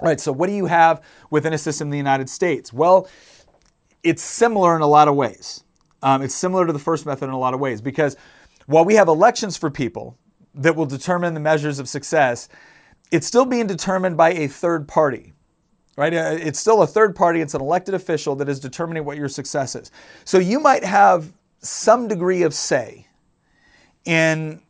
All 0.01 0.07
right, 0.07 0.19
so 0.19 0.31
what 0.31 0.47
do 0.47 0.53
you 0.53 0.65
have 0.65 1.01
within 1.29 1.53
a 1.53 1.57
system 1.59 1.87
in 1.87 1.91
the 1.91 1.97
United 1.97 2.27
States? 2.27 2.73
Well, 2.73 3.07
it's 4.01 4.23
similar 4.23 4.75
in 4.75 4.81
a 4.81 4.87
lot 4.87 5.07
of 5.07 5.15
ways. 5.15 5.63
Um, 6.01 6.23
it's 6.23 6.35
similar 6.35 6.65
to 6.65 6.73
the 6.73 6.79
first 6.79 7.05
method 7.05 7.25
in 7.25 7.31
a 7.31 7.39
lot 7.39 7.53
of 7.53 7.59
ways 7.59 7.79
because 7.79 8.17
while 8.65 8.85
we 8.85 8.95
have 8.95 9.07
elections 9.07 9.57
for 9.57 9.69
people 9.69 10.17
that 10.55 10.75
will 10.75 10.85
determine 10.85 11.33
the 11.33 11.39
measures 11.39 11.79
of 11.79 11.89
success, 11.89 12.47
it's 13.11 13.27
still 13.27 13.45
being 13.45 13.67
determined 13.67 14.17
by 14.17 14.31
a 14.31 14.47
third 14.47 14.87
party 14.87 15.33
right? 15.95 16.13
Uh, 16.13 16.37
it's 16.39 16.59
still 16.59 16.81
a 16.81 16.87
third 16.87 17.15
party, 17.15 17.41
it's 17.41 17.53
an 17.53 17.61
elected 17.61 17.93
official 17.93 18.35
that 18.35 18.49
is 18.49 18.59
determining 18.59 19.05
what 19.05 19.17
your 19.17 19.29
success 19.29 19.75
is. 19.75 19.91
So 20.25 20.37
you 20.37 20.59
might 20.59 20.83
have 20.83 21.33
some 21.59 22.07
degree 22.07 22.43
of 22.43 22.53
say 22.53 23.07
in 24.05 24.61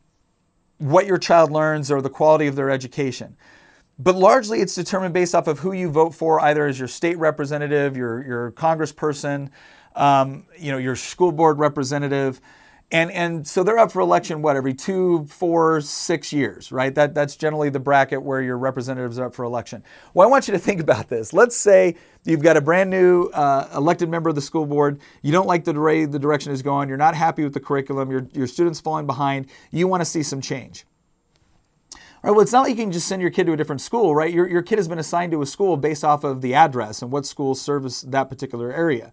what 0.78 1.06
your 1.06 1.18
child 1.18 1.50
learns 1.50 1.90
or 1.90 2.02
the 2.02 2.10
quality 2.10 2.46
of 2.46 2.56
their 2.56 2.70
education. 2.70 3.36
But 3.98 4.16
largely 4.16 4.60
it's 4.60 4.74
determined 4.74 5.14
based 5.14 5.34
off 5.34 5.46
of 5.46 5.60
who 5.60 5.72
you 5.72 5.88
vote 5.88 6.14
for, 6.14 6.40
either 6.40 6.66
as 6.66 6.78
your 6.78 6.88
state 6.88 7.16
representative, 7.18 7.96
your, 7.96 8.24
your 8.24 8.52
congressperson, 8.52 9.50
um, 9.94 10.46
you 10.58 10.72
know, 10.72 10.78
your 10.78 10.96
school 10.96 11.32
board 11.32 11.58
representative. 11.58 12.40
And, 12.92 13.10
and 13.10 13.46
so 13.46 13.64
they're 13.64 13.78
up 13.78 13.90
for 13.90 14.00
election, 14.00 14.40
what, 14.40 14.56
every 14.56 14.74
two, 14.74 15.26
four, 15.26 15.80
six 15.80 16.32
years, 16.32 16.70
right? 16.70 16.94
That, 16.94 17.14
that's 17.14 17.34
generally 17.34 17.68
the 17.68 17.80
bracket 17.80 18.22
where 18.22 18.40
your 18.40 18.56
representatives 18.56 19.18
are 19.18 19.26
up 19.26 19.34
for 19.34 19.44
election. 19.44 19.82
Well, 20.12 20.28
I 20.28 20.30
want 20.30 20.46
you 20.46 20.52
to 20.52 20.58
think 20.58 20.80
about 20.80 21.08
this. 21.08 21.32
Let's 21.32 21.56
say 21.56 21.96
you've 22.24 22.42
got 22.42 22.56
a 22.56 22.60
brand 22.60 22.90
new 22.90 23.24
uh, 23.32 23.68
elected 23.74 24.08
member 24.08 24.28
of 24.28 24.36
the 24.36 24.42
school 24.42 24.66
board. 24.66 25.00
You 25.22 25.32
don't 25.32 25.48
like 25.48 25.64
the 25.64 25.72
way 25.72 26.04
the 26.04 26.18
direction 26.18 26.52
is 26.52 26.62
going. 26.62 26.88
You're 26.88 26.98
not 26.98 27.16
happy 27.16 27.42
with 27.42 27.54
the 27.54 27.60
curriculum. 27.60 28.10
Your, 28.10 28.28
your 28.32 28.46
student's 28.46 28.80
falling 28.80 29.06
behind. 29.06 29.46
You 29.70 29.88
want 29.88 30.02
to 30.02 30.06
see 30.06 30.22
some 30.22 30.40
change. 30.40 30.84
All 31.92 32.30
right, 32.30 32.30
well, 32.30 32.40
it's 32.40 32.52
not 32.52 32.62
like 32.62 32.70
you 32.70 32.84
can 32.84 32.92
just 32.92 33.08
send 33.08 33.20
your 33.20 33.30
kid 33.30 33.46
to 33.46 33.52
a 33.52 33.56
different 33.56 33.80
school, 33.80 34.14
right? 34.14 34.32
Your, 34.32 34.48
your 34.48 34.62
kid 34.62 34.78
has 34.78 34.88
been 34.88 34.98
assigned 34.98 35.32
to 35.32 35.42
a 35.42 35.46
school 35.46 35.76
based 35.76 36.04
off 36.04 36.22
of 36.24 36.42
the 36.42 36.54
address 36.54 37.02
and 37.02 37.10
what 37.10 37.26
schools 37.26 37.60
service 37.60 38.02
that 38.02 38.30
particular 38.30 38.72
area 38.72 39.12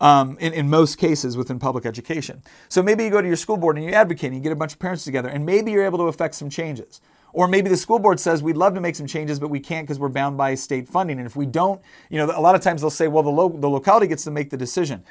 um, 0.00 0.36
in, 0.40 0.52
in 0.52 0.68
most 0.70 0.96
cases 0.96 1.36
within 1.36 1.58
public 1.58 1.84
education. 1.86 2.42
So 2.68 2.82
maybe 2.82 3.04
you 3.04 3.10
go 3.10 3.20
to 3.20 3.26
your 3.26 3.36
school 3.36 3.56
board 3.56 3.76
and 3.76 3.84
you 3.84 3.92
advocate 3.92 4.28
and 4.28 4.36
you 4.36 4.42
get 4.42 4.52
a 4.52 4.56
bunch 4.56 4.72
of 4.72 4.78
parents 4.78 5.04
together 5.04 5.28
and 5.28 5.44
maybe 5.44 5.72
you're 5.72 5.84
able 5.84 5.98
to 5.98 6.04
affect 6.04 6.34
some 6.34 6.50
changes. 6.50 7.00
Or 7.32 7.46
maybe 7.46 7.68
the 7.68 7.76
school 7.76 7.98
board 7.98 8.18
says 8.18 8.42
we'd 8.42 8.56
love 8.56 8.74
to 8.74 8.80
make 8.80 8.96
some 8.96 9.06
changes, 9.06 9.38
but 9.38 9.48
we 9.48 9.60
can't 9.60 9.86
because 9.86 9.98
we're 9.98 10.08
bound 10.08 10.36
by 10.38 10.54
state 10.54 10.88
funding. 10.88 11.18
And 11.18 11.26
if 11.26 11.36
we 11.36 11.46
don't, 11.46 11.80
you 12.10 12.18
know, 12.18 12.32
a 12.34 12.40
lot 12.40 12.54
of 12.54 12.62
times 12.62 12.80
they'll 12.80 12.90
say, 12.90 13.06
well, 13.06 13.22
the, 13.22 13.30
lo- 13.30 13.54
the 13.54 13.68
locality 13.68 14.06
gets 14.06 14.24
to 14.24 14.30
make 14.30 14.50
the 14.50 14.56
decision. 14.56 15.04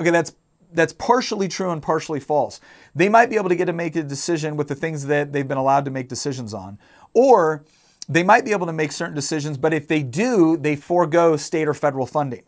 Okay, 0.00 0.10
that's 0.10 0.32
that's 0.72 0.92
partially 0.92 1.48
true 1.48 1.70
and 1.70 1.82
partially 1.82 2.20
false. 2.20 2.60
They 2.94 3.08
might 3.08 3.30
be 3.30 3.36
able 3.36 3.48
to 3.48 3.56
get 3.56 3.66
to 3.66 3.72
make 3.72 3.96
a 3.96 4.02
decision 4.02 4.54
with 4.56 4.68
the 4.68 4.74
things 4.74 5.06
that 5.06 5.32
they've 5.32 5.48
been 5.48 5.56
allowed 5.56 5.86
to 5.86 5.90
make 5.90 6.08
decisions 6.08 6.52
on, 6.52 6.78
or 7.14 7.64
they 8.08 8.22
might 8.22 8.44
be 8.44 8.52
able 8.52 8.66
to 8.66 8.72
make 8.72 8.92
certain 8.92 9.14
decisions, 9.14 9.58
but 9.58 9.72
if 9.72 9.88
they 9.88 10.02
do, 10.02 10.56
they 10.56 10.76
forego 10.76 11.36
state 11.36 11.68
or 11.68 11.74
federal 11.74 12.06
funding. 12.06 12.42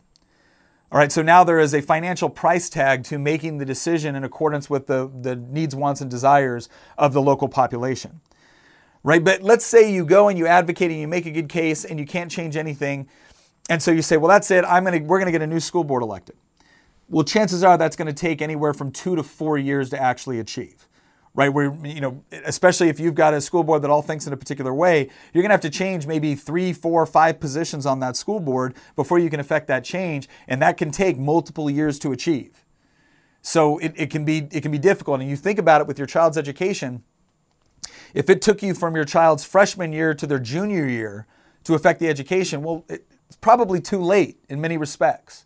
All 0.91 0.97
right, 0.97 1.11
so 1.11 1.21
now 1.21 1.45
there 1.45 1.59
is 1.59 1.73
a 1.73 1.81
financial 1.81 2.29
price 2.29 2.69
tag 2.69 3.05
to 3.05 3.17
making 3.17 3.59
the 3.59 3.65
decision 3.65 4.13
in 4.13 4.25
accordance 4.25 4.69
with 4.69 4.87
the, 4.87 5.09
the 5.21 5.37
needs, 5.37 5.73
wants, 5.73 6.01
and 6.01 6.11
desires 6.11 6.67
of 6.97 7.13
the 7.13 7.21
local 7.21 7.47
population. 7.47 8.19
Right, 9.01 9.23
but 9.23 9.41
let's 9.41 9.65
say 9.65 9.91
you 9.91 10.03
go 10.03 10.27
and 10.27 10.37
you 10.37 10.47
advocate 10.47 10.91
and 10.91 10.99
you 10.99 11.07
make 11.07 11.25
a 11.25 11.31
good 11.31 11.47
case 11.47 11.85
and 11.85 11.97
you 11.97 12.05
can't 12.05 12.29
change 12.29 12.57
anything. 12.57 13.07
And 13.69 13.81
so 13.81 13.89
you 13.91 14.01
say, 14.01 14.17
well, 14.17 14.27
that's 14.27 14.51
it. 14.51 14.65
I'm 14.65 14.83
gonna, 14.83 14.99
we're 14.99 15.17
going 15.17 15.27
to 15.27 15.31
get 15.31 15.41
a 15.41 15.47
new 15.47 15.61
school 15.61 15.85
board 15.85 16.03
elected. 16.03 16.35
Well, 17.07 17.23
chances 17.23 17.63
are 17.63 17.77
that's 17.77 17.95
going 17.95 18.07
to 18.07 18.13
take 18.13 18.41
anywhere 18.41 18.73
from 18.73 18.91
two 18.91 19.15
to 19.15 19.23
four 19.23 19.57
years 19.57 19.89
to 19.91 20.01
actually 20.01 20.39
achieve. 20.39 20.87
Right? 21.33 21.49
Where, 21.49 21.73
you 21.85 22.01
know, 22.01 22.23
especially 22.31 22.89
if 22.89 22.99
you've 22.99 23.15
got 23.15 23.33
a 23.33 23.39
school 23.39 23.63
board 23.63 23.81
that 23.83 23.89
all 23.89 24.01
thinks 24.01 24.27
in 24.27 24.33
a 24.33 24.37
particular 24.37 24.73
way, 24.73 25.09
you're 25.33 25.41
going 25.41 25.49
to 25.49 25.53
have 25.53 25.61
to 25.61 25.69
change 25.69 26.05
maybe 26.05 26.35
three, 26.35 26.73
four, 26.73 27.05
five 27.05 27.39
positions 27.39 27.85
on 27.85 27.99
that 28.01 28.17
school 28.17 28.39
board 28.39 28.75
before 28.95 29.17
you 29.17 29.29
can 29.29 29.39
affect 29.39 29.67
that 29.67 29.83
change. 29.83 30.27
And 30.47 30.61
that 30.61 30.77
can 30.77 30.91
take 30.91 31.17
multiple 31.17 31.69
years 31.69 31.99
to 31.99 32.11
achieve. 32.11 32.65
So 33.41 33.77
it, 33.77 33.93
it, 33.95 34.09
can 34.09 34.25
be, 34.25 34.47
it 34.51 34.61
can 34.61 34.71
be 34.71 34.77
difficult. 34.77 35.21
And 35.21 35.29
you 35.29 35.37
think 35.37 35.57
about 35.57 35.81
it 35.81 35.87
with 35.87 35.97
your 35.97 36.07
child's 36.07 36.37
education. 36.37 37.03
If 38.13 38.29
it 38.29 38.41
took 38.41 38.61
you 38.61 38.73
from 38.73 38.95
your 38.95 39.05
child's 39.05 39.45
freshman 39.45 39.93
year 39.93 40.13
to 40.13 40.27
their 40.27 40.39
junior 40.39 40.85
year 40.85 41.27
to 41.63 41.75
affect 41.75 41.99
the 41.99 42.09
education, 42.09 42.61
well, 42.61 42.85
it's 42.89 43.37
probably 43.39 43.79
too 43.79 44.01
late 44.01 44.43
in 44.49 44.59
many 44.59 44.77
respects 44.77 45.45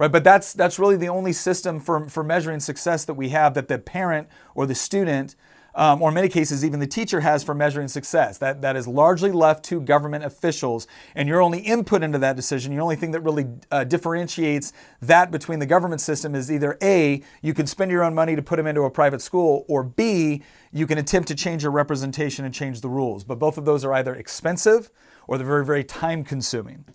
right? 0.00 0.10
But 0.10 0.24
that's 0.24 0.54
that's 0.54 0.78
really 0.78 0.96
the 0.96 1.10
only 1.10 1.34
system 1.34 1.78
for, 1.78 2.08
for 2.08 2.24
measuring 2.24 2.60
success 2.60 3.04
that 3.04 3.14
we 3.14 3.28
have 3.28 3.52
that 3.52 3.68
the 3.68 3.78
parent 3.78 4.28
or 4.54 4.64
the 4.64 4.74
student, 4.74 5.36
um, 5.74 6.00
or 6.00 6.08
in 6.08 6.14
many 6.14 6.30
cases 6.30 6.64
even 6.64 6.80
the 6.80 6.86
teacher 6.86 7.20
has 7.20 7.44
for 7.44 7.54
measuring 7.54 7.86
success. 7.86 8.38
That 8.38 8.62
that 8.62 8.76
is 8.76 8.88
largely 8.88 9.30
left 9.30 9.62
to 9.66 9.78
government 9.78 10.24
officials, 10.24 10.86
and 11.14 11.28
your 11.28 11.42
only 11.42 11.58
input 11.58 12.02
into 12.02 12.16
that 12.18 12.34
decision, 12.34 12.72
your 12.72 12.80
only 12.80 12.96
thing 12.96 13.10
that 13.10 13.20
really 13.20 13.46
uh, 13.70 13.84
differentiates 13.84 14.72
that 15.02 15.30
between 15.30 15.58
the 15.58 15.66
government 15.66 16.00
system 16.00 16.34
is 16.34 16.50
either 16.50 16.78
a 16.82 17.22
you 17.42 17.52
can 17.52 17.66
spend 17.66 17.90
your 17.90 18.02
own 18.02 18.14
money 18.14 18.34
to 18.34 18.42
put 18.42 18.56
them 18.56 18.66
into 18.66 18.80
a 18.84 18.90
private 18.90 19.20
school, 19.20 19.66
or 19.68 19.84
b 19.84 20.42
you 20.72 20.86
can 20.86 20.96
attempt 20.96 21.28
to 21.28 21.34
change 21.34 21.62
your 21.62 21.72
representation 21.72 22.46
and 22.46 22.54
change 22.54 22.80
the 22.80 22.88
rules. 22.88 23.22
But 23.22 23.38
both 23.38 23.58
of 23.58 23.66
those 23.66 23.84
are 23.84 23.92
either 23.92 24.14
expensive 24.14 24.90
or 25.26 25.36
they're 25.36 25.46
very 25.46 25.66
very 25.66 25.84
time 25.84 26.24
consuming. 26.24 26.86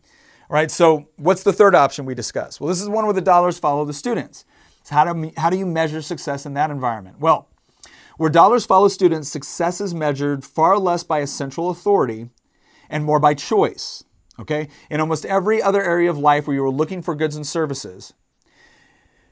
Right, 0.50 0.70
so 0.70 1.10
what's 1.16 1.44
the 1.44 1.54
third 1.54 1.74
option 1.74 2.06
we 2.06 2.14
discuss? 2.14 2.60
Well, 2.60 2.68
this 2.68 2.82
is 2.82 2.88
one 2.88 3.06
where 3.06 3.14
the 3.14 3.22
dollars 3.22 3.58
follow 3.58 3.84
the 3.84 3.94
students. 3.94 4.46
So 4.84 4.94
how 4.94 5.12
do, 5.12 5.32
how 5.38 5.50
do 5.50 5.58
you 5.58 5.66
measure 5.66 6.02
success 6.02 6.46
in 6.46 6.54
that 6.54 6.70
environment? 6.70 7.20
Well, 7.20 7.50
where 8.18 8.30
dollars 8.30 8.66
follow 8.66 8.88
students, 8.88 9.28
success 9.28 9.82
is 9.82 9.94
measured 9.96 10.46
far 10.46 10.78
less 10.78 11.04
by 11.04 11.20
a 11.20 11.28
central 11.28 11.72
authority 11.72 12.30
and 12.90 13.04
more 13.04 13.20
by 13.20 13.34
choice. 13.34 14.04
Okay? 14.40 14.68
In 14.92 15.00
almost 15.00 15.26
every 15.26 15.62
other 15.62 15.82
area 15.82 16.10
of 16.10 16.18
life 16.18 16.46
where 16.46 16.56
you 16.56 16.64
are 16.64 16.70
looking 16.70 17.02
for 17.02 17.16
goods 17.16 17.36
and 17.36 17.48
services, 17.48 18.14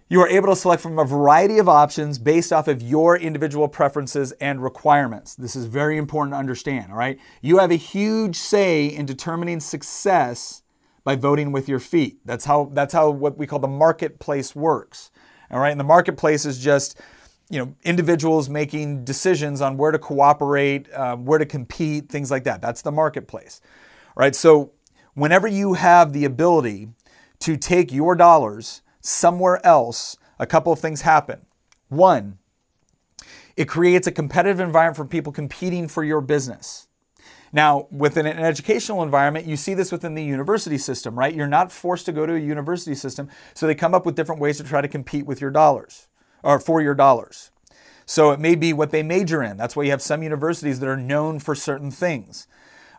you 0.10 0.20
are 0.22 0.28
able 0.28 0.48
to 0.48 0.56
select 0.56 0.82
from 0.82 0.98
a 0.98 1.06
variety 1.06 1.60
of 1.60 1.70
options 1.70 2.18
based 2.18 2.52
off 2.52 2.68
of 2.68 2.82
your 2.82 3.18
individual 3.18 3.68
preferences 3.68 4.32
and 4.34 4.64
requirements. 4.64 5.36
This 5.36 5.56
is 5.56 5.66
very 5.66 5.98
important 5.98 6.34
to 6.34 6.40
understand, 6.40 6.92
all 6.92 6.98
right? 6.98 7.20
You 7.42 7.60
have 7.60 7.72
a 7.72 7.76
huge 7.76 8.36
say 8.36 8.88
in 8.88 9.06
determining 9.06 9.60
success 9.60 10.63
by 11.04 11.16
voting 11.16 11.52
with 11.52 11.68
your 11.68 11.80
feet. 11.80 12.20
That's 12.26 12.46
how 12.46 12.70
that's 12.74 12.94
how 12.94 13.10
what 13.10 13.38
we 13.38 13.48
call 13.48 13.60
the 13.60 13.68
marketplace 13.68 14.56
works. 14.56 15.12
All 15.52 15.60
right, 15.60 15.72
and 15.72 15.80
the 15.80 15.86
marketplace 15.86 16.46
is 16.46 16.60
just 16.60 17.00
you 17.50 17.60
know 17.60 17.76
individuals 17.84 18.50
making 18.50 19.04
decisions 19.04 19.62
on 19.62 19.78
where 19.78 19.92
to 19.92 20.00
cooperate, 20.00 20.92
um, 20.94 21.26
where 21.26 21.40
to 21.40 21.46
compete, 21.46 22.10
things 22.10 22.32
like 22.32 22.46
that. 22.46 22.62
That's 22.62 22.82
the 22.82 22.92
marketplace. 22.92 23.62
All 24.16 24.22
right, 24.22 24.36
so 24.36 24.72
whenever 25.14 25.48
you 25.48 25.74
have 25.74 26.14
the 26.14 26.26
ability 26.26 26.90
to 27.40 27.58
take 27.58 27.92
your 27.92 28.16
dollars 28.16 28.82
somewhere 29.02 29.66
else, 29.66 30.18
a 30.40 30.46
couple 30.46 30.72
of 30.72 30.80
things 30.80 31.02
happen. 31.02 31.46
One, 31.90 32.40
it 33.58 33.68
creates 33.68 34.08
a 34.08 34.12
competitive 34.12 34.60
environment 34.60 34.98
for 34.98 35.06
people 35.06 35.32
competing 35.32 35.88
for 35.88 36.04
your 36.04 36.22
business. 36.22 36.88
Now, 37.54 37.88
within 37.92 38.26
an 38.26 38.40
educational 38.40 39.04
environment, 39.04 39.46
you 39.46 39.56
see 39.56 39.76
this 39.76 39.92
within 39.92 40.16
the 40.16 40.24
university 40.24 40.80
system, 40.80 41.18
right? 41.18 41.34
You're 41.34 41.48
not 41.48 41.72
forced 41.72 42.08
to 42.08 42.12
go 42.12 42.26
to 42.26 42.34
a 42.34 42.40
university 42.40 42.96
system, 42.96 43.30
so 43.54 43.68
they 43.68 43.76
come 43.76 43.94
up 43.94 44.08
with 44.08 44.16
different 44.16 44.42
ways 44.42 44.58
to 44.58 44.64
try 44.64 44.82
to 44.82 44.88
compete 44.88 45.28
with 45.28 45.40
your 45.40 45.52
dollars 45.52 46.08
or 46.42 46.60
for 46.60 46.82
your 46.82 46.96
dollars. 46.96 47.52
So 48.06 48.32
it 48.32 48.40
may 48.40 48.56
be 48.56 48.74
what 48.74 48.90
they 48.90 49.04
major 49.04 49.44
in. 49.44 49.56
That's 49.56 49.76
why 49.76 49.84
you 49.84 49.92
have 49.92 50.02
some 50.02 50.24
universities 50.24 50.80
that 50.80 50.90
are 50.90 50.98
known 50.98 51.40
for 51.40 51.54
certain 51.54 51.92
things. 51.92 52.48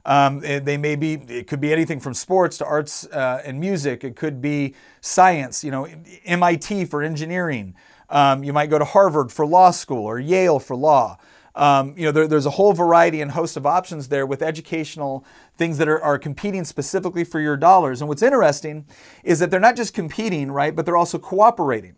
Um, 0.06 0.40
they 0.40 0.76
may 0.76 0.96
be, 0.96 1.14
it 1.14 1.46
could 1.46 1.60
be 1.60 1.72
anything 1.72 1.98
from 1.98 2.14
sports 2.14 2.58
to 2.58 2.66
arts 2.66 3.06
uh, 3.06 3.42
and 3.44 3.58
music. 3.58 4.04
It 4.04 4.16
could 4.16 4.40
be 4.40 4.74
science, 5.00 5.64
you 5.64 5.70
know, 5.70 5.88
MIT 6.24 6.84
for 6.86 7.02
engineering. 7.02 7.74
Um, 8.10 8.44
you 8.44 8.52
might 8.52 8.68
go 8.68 8.78
to 8.78 8.84
Harvard 8.84 9.32
for 9.32 9.46
law 9.46 9.70
school 9.70 10.04
or 10.04 10.18
Yale 10.18 10.58
for 10.58 10.76
law. 10.76 11.18
Um, 11.56 11.94
you 11.96 12.04
know, 12.04 12.12
there, 12.12 12.26
there's 12.26 12.46
a 12.46 12.50
whole 12.50 12.72
variety 12.72 13.20
and 13.20 13.30
host 13.30 13.56
of 13.56 13.64
options 13.64 14.08
there 14.08 14.26
with 14.26 14.42
educational 14.42 15.24
things 15.56 15.78
that 15.78 15.88
are, 15.88 16.02
are 16.02 16.18
competing 16.18 16.64
specifically 16.64 17.22
for 17.22 17.38
your 17.40 17.56
dollars. 17.56 18.00
And 18.00 18.08
what's 18.08 18.22
interesting 18.22 18.86
is 19.22 19.38
that 19.38 19.50
they're 19.50 19.60
not 19.60 19.76
just 19.76 19.94
competing, 19.94 20.50
right, 20.50 20.74
but 20.74 20.84
they're 20.84 20.96
also 20.96 21.18
cooperating. 21.18 21.94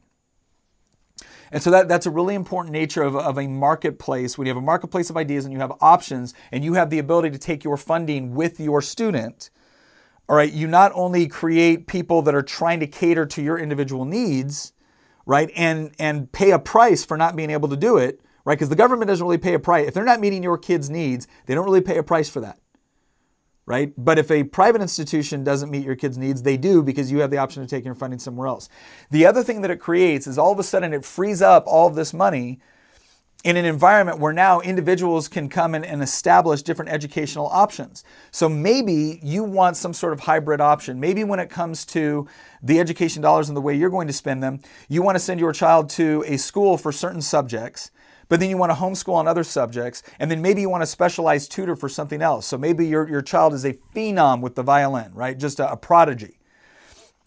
And 1.51 1.62
so 1.62 1.71
that, 1.71 1.88
that's 1.88 2.07
a 2.07 2.11
really 2.11 2.35
important 2.35 2.73
nature 2.73 3.03
of, 3.03 3.16
of 3.16 3.38
a 3.38 3.47
marketplace. 3.47 4.37
When 4.37 4.47
you 4.47 4.51
have 4.51 4.62
a 4.62 4.66
marketplace 4.66 5.11
of 5.11 5.16
ideas 5.16 5.45
and 5.45 5.55
you 5.55 5.61
have 5.61 5.73
options 5.81 6.35
and 6.53 6.64
you 6.64 6.75
have 6.75 6.90
the 6.90 6.99
ability 6.99 7.31
to 7.31 7.38
take 7.38 7.64
your 7.64 7.77
funding 7.77 8.35
with 8.35 8.61
your 8.61 8.83
student, 8.83 9.51
all 10.29 10.37
right, 10.37 10.53
you 10.53 10.66
not 10.66 10.90
only 10.95 11.29
create 11.29 11.87
people 11.87 12.21
that 12.23 12.35
are 12.35 12.42
trying 12.42 12.81
to 12.81 12.87
cater 12.87 13.25
to 13.27 13.42
your 13.42 13.59
individual 13.59 14.05
needs, 14.05 14.73
right, 15.25 15.51
and, 15.55 15.92
and 15.99 16.31
pay 16.33 16.51
a 16.51 16.59
price 16.59 17.05
for 17.05 17.16
not 17.16 17.37
being 17.37 17.51
able 17.51 17.69
to 17.69 17.77
do 17.77 17.97
it, 17.97 18.21
right? 18.46 18.56
Because 18.56 18.70
the 18.70 18.76
government 18.76 19.09
doesn't 19.09 19.26
really 19.26 19.37
pay 19.37 19.54
a 19.54 19.59
price. 19.59 19.88
If 19.88 19.92
they're 19.92 20.04
not 20.04 20.20
meeting 20.20 20.42
your 20.42 20.56
kids' 20.56 20.88
needs, 20.88 21.26
they 21.44 21.54
don't 21.54 21.66
really 21.66 21.82
pay 21.82 21.98
a 21.98 22.02
price 22.02 22.30
for 22.30 22.40
that, 22.40 22.59
right? 23.66 23.92
But 23.98 24.18
if 24.18 24.30
a 24.30 24.44
private 24.44 24.80
institution 24.80 25.44
doesn't 25.44 25.68
meet 25.68 25.85
your 25.85 25.96
kids' 25.96 26.16
needs, 26.16 26.42
they 26.42 26.56
do 26.56 26.82
because 26.82 27.11
you 27.11 27.18
have 27.18 27.32
the 27.32 27.38
option 27.38 27.62
of 27.62 27.68
taking 27.68 27.87
your 27.87 27.96
funding 27.96 28.20
somewhere 28.20 28.46
else. 28.46 28.68
The 29.11 29.26
other 29.26 29.42
thing 29.42 29.62
that 29.62 29.70
it 29.72 29.80
creates 29.80 30.28
is 30.28 30.38
all 30.38 30.52
of 30.52 30.61
a 30.61 30.62
sudden 30.62 30.94
it 30.94 31.04
frees 31.04 31.42
up 31.42 31.64
all 31.66 31.90
this 31.90 32.14
money 32.14 32.61
in 33.42 33.56
an 33.56 33.64
environment 33.64 34.18
where 34.18 34.32
now 34.32 34.61
individuals 34.61 35.28
can 35.28 35.48
come 35.48 35.74
in 35.74 35.85
and 35.85 36.00
establish 36.00 36.62
different 36.62 36.90
educational 36.90 37.48
options. 37.48 38.04
So 38.30 38.48
maybe 38.48 39.20
you 39.22 39.42
want 39.44 39.76
some 39.76 39.92
sort 39.92 40.12
of 40.12 40.20
hybrid 40.20 40.61
option. 40.61 40.98
Maybe 40.98 41.22
when 41.22 41.38
it 41.38 41.50
comes 41.50 41.85
to 41.87 42.26
the 42.62 42.80
education 42.80 43.22
dollars 43.22 43.48
and 43.48 43.56
the 43.56 43.61
way 43.61 43.74
you're 43.74 43.90
going 43.90 44.06
to 44.06 44.12
spend 44.12 44.42
them, 44.42 44.61
you 44.88 45.02
want 45.02 45.16
to 45.16 45.20
send 45.20 45.38
your 45.38 45.52
child 45.52 45.90
to 45.90 46.24
a 46.26 46.37
school 46.37 46.76
for 46.76 46.90
certain 46.92 47.22
subjects 47.22 47.90
but 48.28 48.40
then 48.40 48.50
you 48.50 48.56
want 48.56 48.72
to 48.72 48.76
homeschool 48.76 49.14
on 49.14 49.28
other 49.28 49.44
subjects, 49.44 50.02
and 50.18 50.30
then 50.30 50.42
maybe 50.42 50.60
you 50.60 50.68
want 50.68 50.82
a 50.82 50.86
specialized 50.86 51.52
tutor 51.52 51.76
for 51.76 51.88
something 51.88 52.22
else. 52.22 52.46
So 52.46 52.58
maybe 52.58 52.86
your, 52.86 53.08
your 53.08 53.22
child 53.22 53.54
is 53.54 53.64
a 53.64 53.74
phenom 53.94 54.40
with 54.40 54.54
the 54.54 54.62
violin, 54.62 55.12
right? 55.14 55.38
Just 55.38 55.60
a, 55.60 55.70
a 55.70 55.76
prodigy. 55.76 56.38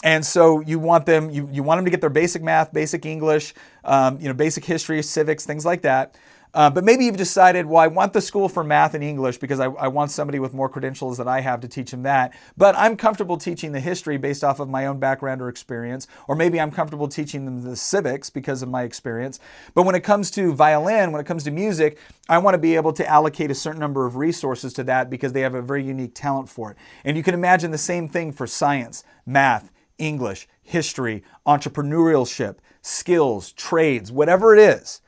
And 0.03 0.25
so 0.25 0.61
you 0.61 0.79
want 0.79 1.05
them, 1.05 1.29
you, 1.29 1.49
you 1.51 1.61
want 1.61 1.79
them 1.79 1.85
to 1.85 1.91
get 1.91 1.99
their 1.99 2.09
basic 2.09 2.41
math, 2.41 2.71
basic 2.71 3.05
English, 3.05 3.53
um, 3.83 4.19
you 4.19 4.27
know, 4.27 4.33
basic 4.33 4.63
history, 4.63 5.03
civics, 5.03 5.45
things 5.45 5.65
like 5.65 5.81
that. 5.81 6.15
Uh, 6.53 6.69
but 6.69 6.83
maybe 6.83 7.05
you've 7.05 7.17
decided, 7.17 7.65
well, 7.65 7.81
I 7.81 7.87
want 7.87 8.11
the 8.11 8.21
school 8.21 8.49
for 8.49 8.63
math 8.63 8.95
and 8.95 9.03
English 9.03 9.37
because 9.37 9.59
I, 9.59 9.65
I, 9.65 9.87
want 9.87 10.09
somebody 10.09 10.39
with 10.39 10.51
more 10.51 10.67
credentials 10.67 11.19
than 11.19 11.27
I 11.27 11.41
have 11.41 11.59
to 11.61 11.67
teach 11.67 11.91
them 11.91 12.01
that. 12.03 12.35
But 12.57 12.75
I'm 12.75 12.97
comfortable 12.97 13.37
teaching 13.37 13.71
the 13.71 13.79
history 13.79 14.17
based 14.17 14.43
off 14.43 14.59
of 14.59 14.67
my 14.67 14.87
own 14.87 14.99
background 14.99 15.43
or 15.43 15.49
experience. 15.49 16.07
Or 16.27 16.35
maybe 16.35 16.59
I'm 16.59 16.71
comfortable 16.71 17.07
teaching 17.07 17.45
them 17.45 17.63
the 17.63 17.75
civics 17.75 18.31
because 18.31 18.63
of 18.63 18.69
my 18.69 18.81
experience. 18.81 19.39
But 19.75 19.83
when 19.83 19.93
it 19.93 20.01
comes 20.01 20.31
to 20.31 20.51
violin, 20.53 21.11
when 21.11 21.21
it 21.21 21.27
comes 21.27 21.43
to 21.43 21.51
music, 21.51 21.99
I 22.27 22.39
want 22.39 22.55
to 22.55 22.59
be 22.59 22.75
able 22.75 22.93
to 22.93 23.07
allocate 23.07 23.51
a 23.51 23.55
certain 23.55 23.79
number 23.79 24.07
of 24.07 24.15
resources 24.15 24.73
to 24.73 24.83
that 24.85 25.11
because 25.11 25.33
they 25.33 25.41
have 25.41 25.55
a 25.55 25.61
very 25.61 25.83
unique 25.83 26.15
talent 26.15 26.49
for 26.49 26.71
it. 26.71 26.77
And 27.03 27.15
you 27.15 27.21
can 27.21 27.35
imagine 27.35 27.69
the 27.69 27.77
same 27.77 28.09
thing 28.09 28.31
for 28.31 28.47
science, 28.47 29.03
math, 29.23 29.69
English, 29.99 30.47
history, 30.63 31.23
entrepreneurship, 31.45 32.57
skills, 32.81 33.51
trades, 33.51 34.11
whatever 34.11 34.55
it 34.55 34.59
is 34.59 35.01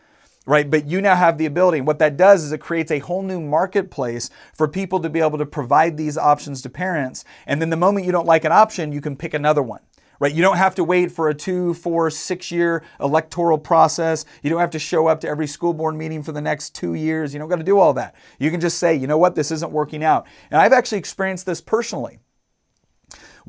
right? 0.45 0.69
But 0.69 0.87
you 0.87 1.01
now 1.01 1.15
have 1.15 1.37
the 1.37 1.45
ability. 1.45 1.81
What 1.81 1.99
that 1.99 2.17
does 2.17 2.43
is 2.43 2.51
it 2.51 2.59
creates 2.59 2.91
a 2.91 2.99
whole 2.99 3.21
new 3.21 3.39
marketplace 3.39 4.29
for 4.53 4.67
people 4.67 4.99
to 5.01 5.09
be 5.09 5.19
able 5.19 5.37
to 5.37 5.45
provide 5.45 5.97
these 5.97 6.17
options 6.17 6.61
to 6.63 6.69
parents. 6.69 7.23
And 7.45 7.61
then 7.61 7.69
the 7.69 7.77
moment 7.77 8.05
you 8.05 8.11
don't 8.11 8.25
like 8.25 8.45
an 8.45 8.51
option, 8.51 8.91
you 8.91 9.01
can 9.01 9.15
pick 9.15 9.33
another 9.33 9.61
one. 9.61 9.81
Right? 10.19 10.35
You 10.35 10.43
don't 10.43 10.57
have 10.57 10.75
to 10.75 10.83
wait 10.83 11.11
for 11.11 11.29
a 11.29 11.33
two, 11.33 11.73
four, 11.73 12.11
six 12.11 12.51
year 12.51 12.83
electoral 12.99 13.57
process. 13.57 14.23
You 14.43 14.51
don't 14.51 14.59
have 14.59 14.69
to 14.71 14.79
show 14.79 15.07
up 15.07 15.19
to 15.21 15.27
every 15.27 15.47
school 15.47 15.73
board 15.73 15.95
meeting 15.95 16.21
for 16.21 16.31
the 16.31 16.41
next 16.41 16.75
two 16.75 16.93
years. 16.93 17.33
You 17.33 17.39
don't 17.39 17.49
got 17.49 17.55
to 17.55 17.63
do 17.63 17.79
all 17.79 17.93
that. 17.93 18.13
You 18.37 18.51
can 18.51 18.61
just 18.61 18.77
say, 18.77 18.95
you 18.95 19.07
know 19.07 19.17
what, 19.17 19.33
this 19.33 19.49
isn't 19.49 19.71
working 19.71 20.03
out. 20.03 20.27
And 20.51 20.61
I've 20.61 20.73
actually 20.73 20.99
experienced 20.99 21.47
this 21.47 21.59
personally. 21.59 22.19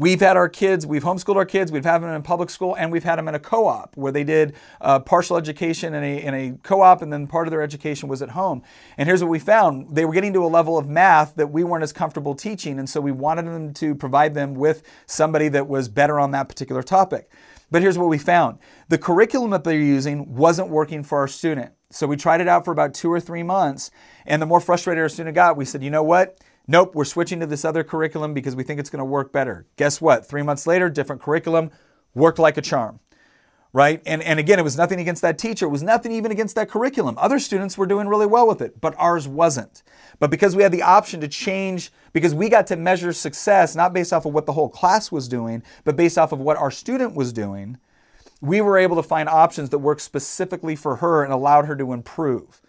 We've 0.03 0.19
had 0.19 0.37
our 0.37 0.49
kids, 0.49 0.85
we've 0.85 1.05
homeschooled 1.05 1.37
our 1.37 1.45
kids, 1.45 1.71
we've 1.71 1.85
had 1.85 1.99
them 1.99 2.11
in 2.11 2.23
public 2.23 2.51
school, 2.51 2.75
and 2.75 2.91
we've 2.91 3.05
had 3.05 3.21
them 3.21 3.29
in 3.29 3.37
a 3.37 3.39
co 3.39 3.69
op 3.69 3.97
where 3.97 4.11
they 4.11 4.25
did 4.25 4.57
uh, 4.81 4.99
partial 4.99 5.37
education 5.37 5.95
in 5.95 6.03
a, 6.03 6.21
in 6.21 6.35
a 6.35 6.59
co 6.65 6.81
op, 6.81 7.03
and 7.03 7.13
then 7.13 7.29
part 7.29 7.47
of 7.47 7.53
their 7.53 7.63
education 7.63 8.09
was 8.09 8.21
at 8.21 8.31
home. 8.31 8.65
And 8.99 9.09
here's 9.09 9.23
what 9.23 9.31
we 9.31 9.39
found 9.39 9.95
they 9.95 10.05
were 10.05 10.13
getting 10.13 10.33
to 10.33 10.45
a 10.45 10.49
level 10.49 10.77
of 10.77 10.89
math 10.89 11.37
that 11.37 11.53
we 11.53 11.63
weren't 11.63 11.85
as 11.85 11.93
comfortable 11.93 12.35
teaching, 12.35 12.81
and 12.81 12.91
so 12.91 13.01
we 13.01 13.13
wanted 13.13 13.47
them 13.47 13.73
to 13.75 13.95
provide 13.95 14.35
them 14.35 14.57
with 14.57 14.83
somebody 15.07 15.47
that 15.51 15.69
was 15.69 15.89
better 15.89 16.19
on 16.19 16.33
that 16.33 16.49
particular 16.49 16.83
topic. 16.83 17.31
But 17.71 17.81
here's 17.81 17.97
what 17.97 18.09
we 18.09 18.19
found 18.19 18.59
the 18.89 18.99
curriculum 18.99 19.51
that 19.51 19.63
they're 19.63 19.79
using 19.79 20.35
wasn't 20.35 20.69
working 20.69 21.05
for 21.05 21.19
our 21.19 21.29
student. 21.29 21.75
So 21.91 22.09
we 22.09 22.17
tried 22.17 22.41
it 22.41 22.49
out 22.49 22.65
for 22.65 22.73
about 22.73 22.93
two 22.93 23.13
or 23.13 23.21
three 23.21 23.45
months, 23.45 23.93
and 24.27 24.43
the 24.43 24.47
more 24.47 24.59
frustrated 24.61 25.01
our 25.01 25.09
student 25.09 25.37
got, 25.37 25.57
we 25.57 25.65
said, 25.65 25.85
you 25.85 25.91
know 25.91 26.03
what? 26.03 26.41
Nope, 26.69 26.95
we're 26.95 27.05
switching 27.05 27.41
to 27.41 27.47
this 27.47 27.65
other 27.65 27.83
curriculum 27.85 28.35
because 28.35 28.55
we 28.55 28.63
think 28.63 28.79
it's 28.81 28.91
going 28.91 28.99
to 29.01 29.05
work 29.05 29.33
better. 29.33 29.67
Guess 29.77 30.01
what? 30.01 30.27
Three 30.27 30.43
months 30.43 30.67
later, 30.67 30.89
different 30.89 31.21
curriculum, 31.21 31.71
worked 32.15 32.39
like 32.39 32.57
a 32.57 32.63
charm. 32.63 33.01
right? 33.73 34.03
And, 34.05 34.23
and 34.23 34.39
again, 34.39 34.59
it 34.59 34.63
was 34.63 34.77
nothing 34.77 35.01
against 35.01 35.23
that 35.23 35.39
teacher. 35.39 35.67
It 35.67 35.71
was 35.71 35.83
nothing 35.83 36.13
even 36.13 36.31
against 36.31 36.55
that 36.57 36.69
curriculum. 36.69 37.17
Other 37.19 37.39
students 37.39 37.79
were 37.79 37.87
doing 37.87 38.07
really 38.07 38.27
well 38.27 38.47
with 38.47 38.61
it, 38.61 38.81
but 38.81 38.95
ours 38.99 39.27
wasn't. 39.27 39.83
But 40.19 40.31
because 40.31 40.55
we 40.55 40.63
had 40.63 40.73
the 40.73 40.83
option 40.83 41.21
to 41.23 41.29
change, 41.29 41.91
because 42.13 42.35
we 42.35 42.49
got 42.49 42.67
to 42.69 42.77
measure 42.77 43.13
success 43.13 43.75
not 43.75 43.93
based 43.95 44.13
off 44.13 44.27
of 44.27 44.35
what 44.35 44.47
the 44.47 44.53
whole 44.53 44.69
class 44.69 45.11
was 45.11 45.27
doing, 45.27 45.63
but 45.85 45.97
based 45.97 46.19
off 46.19 46.33
of 46.33 46.41
what 46.41 46.59
our 46.59 46.71
student 46.71 47.15
was 47.15 47.33
doing, 47.33 47.79
we 48.41 48.61
were 48.61 48.77
able 48.77 48.97
to 48.97 49.03
find 49.03 49.29
options 49.29 49.71
that 49.71 49.79
worked 49.79 50.03
specifically 50.03 50.77
for 50.77 50.97
her 50.97 51.25
and 51.25 51.33
allowed 51.33 51.67
her 51.67 51.77
to 51.77 51.93
improve. 51.93 52.61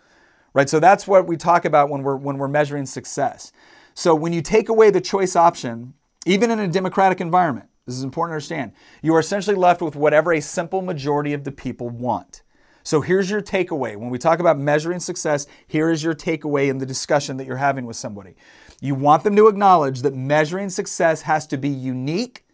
Right? 0.54 0.70
So 0.70 0.80
that's 0.80 1.08
what 1.08 1.28
we 1.28 1.36
talk 1.36 1.66
about 1.66 1.90
when 1.90 2.04
we're 2.04 2.16
when 2.16 2.38
we're 2.38 2.48
measuring 2.48 2.86
success. 2.86 3.52
So 3.94 4.16
when 4.16 4.34
you 4.34 4.42
take 4.42 4.70
away 4.70 4.90
the 4.90 5.02
choice 5.02 5.36
option, 5.36 5.94
even 6.26 6.52
in 6.52 6.60
a 6.60 6.68
democratic 6.68 7.22
environment, 7.22 7.70
this 7.86 7.96
is 7.96 8.04
important 8.04 8.32
to 8.32 8.36
understand. 8.36 8.72
You 9.02 9.14
are 9.16 9.20
essentially 9.20 9.56
left 9.56 9.82
with 9.82 9.96
whatever 9.96 10.34
a 10.34 10.42
simple 10.42 10.82
majority 10.82 11.34
of 11.34 11.44
the 11.44 11.52
people 11.52 11.90
want. 11.90 12.44
So 12.84 13.02
here's 13.02 13.30
your 13.30 13.42
takeaway. 13.42 13.96
When 13.96 14.10
we 14.10 14.18
talk 14.18 14.40
about 14.40 14.60
measuring 14.60 15.00
success, 15.00 15.48
here 15.68 15.90
is 15.90 16.04
your 16.04 16.14
takeaway 16.14 16.70
in 16.70 16.78
the 16.78 16.86
discussion 16.86 17.38
that 17.38 17.48
you're 17.48 17.58
having 17.58 17.86
with 17.86 17.96
somebody. 17.96 18.36
You 18.82 18.96
want 18.96 19.24
them 19.24 19.36
to 19.38 19.48
acknowledge 19.48 20.02
that 20.02 20.14
measuring 20.14 20.70
success 20.70 21.22
has 21.22 21.48
to 21.48 21.58
be 21.58 21.70
unique 21.70 22.46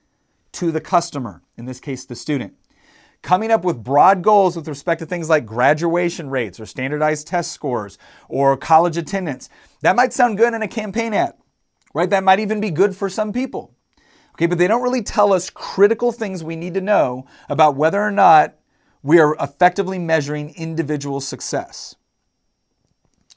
to 0.54 0.72
the 0.72 0.82
customer, 0.82 1.42
in 1.58 1.66
this 1.66 1.80
case, 1.80 2.06
the 2.06 2.16
student. 2.16 2.54
Coming 3.22 3.52
up 3.52 3.66
with 3.66 3.84
broad 3.84 4.22
goals 4.22 4.56
with 4.56 4.68
respect 4.68 5.00
to 5.00 5.06
things 5.06 5.30
like 5.30 5.46
graduation 5.46 6.30
rates 6.30 6.60
or 6.60 6.66
standardized 6.66 7.28
test 7.28 7.52
scores 7.52 7.98
or 8.30 8.56
college 8.56 8.98
attendance, 8.98 9.50
that 9.82 9.96
might 9.96 10.14
sound 10.14 10.38
good 10.38 10.54
in 10.54 10.62
a 10.62 10.68
campaign 10.68 11.14
ad, 11.14 11.34
right? 11.94 12.10
That 12.10 12.24
might 12.24 12.40
even 12.40 12.62
be 12.62 12.72
good 12.72 12.96
for 12.96 13.10
some 13.10 13.34
people. 13.34 13.76
Okay, 14.36 14.46
but 14.46 14.58
they 14.58 14.68
don't 14.68 14.82
really 14.84 15.04
tell 15.04 15.34
us 15.34 15.50
critical 15.50 16.14
things 16.14 16.44
we 16.44 16.56
need 16.56 16.74
to 16.76 16.82
know 16.82 17.26
about 17.50 17.76
whether 17.76 18.02
or 18.02 18.12
not 18.12 18.56
we 19.04 19.20
are 19.20 19.36
effectively 19.40 20.00
measuring 20.00 20.56
individual 20.56 21.20
success. 21.20 21.96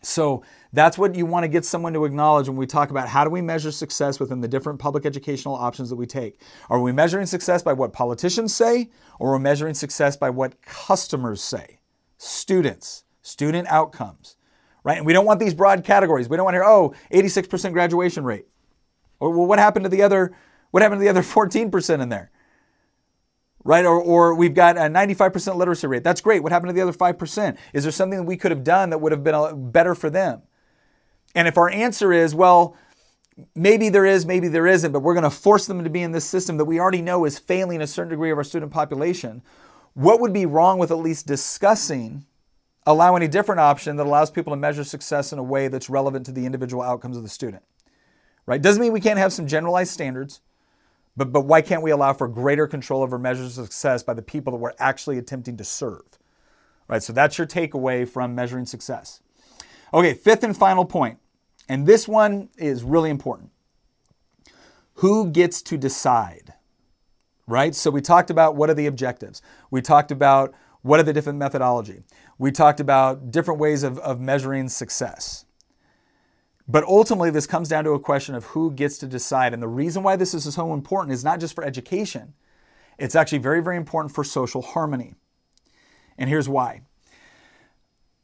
So 0.01 0.45
that's 0.73 0.97
what 0.97 1.15
you 1.15 1.27
want 1.27 1.45
to 1.45 1.49
get 1.49 1.65
someone 1.65 1.93
to 1.93 2.05
acknowledge 2.05 2.49
when 2.49 2.57
we 2.57 2.67
talk 2.67 2.91
about 2.91 3.09
how 3.09 3.25
do 3.25 3.31
we 3.31 3.43
measure 3.43 3.71
success 3.71 4.19
within 4.19 4.41
the 4.41 4.49
different 4.49 4.79
public 4.79 5.05
educational 5.05 5.55
options 5.55 5.91
that 5.91 5.97
we 5.97 6.07
take. 6.07 6.41
Are 6.71 6.81
we 6.81 6.93
measuring 6.93 7.27
success 7.27 7.63
by 7.63 7.75
what 7.75 7.93
politicians 7.93 8.55
say, 8.55 8.91
or 9.19 9.33
are 9.33 9.37
we 9.37 9.43
measuring 9.43 9.75
success 9.75 10.17
by 10.17 10.31
what 10.31 10.63
customers 10.63 11.43
say? 11.43 11.81
Students, 12.17 13.05
student 13.21 13.69
outcomes, 13.69 14.37
right? 14.83 14.97
And 14.97 15.07
we 15.07 15.13
don't 15.13 15.27
want 15.27 15.41
these 15.41 15.55
broad 15.55 15.85
categories. 15.85 16.29
We 16.29 16.37
don't 16.37 16.45
want 16.45 16.55
to 16.55 16.59
hear, 16.59 16.65
oh, 16.65 16.95
86% 17.13 17.73
graduation 17.73 18.25
rate. 18.25 18.47
Or 19.21 19.31
well, 19.31 19.47
what 19.47 19.59
happened 19.59 19.85
to 19.85 19.91
the 19.91 20.03
other 20.03 20.35
what 20.71 20.83
happened 20.83 21.01
to 21.01 21.05
the 21.05 21.11
other 21.11 21.23
14% 21.23 22.01
in 22.01 22.09
there? 22.09 22.31
Right? 23.63 23.85
Or, 23.85 24.01
or 24.01 24.35
we've 24.35 24.55
got 24.55 24.77
a 24.77 24.81
95% 24.81 25.55
literacy 25.57 25.87
rate. 25.87 26.03
That's 26.03 26.21
great. 26.21 26.43
What 26.43 26.51
happened 26.51 26.71
to 26.71 26.73
the 26.73 26.81
other 26.81 26.93
5%? 26.93 27.59
Is 27.73 27.85
there 27.85 27.93
something 27.93 28.19
that 28.19 28.25
we 28.25 28.37
could 28.37 28.51
have 28.51 28.65
done 28.65 28.91
that 28.91 28.99
would 28.99 29.13
have 29.13 29.23
been 29.23 29.71
better 29.71 29.95
for 29.95 30.11
them? 30.11 30.43
And 31.35 31.49
if 31.49 31.57
our 31.57 31.71
answer 31.71 32.13
is, 32.13 32.35
well, 32.35 32.77
maybe 33.55 33.89
there 33.89 34.05
is, 34.05 34.27
maybe 34.27 34.49
there 34.49 34.67
isn't, 34.67 34.93
but 34.93 35.01
we're 35.01 35.15
going 35.15 35.25
to 35.25 35.31
force 35.31 35.67
them 35.67 35.83
to 35.85 35.91
be 35.91 36.03
in 36.03 36.13
this 36.13 36.25
system 36.25 36.57
that 36.59 36.65
we 36.65 36.79
already 36.79 37.03
know 37.03 37.25
is 37.25 37.39
failing 37.39 37.81
a 37.81 37.87
certain 37.87 38.11
degree 38.11 38.31
of 38.31 38.39
our 38.39 38.45
student 38.45 38.73
population, 38.73 39.43
what 39.95 40.21
would 40.21 40.33
be 40.33 40.47
wrong 40.47 40.79
with 40.79 40.91
at 40.91 40.99
least 40.99 41.27
discussing 41.27 42.25
allowing 42.87 43.23
a 43.23 43.29
different 43.29 43.61
option 43.61 43.97
that 43.97 44.07
allows 44.07 44.31
people 44.31 44.53
to 44.53 44.57
measure 44.57 44.85
success 44.85 45.33
in 45.33 45.39
a 45.39 45.43
way 45.43 45.69
that's 45.69 45.89
relevant 45.89 46.27
to 46.27 46.33
the 46.33 46.45
individual 46.45 46.83
outcomes 46.83 47.17
of 47.17 47.23
the 47.23 47.29
student? 47.29 47.63
Right? 48.45 48.61
Doesn't 48.61 48.83
mean 48.83 48.93
we 48.93 49.01
can't 49.01 49.19
have 49.19 49.33
some 49.33 49.47
generalized 49.47 49.93
standards. 49.93 50.41
But, 51.17 51.33
but 51.33 51.43
why 51.43 51.61
can't 51.61 51.83
we 51.83 51.91
allow 51.91 52.13
for 52.13 52.27
greater 52.27 52.67
control 52.67 53.03
over 53.03 53.19
measures 53.19 53.59
of 53.59 53.67
success 53.67 54.03
by 54.03 54.15
the 54.15 54.23
people 54.23 54.53
that 54.53 54.59
we're 54.59 54.73
actually 54.79 55.19
attempting 55.19 55.57
to 55.59 55.65
serve? 55.65 56.03
Right, 56.89 57.03
so 57.03 57.13
that's 57.13 57.39
your 57.39 57.47
takeaway 57.47 58.09
from 58.09 58.35
measuring 58.35 58.67
success. 58.67 59.21
Okay, 59.95 60.15
fifth 60.15 60.43
and 60.43 60.57
final 60.57 60.85
point, 60.85 61.19
and 61.69 61.87
this 61.87 62.07
one 62.07 62.49
is 62.57 62.83
really 62.83 63.11
important. 63.11 63.51
Who 64.95 65.31
gets 65.31 65.63
to 65.63 65.77
decide? 65.77 66.55
Right? 67.47 67.75
So 67.75 67.91
we 67.91 68.01
talked 68.01 68.31
about 68.31 68.57
what 68.57 68.71
are 68.71 68.75
the 68.75 68.87
objectives. 68.87 69.43
We 69.71 69.83
talked 69.83 70.11
about 70.11 70.55
what 70.83 71.01
are 71.01 71.05
the 71.05 71.13
different 71.13 71.39
methodology. 71.39 72.03
We 72.39 72.53
talked 72.53 72.81
about 72.81 73.31
different 73.31 73.61
ways 73.61 73.83
of, 73.83 73.99
of 73.99 74.21
measuring 74.21 74.69
success. 74.69 75.45
But 76.69 76.85
ultimately, 76.85 77.31
this 77.31 77.47
comes 77.47 77.69
down 77.69 77.85
to 77.85 77.91
a 77.91 78.01
question 78.01 78.35
of 78.35 78.45
who 78.47 78.71
gets 78.71 78.99
to 78.99 79.07
decide. 79.07 79.53
And 79.53 79.63
the 79.63 79.69
reason 79.69 80.03
why 80.03 80.17
this 80.17 80.35
is 80.35 80.53
so 80.53 80.73
important 80.73 81.13
is 81.13 81.25
not 81.25 81.41
just 81.41 81.55
for 81.55 81.65
education, 81.65 82.35
it's 82.99 83.15
actually 83.15 83.39
very, 83.39 83.63
very 83.63 83.77
important 83.77 84.15
for 84.15 84.23
social 84.23 84.63
harmony. 84.63 85.15
And 86.19 86.29
here's 86.29 86.49
why. 86.49 86.83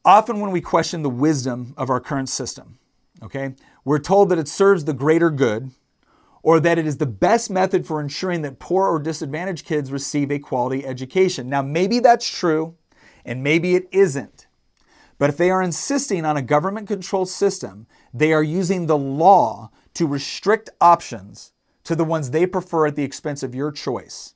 Often, 0.05 0.41
when 0.41 0.53
we 0.53 0.61
question 0.61 1.03
the 1.03 1.11
wisdom 1.11 1.74
of 1.76 1.91
our 1.91 2.01
current 2.01 2.28
system, 2.28 2.78
okay, 3.22 3.54
we're 3.84 3.98
told 3.98 4.28
that 4.28 4.38
it 4.38 4.48
serves 4.48 4.84
the 4.84 4.92
greater 4.92 5.30
good 5.30 5.70
or 6.42 6.60
that 6.60 6.78
it 6.78 6.86
is 6.86 6.98
the 6.98 7.06
best 7.06 7.50
method 7.50 7.86
for 7.86 8.00
ensuring 8.00 8.42
that 8.42 8.58
poor 8.58 8.86
or 8.86 8.98
disadvantaged 8.98 9.66
kids 9.66 9.92
receive 9.92 10.30
a 10.30 10.38
quality 10.38 10.86
education. 10.86 11.48
Now, 11.48 11.62
maybe 11.62 11.98
that's 12.00 12.28
true, 12.28 12.76
and 13.24 13.42
maybe 13.42 13.74
it 13.74 13.88
isn't. 13.90 14.46
But 15.18 15.30
if 15.30 15.36
they 15.36 15.50
are 15.50 15.62
insisting 15.62 16.24
on 16.24 16.36
a 16.36 16.42
government 16.42 16.86
controlled 16.86 17.28
system, 17.28 17.86
they 18.14 18.32
are 18.32 18.42
using 18.42 18.86
the 18.86 18.96
law 18.96 19.70
to 19.94 20.06
restrict 20.06 20.70
options 20.80 21.52
to 21.84 21.96
the 21.96 22.04
ones 22.04 22.30
they 22.30 22.46
prefer 22.46 22.86
at 22.86 22.96
the 22.96 23.02
expense 23.02 23.42
of 23.42 23.54
your 23.54 23.72
choice. 23.72 24.34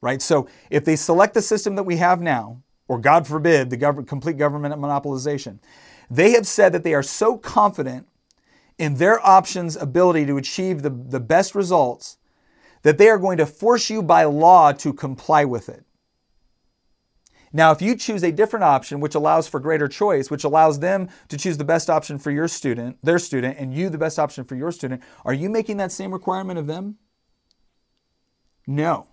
Right? 0.00 0.22
So 0.22 0.48
if 0.70 0.84
they 0.84 0.96
select 0.96 1.34
the 1.34 1.42
system 1.42 1.74
that 1.76 1.82
we 1.82 1.96
have 1.96 2.20
now, 2.20 2.62
or 2.86 2.98
God 2.98 3.26
forbid, 3.26 3.70
the 3.70 3.78
gov- 3.78 4.06
complete 4.06 4.36
government 4.36 4.74
monopolization, 4.74 5.58
they 6.10 6.32
have 6.32 6.46
said 6.46 6.72
that 6.72 6.84
they 6.84 6.94
are 6.94 7.02
so 7.02 7.36
confident 7.36 8.06
in 8.78 8.96
their 8.96 9.24
options' 9.24 9.76
ability 9.76 10.26
to 10.26 10.36
achieve 10.36 10.82
the, 10.82 10.90
the 10.90 11.20
best 11.20 11.54
results 11.54 12.18
that 12.82 12.98
they 12.98 13.08
are 13.08 13.18
going 13.18 13.38
to 13.38 13.46
force 13.46 13.88
you 13.88 14.02
by 14.02 14.24
law 14.24 14.72
to 14.72 14.92
comply 14.92 15.44
with 15.44 15.68
it. 15.68 15.84
Now, 17.52 17.70
if 17.70 17.80
you 17.80 17.94
choose 17.94 18.24
a 18.24 18.32
different 18.32 18.64
option, 18.64 18.98
which 18.98 19.14
allows 19.14 19.46
for 19.46 19.60
greater 19.60 19.86
choice, 19.86 20.28
which 20.28 20.42
allows 20.42 20.80
them 20.80 21.08
to 21.28 21.38
choose 21.38 21.56
the 21.56 21.64
best 21.64 21.88
option 21.88 22.18
for 22.18 22.32
your 22.32 22.48
student, 22.48 22.98
their 23.00 23.20
student, 23.20 23.58
and 23.58 23.72
you 23.72 23.88
the 23.88 23.96
best 23.96 24.18
option 24.18 24.42
for 24.42 24.56
your 24.56 24.72
student, 24.72 25.02
are 25.24 25.32
you 25.32 25.48
making 25.48 25.76
that 25.76 25.92
same 25.92 26.12
requirement 26.12 26.58
of 26.58 26.66
them? 26.66 26.96
No. 28.66 29.06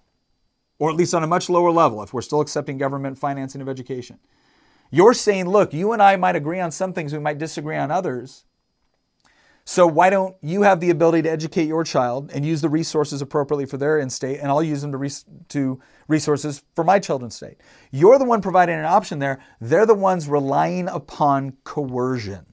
Or 0.79 0.89
at 0.89 0.95
least 0.95 1.13
on 1.13 1.23
a 1.23 1.27
much 1.27 1.51
lower 1.51 1.69
level, 1.69 2.01
if 2.01 2.13
we're 2.13 2.23
still 2.23 2.41
accepting 2.41 2.79
government 2.79 3.19
financing 3.19 3.61
of 3.61 3.69
education. 3.69 4.17
You're 4.91 5.13
saying, 5.13 5.47
look, 5.49 5.73
you 5.73 5.93
and 5.93 6.01
I 6.01 6.17
might 6.17 6.35
agree 6.35 6.59
on 6.59 6.71
some 6.71 6.93
things, 6.93 7.13
we 7.13 7.19
might 7.19 7.37
disagree 7.37 7.77
on 7.77 7.89
others. 7.89 8.45
So 9.63 9.87
why 9.87 10.09
don't 10.09 10.35
you 10.41 10.63
have 10.63 10.79
the 10.79 10.89
ability 10.89 11.21
to 11.21 11.31
educate 11.31 11.67
your 11.67 11.83
child 11.83 12.31
and 12.33 12.45
use 12.45 12.61
the 12.61 12.69
resources 12.69 13.21
appropriately 13.21 13.65
for 13.65 13.77
their 13.77 13.99
end 13.99 14.11
state, 14.11 14.39
and 14.39 14.49
I'll 14.49 14.63
use 14.63 14.81
them 14.81 14.91
to, 14.91 14.97
res- 14.97 15.25
to 15.49 15.79
resources 16.07 16.63
for 16.75 16.83
my 16.83 16.99
children's 16.99 17.35
state. 17.35 17.57
You're 17.91 18.19
the 18.19 18.25
one 18.25 18.41
providing 18.41 18.77
an 18.77 18.85
option 18.85 19.19
there. 19.19 19.41
They're 19.61 19.85
the 19.85 19.93
ones 19.93 20.27
relying 20.27 20.89
upon 20.89 21.57
coercion. 21.63 22.47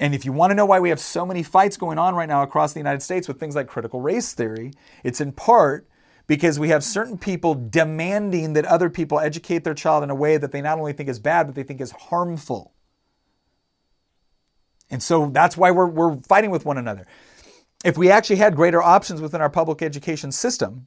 And 0.00 0.14
if 0.14 0.24
you 0.24 0.32
want 0.32 0.50
to 0.50 0.54
know 0.54 0.66
why 0.66 0.80
we 0.80 0.88
have 0.88 1.00
so 1.00 1.24
many 1.24 1.42
fights 1.42 1.76
going 1.76 1.98
on 1.98 2.14
right 2.14 2.28
now 2.28 2.42
across 2.42 2.72
the 2.72 2.80
United 2.80 3.02
States 3.02 3.28
with 3.28 3.38
things 3.38 3.54
like 3.54 3.68
critical 3.68 4.00
race 4.00 4.32
theory, 4.32 4.72
it's 5.04 5.20
in 5.20 5.32
part 5.32 5.86
because 6.30 6.60
we 6.60 6.68
have 6.68 6.84
certain 6.84 7.18
people 7.18 7.56
demanding 7.56 8.52
that 8.52 8.64
other 8.64 8.88
people 8.88 9.18
educate 9.18 9.64
their 9.64 9.74
child 9.74 10.04
in 10.04 10.10
a 10.10 10.14
way 10.14 10.36
that 10.36 10.52
they 10.52 10.60
not 10.60 10.78
only 10.78 10.92
think 10.92 11.08
is 11.08 11.18
bad, 11.18 11.44
but 11.44 11.56
they 11.56 11.64
think 11.64 11.80
is 11.80 11.90
harmful. 11.90 12.72
And 14.90 15.02
so 15.02 15.26
that's 15.30 15.56
why 15.56 15.72
we're, 15.72 15.88
we're 15.88 16.20
fighting 16.20 16.52
with 16.52 16.64
one 16.64 16.78
another. 16.78 17.04
If 17.84 17.98
we 17.98 18.12
actually 18.12 18.36
had 18.36 18.54
greater 18.54 18.80
options 18.80 19.20
within 19.20 19.40
our 19.40 19.50
public 19.50 19.82
education 19.82 20.30
system, 20.30 20.86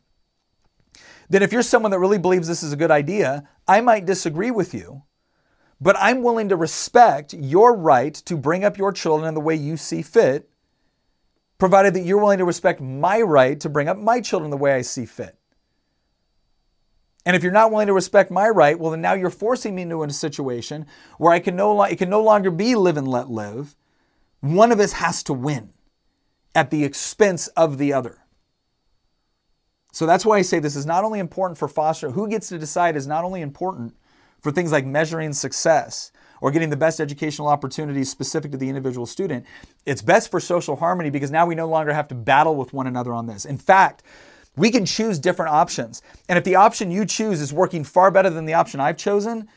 then 1.29 1.43
if 1.43 1.51
you're 1.51 1.61
someone 1.61 1.91
that 1.91 1.99
really 1.99 2.19
believes 2.19 2.47
this 2.47 2.63
is 2.63 2.71
a 2.71 2.77
good 2.77 2.89
idea, 2.89 3.45
I 3.67 3.81
might 3.81 4.05
disagree 4.05 4.51
with 4.51 4.73
you, 4.73 5.03
but 5.81 5.97
I'm 5.99 6.23
willing 6.23 6.47
to 6.47 6.55
respect 6.55 7.33
your 7.33 7.75
right 7.75 8.13
to 8.13 8.37
bring 8.37 8.63
up 8.63 8.77
your 8.77 8.93
children 8.93 9.27
in 9.27 9.33
the 9.33 9.41
way 9.41 9.55
you 9.55 9.75
see 9.75 10.03
fit, 10.03 10.49
provided 11.57 11.93
that 11.93 12.01
you're 12.01 12.19
willing 12.19 12.39
to 12.39 12.45
respect 12.45 12.81
my 12.81 13.21
right 13.21 13.59
to 13.59 13.69
bring 13.69 13.87
up 13.87 13.97
my 13.97 14.19
children 14.21 14.51
the 14.51 14.57
way 14.57 14.73
I 14.73 14.81
see 14.81 15.05
fit. 15.05 15.37
And 17.25 17.35
if 17.35 17.43
you're 17.43 17.53
not 17.53 17.71
willing 17.71 17.87
to 17.87 17.93
respect 17.93 18.31
my 18.31 18.49
right, 18.49 18.77
well, 18.77 18.91
then 18.91 19.01
now 19.01 19.13
you're 19.13 19.29
forcing 19.29 19.75
me 19.75 19.83
into 19.83 20.03
a 20.03 20.09
situation 20.09 20.85
where 21.17 21.31
I 21.31 21.39
can 21.39 21.55
no 21.55 21.81
it 21.83 21.97
can 21.97 22.09
no 22.09 22.21
longer 22.21 22.51
be 22.51 22.75
live 22.75 22.97
and 22.97 23.07
let 23.07 23.29
live. 23.29 23.75
One 24.41 24.71
of 24.71 24.79
us 24.79 24.93
has 24.93 25.23
to 25.23 25.33
win 25.33 25.71
at 26.53 26.69
the 26.69 26.83
expense 26.83 27.47
of 27.49 27.77
the 27.77 27.93
other. 27.93 28.19
So 29.93 30.05
that's 30.05 30.25
why 30.25 30.37
I 30.37 30.41
say 30.41 30.59
this 30.59 30.75
is 30.75 30.85
not 30.85 31.03
only 31.03 31.19
important 31.19 31.57
for 31.57 31.67
foster, 31.67 32.11
who 32.11 32.27
gets 32.27 32.49
to 32.49 32.57
decide 32.57 32.95
is 32.95 33.07
not 33.07 33.23
only 33.23 33.41
important 33.41 33.95
for 34.41 34.51
things 34.51 34.71
like 34.71 34.85
measuring 34.85 35.33
success 35.33 36.11
or 36.43 36.51
getting 36.51 36.69
the 36.69 36.75
best 36.75 36.99
educational 36.99 37.47
opportunities 37.47 38.11
specific 38.11 38.51
to 38.51 38.57
the 38.57 38.67
individual 38.67 39.05
student. 39.05 39.45
It's 39.85 40.01
best 40.01 40.29
for 40.29 40.41
social 40.41 40.75
harmony 40.75 41.09
because 41.09 41.31
now 41.31 41.45
we 41.45 41.55
no 41.55 41.69
longer 41.69 41.93
have 41.93 42.09
to 42.09 42.15
battle 42.15 42.57
with 42.57 42.73
one 42.73 42.85
another 42.85 43.13
on 43.13 43.27
this. 43.27 43.45
In 43.45 43.57
fact, 43.57 44.03
We 44.55 44.69
can 44.69 44.85
choose 44.85 45.19
different 45.19 45.51
options. 45.51 46.01
And 46.29 46.37
if 46.37 46.43
the 46.43 46.55
option 46.55 46.91
you 46.91 47.05
choose 47.05 47.41
is 47.41 47.51
working 47.51 47.83
far 47.83 48.11
better 48.11 48.29
than 48.29 48.45
the 48.45 48.53
option 48.53 48.79
I've 48.79 48.97
chosen, 48.97 49.49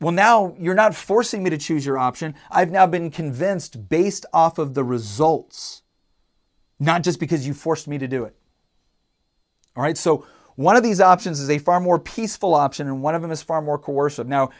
well, 0.00 0.12
now 0.12 0.54
you're 0.58 0.74
not 0.74 0.94
forcing 0.94 1.42
me 1.42 1.50
to 1.50 1.58
choose 1.58 1.86
your 1.86 1.98
option. 1.98 2.34
I've 2.50 2.70
now 2.70 2.86
been 2.86 3.10
convinced 3.10 3.88
based 3.88 4.26
off 4.32 4.58
of 4.58 4.74
the 4.74 4.82
results, 4.82 5.82
not 6.78 7.02
just 7.02 7.20
because 7.20 7.46
you 7.46 7.54
forced 7.54 7.86
me 7.86 7.98
to 7.98 8.08
do 8.08 8.24
it. 8.24 8.34
All 9.76 9.82
right, 9.82 9.96
so 9.96 10.26
one 10.56 10.76
of 10.76 10.82
these 10.82 11.00
options 11.00 11.38
is 11.38 11.48
a 11.48 11.58
far 11.58 11.78
more 11.80 11.98
peaceful 11.98 12.54
option, 12.54 12.88
and 12.88 13.02
one 13.02 13.14
of 13.14 13.22
them 13.22 13.30
is 13.30 13.42
far 13.42 13.62
more 13.62 13.78
coercive. 13.78 14.26
Now, 14.26 14.50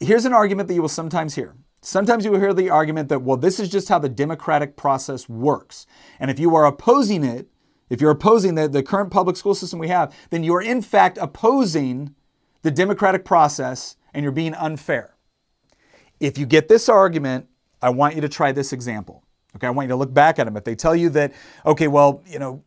here's 0.00 0.24
an 0.24 0.32
argument 0.32 0.68
that 0.68 0.74
you 0.74 0.82
will 0.82 0.88
sometimes 0.88 1.34
hear. 1.34 1.54
Sometimes 1.82 2.24
you 2.24 2.30
will 2.30 2.40
hear 2.40 2.52
the 2.52 2.70
argument 2.70 3.08
that, 3.08 3.22
well, 3.22 3.36
this 3.36 3.60
is 3.60 3.68
just 3.68 3.88
how 3.88 3.98
the 3.98 4.08
democratic 4.08 4.76
process 4.76 5.28
works. 5.28 5.86
And 6.18 6.30
if 6.30 6.38
you 6.38 6.54
are 6.56 6.66
opposing 6.66 7.24
it, 7.24 7.48
if 7.88 8.00
you're 8.00 8.10
opposing 8.10 8.54
the, 8.54 8.68
the 8.68 8.82
current 8.82 9.10
public 9.10 9.36
school 9.36 9.54
system 9.54 9.78
we 9.78 9.88
have, 9.88 10.14
then 10.30 10.44
you 10.44 10.54
are 10.54 10.62
in 10.62 10.82
fact 10.82 11.18
opposing 11.18 12.14
the 12.62 12.70
democratic 12.70 13.24
process 13.24 13.96
and 14.12 14.22
you're 14.22 14.32
being 14.32 14.54
unfair. 14.54 15.14
If 16.18 16.36
you 16.36 16.46
get 16.46 16.68
this 16.68 16.88
argument, 16.88 17.48
I 17.80 17.90
want 17.90 18.14
you 18.14 18.20
to 18.20 18.28
try 18.28 18.52
this 18.52 18.72
example. 18.72 19.24
Okay, 19.56 19.66
I 19.66 19.70
want 19.70 19.86
you 19.86 19.90
to 19.90 19.96
look 19.96 20.12
back 20.12 20.38
at 20.38 20.44
them. 20.44 20.56
If 20.56 20.64
they 20.64 20.74
tell 20.74 20.94
you 20.94 21.08
that, 21.10 21.32
okay, 21.66 21.88
well, 21.88 22.22
you 22.26 22.38
know, 22.38 22.62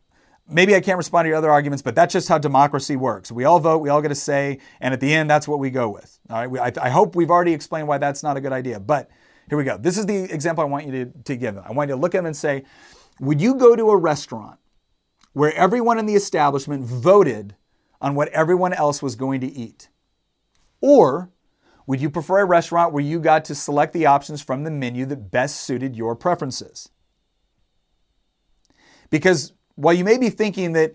maybe 0.48 0.74
I 0.74 0.80
can't 0.80 0.98
respond 0.98 1.24
to 1.26 1.28
your 1.28 1.38
other 1.38 1.50
arguments, 1.50 1.82
but 1.82 1.94
that's 1.94 2.12
just 2.12 2.28
how 2.28 2.38
democracy 2.38 2.96
works. 2.96 3.32
We 3.32 3.44
all 3.44 3.60
vote, 3.60 3.78
we 3.78 3.88
all 3.88 4.02
get 4.02 4.10
a 4.10 4.14
say, 4.14 4.58
and 4.80 4.92
at 4.92 5.00
the 5.00 5.12
end, 5.12 5.30
that's 5.30 5.48
what 5.48 5.58
we 5.58 5.70
go 5.70 5.88
with. 5.88 6.18
All 6.30 6.36
right, 6.36 6.50
we, 6.50 6.58
I, 6.58 6.72
I, 6.80 6.90
hope 6.90 7.16
we've 7.16 7.30
already 7.30 7.52
explained 7.52 7.88
why 7.88 7.98
that's 7.98 8.22
not 8.22 8.36
a 8.36 8.40
good 8.40 8.52
idea, 8.52 8.80
but 8.80 9.08
here 9.48 9.58
we 9.58 9.64
go. 9.64 9.78
This 9.78 9.98
is 9.98 10.06
the 10.06 10.24
example 10.24 10.62
I 10.62 10.66
want 10.66 10.86
you 10.86 10.92
to, 10.92 11.12
to 11.24 11.36
give. 11.36 11.58
I 11.58 11.72
want 11.72 11.88
you 11.88 11.96
to 11.96 12.00
look 12.00 12.14
at 12.14 12.18
them 12.18 12.26
and 12.26 12.36
say, 12.36 12.64
would 13.20 13.40
you 13.40 13.54
go 13.54 13.76
to 13.76 13.90
a 13.90 13.96
restaurant 13.96 14.58
where 15.32 15.54
everyone 15.54 15.98
in 15.98 16.06
the 16.06 16.14
establishment 16.14 16.84
voted 16.84 17.56
on 18.00 18.14
what 18.14 18.28
everyone 18.28 18.72
else 18.72 19.02
was 19.02 19.16
going 19.16 19.40
to 19.40 19.46
eat? 19.46 19.88
Or 20.80 21.30
would 21.86 22.00
you 22.00 22.10
prefer 22.10 22.40
a 22.40 22.44
restaurant 22.44 22.92
where 22.92 23.02
you 23.02 23.20
got 23.20 23.44
to 23.46 23.54
select 23.54 23.92
the 23.92 24.06
options 24.06 24.42
from 24.42 24.64
the 24.64 24.70
menu 24.70 25.06
that 25.06 25.30
best 25.30 25.60
suited 25.60 25.96
your 25.96 26.16
preferences? 26.16 26.90
Because 29.10 29.52
while 29.76 29.94
you 29.94 30.04
may 30.04 30.18
be 30.18 30.30
thinking 30.30 30.72
that 30.72 30.92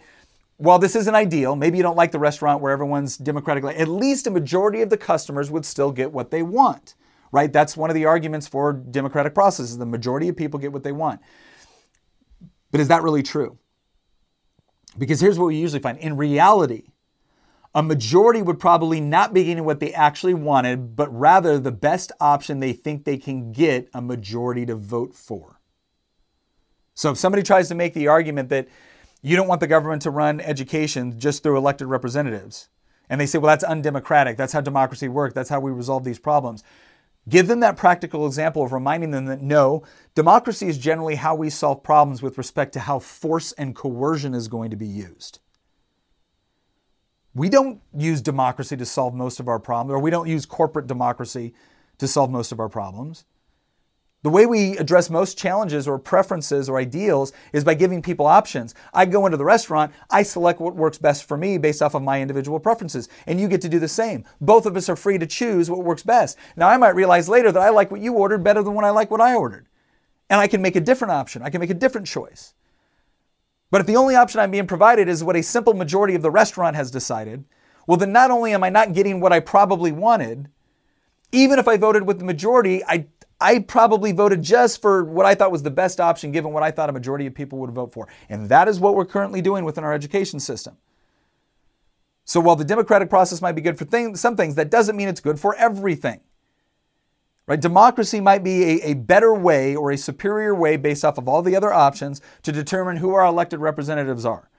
while 0.57 0.79
this 0.79 0.95
isn't 0.95 1.15
ideal, 1.15 1.55
maybe 1.55 1.77
you 1.77 1.83
don't 1.83 1.95
like 1.95 2.11
the 2.11 2.19
restaurant 2.19 2.61
where 2.61 2.71
everyone's 2.71 3.17
democratically, 3.17 3.75
at 3.75 3.87
least 3.87 4.27
a 4.27 4.31
majority 4.31 4.81
of 4.81 4.89
the 4.89 4.97
customers 4.97 5.49
would 5.49 5.65
still 5.65 5.91
get 5.91 6.11
what 6.11 6.31
they 6.31 6.43
want, 6.43 6.95
right? 7.31 7.51
That's 7.51 7.77
one 7.77 7.89
of 7.89 7.93
the 7.93 8.05
arguments 8.05 8.47
for 8.47 8.73
democratic 8.73 9.33
processes. 9.33 9.77
The 9.77 9.85
majority 9.85 10.27
of 10.27 10.35
people 10.35 10.59
get 10.59 10.73
what 10.73 10.83
they 10.83 10.91
want. 10.91 11.21
But 12.71 12.81
is 12.81 12.89
that 12.89 13.03
really 13.03 13.23
true? 13.23 13.57
Because 14.97 15.21
here's 15.21 15.39
what 15.39 15.47
we 15.47 15.55
usually 15.55 15.81
find. 15.81 15.97
In 15.97 16.17
reality, 16.17 16.87
a 17.73 17.83
majority 17.83 18.41
would 18.41 18.59
probably 18.59 18.99
not 18.99 19.33
be 19.33 19.45
getting 19.45 19.63
what 19.63 19.79
they 19.79 19.93
actually 19.93 20.33
wanted, 20.33 20.95
but 20.95 21.07
rather 21.17 21.59
the 21.59 21.71
best 21.71 22.11
option 22.19 22.59
they 22.59 22.73
think 22.73 23.05
they 23.05 23.17
can 23.17 23.51
get 23.51 23.87
a 23.93 24.01
majority 24.01 24.65
to 24.65 24.75
vote 24.75 25.15
for. 25.15 25.58
So 26.99 27.11
if 27.11 27.17
somebody 27.17 27.43
tries 27.43 27.69
to 27.69 27.75
make 27.75 27.93
the 27.93 28.09
argument 28.09 28.49
that 28.49 28.67
you 29.21 29.37
don't 29.37 29.47
want 29.47 29.61
the 29.61 29.67
government 29.67 30.01
to 30.01 30.11
run 30.11 30.41
education 30.41 31.17
just 31.17 31.41
through 31.41 31.57
elected 31.57 31.87
representatives, 31.87 32.67
and 33.09 33.21
they 33.21 33.25
say, 33.25 33.37
well, 33.37 33.47
that's 33.47 33.63
undemocratic, 33.63 34.35
that's 34.35 34.51
how 34.51 34.59
democracy 34.59 35.07
works, 35.07 35.33
that's 35.33 35.47
how 35.49 35.61
we 35.61 35.71
resolve 35.71 36.03
these 36.03 36.19
problems. 36.19 36.61
Give 37.29 37.47
them 37.47 37.61
that 37.61 37.77
practical 37.77 38.27
example 38.27 38.63
of 38.63 38.73
reminding 38.73 39.11
them 39.11 39.27
that 39.27 39.41
no, 39.41 39.83
democracy 40.13 40.67
is 40.67 40.77
generally 40.77 41.15
how 41.15 41.35
we 41.35 41.49
solve 41.49 41.83
problems 41.83 42.21
with 42.21 42.37
respect 42.37 42.73
to 42.73 42.81
how 42.81 42.99
force 42.99 43.53
and 43.53 43.73
coercion 43.73 44.33
is 44.33 44.49
going 44.49 44.69
to 44.69 44.75
be 44.75 44.85
used. 44.85 45.39
We 47.33 47.47
don't 47.47 47.79
use 47.95 48.21
democracy 48.21 48.75
to 48.75 48.85
solve 48.85 49.13
most 49.13 49.39
of 49.39 49.47
our 49.47 49.59
problems, 49.59 49.95
or 49.95 49.99
we 49.99 50.11
don't 50.11 50.27
use 50.27 50.45
corporate 50.45 50.87
democracy 50.87 51.53
to 51.97 52.09
solve 52.09 52.29
most 52.29 52.51
of 52.51 52.59
our 52.59 52.67
problems. 52.67 53.23
The 54.21 54.29
way 54.29 54.45
we 54.45 54.77
address 54.77 55.09
most 55.09 55.37
challenges 55.37 55.87
or 55.87 55.97
preferences 55.97 56.67
or 56.67 56.77
ideals 56.77 57.31
is 57.53 57.63
by 57.63 57.73
giving 57.73 58.01
people 58.01 58.25
options. 58.25 58.75
I 58.93 59.05
go 59.05 59.25
into 59.25 59.37
the 59.37 59.45
restaurant, 59.45 59.93
I 60.09 60.23
select 60.23 60.59
what 60.59 60.75
works 60.75 60.97
best 60.97 61.23
for 61.23 61.37
me 61.37 61.57
based 61.57 61.81
off 61.81 61.95
of 61.95 62.01
my 62.01 62.21
individual 62.21 62.59
preferences, 62.59 63.07
and 63.27 63.39
you 63.39 63.47
get 63.47 63.61
to 63.61 63.69
do 63.69 63.79
the 63.79 63.87
same. 63.87 64.25
Both 64.41 64.65
of 64.65 64.75
us 64.75 64.89
are 64.89 64.97
free 64.97 65.17
to 65.19 65.25
choose 65.25 65.69
what 65.69 65.85
works 65.85 66.03
best. 66.03 66.37
Now, 66.57 66.67
I 66.67 66.75
might 66.75 66.95
realize 66.95 67.29
later 67.29 67.49
that 67.53 67.63
I 67.63 67.69
like 67.69 67.91
what 67.91 68.01
you 68.01 68.13
ordered 68.13 68.43
better 68.43 68.61
than 68.61 68.73
when 68.73 68.83
I 68.83 68.89
like 68.89 69.09
what 69.09 69.21
I 69.21 69.35
ordered. 69.35 69.67
And 70.29 70.41
I 70.41 70.47
can 70.47 70.61
make 70.61 70.75
a 70.75 70.81
different 70.81 71.13
option, 71.13 71.41
I 71.41 71.49
can 71.49 71.61
make 71.61 71.69
a 71.69 71.75
different 71.75 72.07
choice. 72.07 72.53
But 73.71 73.81
if 73.81 73.87
the 73.87 73.95
only 73.95 74.15
option 74.15 74.41
I'm 74.41 74.51
being 74.51 74.67
provided 74.67 75.07
is 75.07 75.23
what 75.23 75.37
a 75.37 75.43
simple 75.43 75.73
majority 75.73 76.15
of 76.15 76.23
the 76.23 76.31
restaurant 76.31 76.75
has 76.75 76.91
decided, 76.91 77.45
well, 77.87 77.97
then 77.97 78.11
not 78.11 78.31
only 78.31 78.53
am 78.53 78.63
I 78.65 78.69
not 78.69 78.93
getting 78.93 79.21
what 79.21 79.31
I 79.31 79.39
probably 79.39 79.93
wanted, 79.93 80.49
even 81.31 81.57
if 81.57 81.67
I 81.67 81.77
voted 81.77 82.05
with 82.05 82.19
the 82.19 82.25
majority, 82.25 82.83
I, 82.83 83.07
I 83.41 83.59
probably 83.59 84.11
voted 84.11 84.41
just 84.41 84.81
for 84.81 85.03
what 85.03 85.25
I 85.25 85.33
thought 85.33 85.51
was 85.51 85.63
the 85.63 85.71
best 85.71 86.01
option 86.01 86.31
given 86.31 86.51
what 86.51 86.63
I 86.63 86.71
thought 86.71 86.89
a 86.89 86.93
majority 86.93 87.25
of 87.25 87.33
people 87.33 87.59
would 87.59 87.71
vote 87.71 87.93
for. 87.93 88.07
And 88.27 88.49
that 88.49 88.67
is 88.67 88.79
what 88.79 88.95
we're 88.95 89.05
currently 89.05 89.41
doing 89.41 89.63
within 89.63 89.83
our 89.83 89.93
education 89.93 90.39
system. 90.39 90.77
So 92.25 92.39
while 92.39 92.55
the 92.55 92.65
democratic 92.65 93.09
process 93.09 93.41
might 93.41 93.53
be 93.53 93.61
good 93.61 93.77
for 93.77 93.87
some 94.15 94.35
things, 94.35 94.55
that 94.55 94.69
doesn't 94.69 94.95
mean 94.95 95.07
it's 95.07 95.21
good 95.21 95.39
for 95.39 95.55
everything. 95.55 96.19
Right? 97.47 97.59
Democracy 97.59 98.19
might 98.19 98.43
be 98.43 98.63
a, 98.63 98.91
a 98.91 98.93
better 98.93 99.33
way 99.33 99.75
or 99.75 99.89
a 99.89 99.97
superior 99.97 100.53
way 100.53 100.77
based 100.77 101.03
off 101.03 101.17
of 101.17 101.27
all 101.27 101.41
the 101.41 101.55
other 101.55 101.73
options 101.73 102.21
to 102.43 102.51
determine 102.51 102.97
who 102.97 103.15
our 103.15 103.25
elected 103.25 103.59
representatives 103.59 104.25
are, 104.25 104.51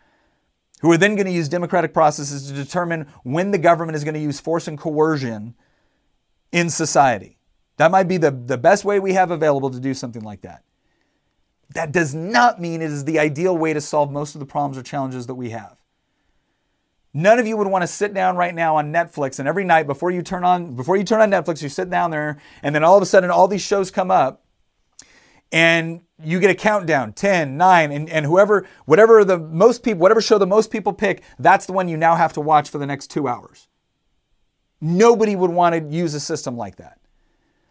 who 0.80 0.90
are 0.90 0.96
then 0.96 1.14
going 1.14 1.26
to 1.26 1.32
use 1.32 1.48
democratic 1.48 1.94
processes 1.94 2.48
to 2.48 2.52
determine 2.52 3.06
when 3.22 3.52
the 3.52 3.58
government 3.58 3.94
is 3.94 4.02
going 4.02 4.14
to 4.14 4.20
use 4.20 4.40
force 4.40 4.66
and 4.66 4.76
coercion 4.76 5.54
in 6.50 6.68
society. 6.68 7.38
That 7.80 7.90
might 7.90 8.08
be 8.08 8.18
the, 8.18 8.30
the 8.30 8.58
best 8.58 8.84
way 8.84 9.00
we 9.00 9.14
have 9.14 9.30
available 9.30 9.70
to 9.70 9.80
do 9.80 9.94
something 9.94 10.20
like 10.20 10.42
that. 10.42 10.64
That 11.70 11.92
does 11.92 12.14
not 12.14 12.60
mean 12.60 12.82
it 12.82 12.90
is 12.90 13.06
the 13.06 13.18
ideal 13.18 13.56
way 13.56 13.72
to 13.72 13.80
solve 13.80 14.12
most 14.12 14.34
of 14.34 14.38
the 14.38 14.44
problems 14.44 14.76
or 14.76 14.82
challenges 14.82 15.28
that 15.28 15.34
we 15.34 15.48
have. 15.48 15.78
None 17.14 17.38
of 17.38 17.46
you 17.46 17.56
would 17.56 17.68
want 17.68 17.80
to 17.80 17.86
sit 17.86 18.12
down 18.12 18.36
right 18.36 18.54
now 18.54 18.76
on 18.76 18.92
Netflix 18.92 19.38
and 19.38 19.48
every 19.48 19.64
night 19.64 19.86
before 19.86 20.10
you 20.10 20.20
turn 20.20 20.44
on 20.44 20.76
before 20.76 20.98
you 20.98 21.04
turn 21.04 21.22
on 21.22 21.30
Netflix, 21.30 21.62
you 21.62 21.70
sit 21.70 21.88
down 21.88 22.10
there 22.10 22.36
and 22.62 22.74
then 22.74 22.84
all 22.84 22.98
of 22.98 23.02
a 23.02 23.06
sudden 23.06 23.30
all 23.30 23.48
these 23.48 23.62
shows 23.62 23.90
come 23.90 24.10
up 24.10 24.44
and 25.50 26.02
you 26.22 26.38
get 26.38 26.50
a 26.50 26.54
countdown 26.54 27.14
10 27.14 27.56
9 27.56 27.92
and, 27.92 28.10
and 28.10 28.26
whoever 28.26 28.68
whatever 28.84 29.24
the 29.24 29.38
most 29.38 29.82
people 29.82 30.00
whatever 30.00 30.20
show 30.20 30.36
the 30.36 30.46
most 30.46 30.70
people 30.70 30.92
pick 30.92 31.22
that's 31.38 31.64
the 31.64 31.72
one 31.72 31.88
you 31.88 31.96
now 31.96 32.14
have 32.14 32.34
to 32.34 32.42
watch 32.42 32.68
for 32.68 32.76
the 32.76 32.86
next 32.86 33.06
two 33.06 33.26
hours 33.26 33.68
nobody 34.82 35.34
would 35.34 35.50
want 35.50 35.74
to 35.74 35.96
use 35.96 36.12
a 36.12 36.20
system 36.20 36.58
like 36.58 36.76
that 36.76 36.99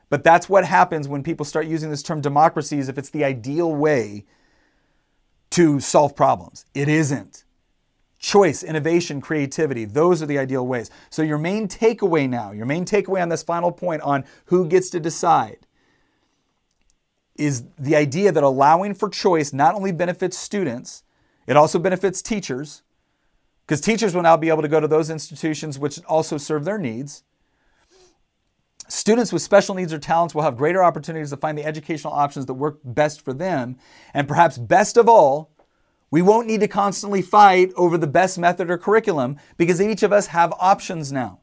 but 0.09 0.23
that's 0.23 0.49
what 0.49 0.65
happens 0.65 1.07
when 1.07 1.23
people 1.23 1.45
start 1.45 1.67
using 1.67 1.89
this 1.89 2.03
term 2.03 2.21
democracy 2.21 2.79
as 2.79 2.89
if 2.89 2.97
it's 2.97 3.09
the 3.09 3.23
ideal 3.23 3.73
way 3.73 4.25
to 5.49 5.79
solve 5.79 6.15
problems 6.15 6.65
it 6.73 6.87
isn't 6.87 7.43
choice, 8.19 8.63
innovation, 8.63 9.21
creativity. 9.21 9.85
Those 9.85 10.21
are 10.21 10.25
the 10.25 10.37
ideal 10.37 10.67
ways. 10.67 10.91
So, 11.09 11.21
your 11.21 11.37
main 11.37 11.67
takeaway 11.67 12.29
now, 12.29 12.51
your 12.51 12.65
main 12.65 12.85
takeaway 12.85 13.21
on 13.21 13.29
this 13.29 13.41
final 13.41 13.71
point 13.71 14.01
on 14.01 14.25
who 14.45 14.67
gets 14.67 14.89
to 14.91 14.99
decide 14.99 15.65
is 17.35 17.63
the 17.79 17.95
idea 17.95 18.31
that 18.31 18.43
allowing 18.43 18.93
for 18.93 19.09
choice 19.09 19.53
not 19.53 19.73
only 19.73 19.93
benefits 19.93 20.37
students, 20.37 21.03
it 21.47 21.55
also 21.55 21.79
benefits 21.79 22.21
teachers, 22.21 22.83
because 23.65 23.79
teachers 23.79 24.13
will 24.13 24.21
now 24.21 24.35
be 24.35 24.49
able 24.49 24.61
to 24.61 24.67
go 24.67 24.79
to 24.79 24.87
those 24.87 25.09
institutions 25.09 25.79
which 25.79 26.03
also 26.03 26.37
serve 26.37 26.65
their 26.65 26.77
needs. 26.77 27.23
Students 28.89 29.31
with 29.31 29.43
special 29.43 29.75
needs 29.75 29.93
or 29.93 29.99
talents 29.99 30.33
will 30.33 30.41
have 30.41 30.57
greater 30.57 30.83
opportunities 30.83 31.29
to 31.29 31.37
find 31.37 31.55
the 31.55 31.63
educational 31.63 32.11
options 32.11 32.47
that 32.47 32.55
work 32.55 32.79
best 32.83 33.23
for 33.23 33.33
them. 33.33 33.77
And 34.15 34.27
perhaps 34.27 34.57
best 34.57 34.97
of 34.97 35.07
all, 35.07 35.51
we 36.09 36.23
won't 36.23 36.47
need 36.47 36.61
to 36.61 36.67
constantly 36.67 37.21
fight 37.21 37.71
over 37.75 37.99
the 37.99 38.07
best 38.07 38.39
method 38.39 38.71
or 38.71 38.79
curriculum 38.79 39.37
because 39.57 39.79
each 39.79 40.01
of 40.01 40.11
us 40.11 40.27
have 40.27 40.51
options 40.59 41.11
now. 41.11 41.41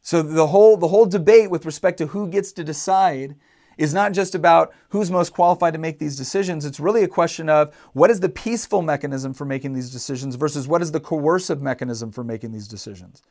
So 0.00 0.22
the 0.22 0.48
whole, 0.48 0.76
the 0.76 0.88
whole 0.88 1.06
debate 1.06 1.50
with 1.50 1.64
respect 1.64 1.98
to 1.98 2.08
who 2.08 2.28
gets 2.28 2.50
to 2.52 2.64
decide 2.64 3.36
is 3.78 3.94
not 3.94 4.12
just 4.12 4.34
about 4.34 4.72
who's 4.88 5.10
most 5.10 5.32
qualified 5.32 5.72
to 5.74 5.78
make 5.78 6.00
these 6.00 6.16
decisions. 6.16 6.64
It's 6.64 6.80
really 6.80 7.04
a 7.04 7.08
question 7.08 7.48
of 7.48 7.74
what 7.92 8.10
is 8.10 8.18
the 8.18 8.28
peaceful 8.28 8.82
mechanism 8.82 9.32
for 9.32 9.44
making 9.44 9.72
these 9.72 9.90
decisions 9.90 10.34
versus 10.34 10.66
what 10.66 10.82
is 10.82 10.90
the 10.90 11.00
coercive 11.00 11.62
mechanism 11.62 12.10
for 12.10 12.24
making 12.24 12.50
these 12.50 12.66
decisions. 12.66 13.22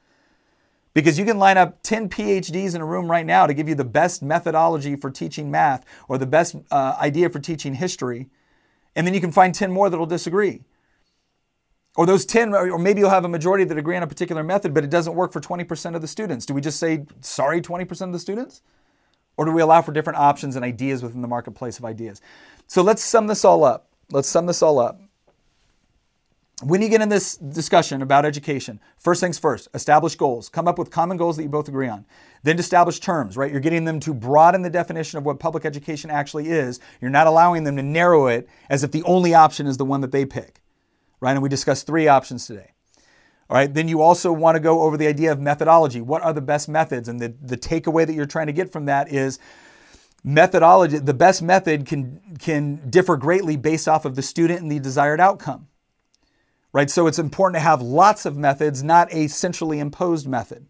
Because 0.93 1.17
you 1.17 1.25
can 1.25 1.39
line 1.39 1.57
up 1.57 1.81
10 1.83 2.09
PhDs 2.09 2.75
in 2.75 2.81
a 2.81 2.85
room 2.85 3.09
right 3.09 3.25
now 3.25 3.47
to 3.47 3.53
give 3.53 3.67
you 3.67 3.75
the 3.75 3.83
best 3.83 4.21
methodology 4.21 4.95
for 4.95 5.09
teaching 5.09 5.49
math 5.49 5.83
or 6.07 6.17
the 6.17 6.27
best 6.27 6.55
uh, 6.69 6.95
idea 6.99 7.29
for 7.29 7.39
teaching 7.39 7.73
history 7.73 8.29
and 8.95 9.07
then 9.07 9.13
you 9.13 9.21
can 9.21 9.31
find 9.31 9.53
10 9.53 9.71
more 9.71 9.89
that'll 9.89 10.05
disagree. 10.05 10.61
Or 11.95 12.05
those 12.05 12.25
10, 12.25 12.53
or 12.55 12.79
maybe 12.79 13.01
you'll 13.01 13.11
have 13.11 13.25
a 13.25 13.29
majority 13.29 13.63
that 13.65 13.77
agree 13.77 13.95
on 13.95 14.03
a 14.03 14.07
particular 14.07 14.43
method, 14.43 14.73
but 14.73 14.83
it 14.83 14.89
doesn't 14.89 15.13
work 15.13 15.31
for 15.31 15.39
20% 15.39 15.95
of 15.95 16.01
the 16.01 16.07
students. 16.07 16.45
Do 16.45 16.53
we 16.53 16.61
just 16.61 16.79
say, 16.79 17.05
sorry, 17.21 17.61
20% 17.61 18.01
of 18.01 18.13
the 18.13 18.19
students? 18.19 18.61
Or 19.37 19.45
do 19.45 19.51
we 19.51 19.61
allow 19.61 19.81
for 19.81 19.91
different 19.91 20.19
options 20.19 20.55
and 20.55 20.65
ideas 20.65 21.03
within 21.03 21.21
the 21.21 21.27
marketplace 21.27 21.77
of 21.77 21.85
ideas? 21.85 22.21
So 22.67 22.81
let's 22.81 23.03
sum 23.03 23.27
this 23.27 23.45
all 23.45 23.63
up. 23.63 23.89
Let's 24.11 24.27
sum 24.27 24.47
this 24.47 24.61
all 24.61 24.79
up. 24.79 24.99
When 26.65 26.81
you 26.81 26.89
get 26.89 27.01
in 27.01 27.09
this 27.09 27.37
discussion 27.37 28.01
about 28.01 28.25
education, 28.25 28.79
first 28.97 29.21
things 29.21 29.37
first, 29.37 29.67
establish 29.73 30.15
goals. 30.15 30.49
Come 30.49 30.67
up 30.67 30.77
with 30.77 30.89
common 30.89 31.17
goals 31.17 31.37
that 31.37 31.43
you 31.43 31.49
both 31.49 31.67
agree 31.67 31.87
on. 31.87 32.05
Then 32.43 32.59
establish 32.59 32.99
terms, 32.99 33.37
right? 33.37 33.51
You're 33.51 33.59
getting 33.59 33.85
them 33.85 33.99
to 34.01 34.13
broaden 34.13 34.61
the 34.61 34.69
definition 34.69 35.17
of 35.17 35.25
what 35.25 35.39
public 35.39 35.65
education 35.65 36.09
actually 36.09 36.49
is. 36.49 36.79
You're 37.01 37.11
not 37.11 37.27
allowing 37.27 37.63
them 37.63 37.75
to 37.77 37.83
narrow 37.83 38.27
it 38.27 38.47
as 38.69 38.83
if 38.83 38.91
the 38.91 39.03
only 39.03 39.33
option 39.33 39.67
is 39.67 39.77
the 39.77 39.85
one 39.85 40.01
that 40.01 40.11
they 40.11 40.25
pick, 40.25 40.61
right? 41.19 41.31
And 41.31 41.41
we 41.41 41.49
discussed 41.49 41.87
three 41.87 42.07
options 42.07 42.47
today. 42.47 42.71
All 43.49 43.57
right, 43.57 43.73
then 43.73 43.87
you 43.87 44.01
also 44.01 44.31
want 44.31 44.55
to 44.55 44.59
go 44.59 44.81
over 44.81 44.97
the 44.97 45.07
idea 45.07 45.31
of 45.31 45.39
methodology. 45.39 46.01
What 46.01 46.21
are 46.21 46.33
the 46.33 46.41
best 46.41 46.69
methods? 46.69 47.09
And 47.09 47.19
the, 47.19 47.33
the 47.41 47.57
takeaway 47.57 48.07
that 48.07 48.13
you're 48.13 48.25
trying 48.25 48.47
to 48.47 48.53
get 48.53 48.71
from 48.71 48.85
that 48.85 49.11
is 49.11 49.37
methodology, 50.23 50.97
the 50.97 51.13
best 51.13 51.41
method 51.41 51.85
can, 51.85 52.37
can 52.39 52.89
differ 52.89 53.17
greatly 53.17 53.57
based 53.57 53.87
off 53.87 54.05
of 54.05 54.15
the 54.15 54.21
student 54.21 54.61
and 54.61 54.71
the 54.71 54.79
desired 54.79 55.19
outcome 55.19 55.67
right? 56.73 56.89
So 56.89 57.07
it's 57.07 57.19
important 57.19 57.55
to 57.55 57.61
have 57.61 57.81
lots 57.81 58.25
of 58.25 58.35
methods, 58.35 58.83
not 58.83 59.13
a 59.13 59.27
centrally 59.27 59.79
imposed 59.79 60.27
method. 60.27 60.65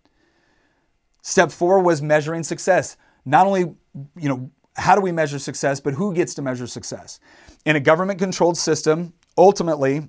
Step 1.22 1.52
four 1.52 1.80
was 1.80 2.02
measuring 2.02 2.44
success. 2.44 2.98
Not 3.26 3.48
only, 3.48 3.62
you 3.62 4.30
know, 4.30 4.52
how 4.76 4.96
do 4.96 5.02
we 5.02 5.12
measure 5.12 5.40
success, 5.40 5.80
but 5.80 5.94
who 5.94 6.14
gets 6.14 6.34
to 6.36 6.42
measure 6.42 6.68
success? 6.68 7.20
In 7.66 7.76
a 7.76 7.80
government 7.80 8.20
controlled 8.20 8.58
system, 8.58 9.14
ultimately, 9.38 10.08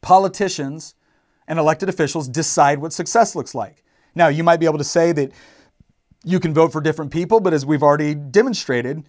politicians 0.00 0.94
and 1.48 1.58
elected 1.58 1.88
officials 1.88 2.28
decide 2.28 2.78
what 2.78 2.92
success 2.92 3.34
looks 3.34 3.54
like. 3.54 3.82
Now, 4.14 4.28
you 4.28 4.44
might 4.44 4.58
be 4.58 4.66
able 4.66 4.78
to 4.78 4.84
say 4.84 5.10
that 5.12 5.32
you 6.22 6.38
can 6.38 6.54
vote 6.54 6.70
for 6.70 6.80
different 6.80 7.10
people, 7.10 7.40
but 7.40 7.52
as 7.52 7.66
we've 7.66 7.82
already 7.82 8.14
demonstrated, 8.14 9.04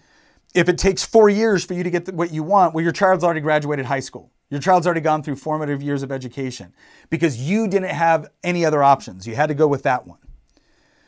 if 0.56 0.68
it 0.68 0.78
takes 0.78 1.04
four 1.04 1.30
years 1.30 1.64
for 1.64 1.76
you 1.76 1.84
to 1.84 1.92
get 1.92 2.12
what 2.14 2.32
you 2.32 2.42
want, 2.42 2.74
well, 2.74 2.84
your 2.84 2.92
child's 2.92 3.24
already 3.24 3.42
graduated 3.42 3.86
high 3.86 4.00
school. 4.00 4.32
Your 4.50 4.60
child's 4.60 4.86
already 4.86 5.02
gone 5.02 5.24
through 5.24 5.38
formative 5.38 5.82
years 5.82 6.04
of 6.04 6.12
education 6.12 6.74
because 7.10 7.42
you 7.42 7.68
didn't 7.68 7.90
have 7.90 8.30
any 8.44 8.66
other 8.66 8.84
options. 8.84 9.26
You 9.26 9.36
had 9.36 9.48
to 9.48 9.56
go 9.56 9.68
with 9.68 9.84
that 9.84 10.06
one. 10.06 10.20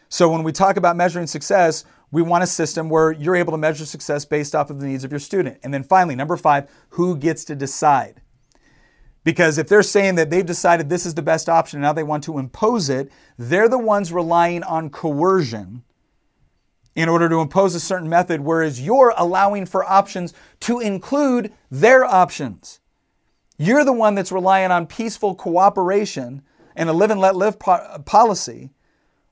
So 0.10 0.30
when 0.30 0.44
we 0.44 0.52
talk 0.52 0.78
about 0.78 0.96
measuring 0.96 1.28
success, 1.28 1.84
we 2.12 2.22
want 2.22 2.44
a 2.44 2.48
system 2.48 2.90
where 2.90 3.12
you're 3.12 3.36
able 3.36 3.52
to 3.52 3.58
measure 3.58 3.86
success 3.86 4.26
based 4.26 4.56
off 4.56 4.70
of 4.70 4.80
the 4.80 4.88
needs 4.88 5.04
of 5.04 5.12
your 5.12 5.20
student. 5.20 5.60
And 5.64 5.74
then 5.74 5.84
finally, 5.84 6.16
number 6.16 6.38
five, 6.38 6.70
who 6.90 7.18
gets 7.18 7.44
to 7.46 7.56
decide? 7.56 8.22
Because 9.24 9.58
if 9.58 9.68
they're 9.68 9.84
saying 9.84 10.16
that 10.16 10.30
they've 10.30 10.46
decided 10.46 10.88
this 10.88 11.06
is 11.06 11.16
the 11.16 11.22
best 11.22 11.50
option 11.50 11.78
and 11.78 11.82
now 11.82 11.94
they 11.94 12.04
want 12.04 12.24
to 12.26 12.38
impose 12.38 12.90
it, 12.90 13.12
they're 13.38 13.68
the 13.68 13.80
ones 13.80 14.14
relying 14.14 14.64
on 14.64 14.90
coercion 14.90 15.84
in 16.96 17.10
order 17.10 17.28
to 17.28 17.42
impose 17.42 17.76
a 17.76 17.80
certain 17.80 18.08
method, 18.08 18.40
whereas 18.40 18.80
you're 18.80 19.14
allowing 19.18 19.66
for 19.66 19.84
options 19.84 20.34
to 20.62 20.80
include 20.80 21.52
their 21.70 22.06
options. 22.06 22.80
You're 23.58 23.86
the 23.86 23.94
one 23.94 24.16
that's 24.16 24.32
relying 24.32 24.72
on 24.72 24.88
peaceful 24.88 25.36
cooperation 25.36 26.42
and 26.76 26.90
a 26.90 26.94
live 26.94 27.12
and 27.12 27.22
let 27.22 27.36
live 27.36 27.58
po- 27.58 28.02
policy, 28.06 28.72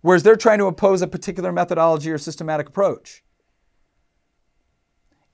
whereas 0.02 0.24
they're 0.24 0.36
trying 0.36 0.60
to 0.60 0.66
oppose 0.66 1.02
a 1.02 1.08
particular 1.08 1.52
methodology 1.52 2.10
or 2.10 2.18
systematic 2.18 2.70
approach. 2.70 3.24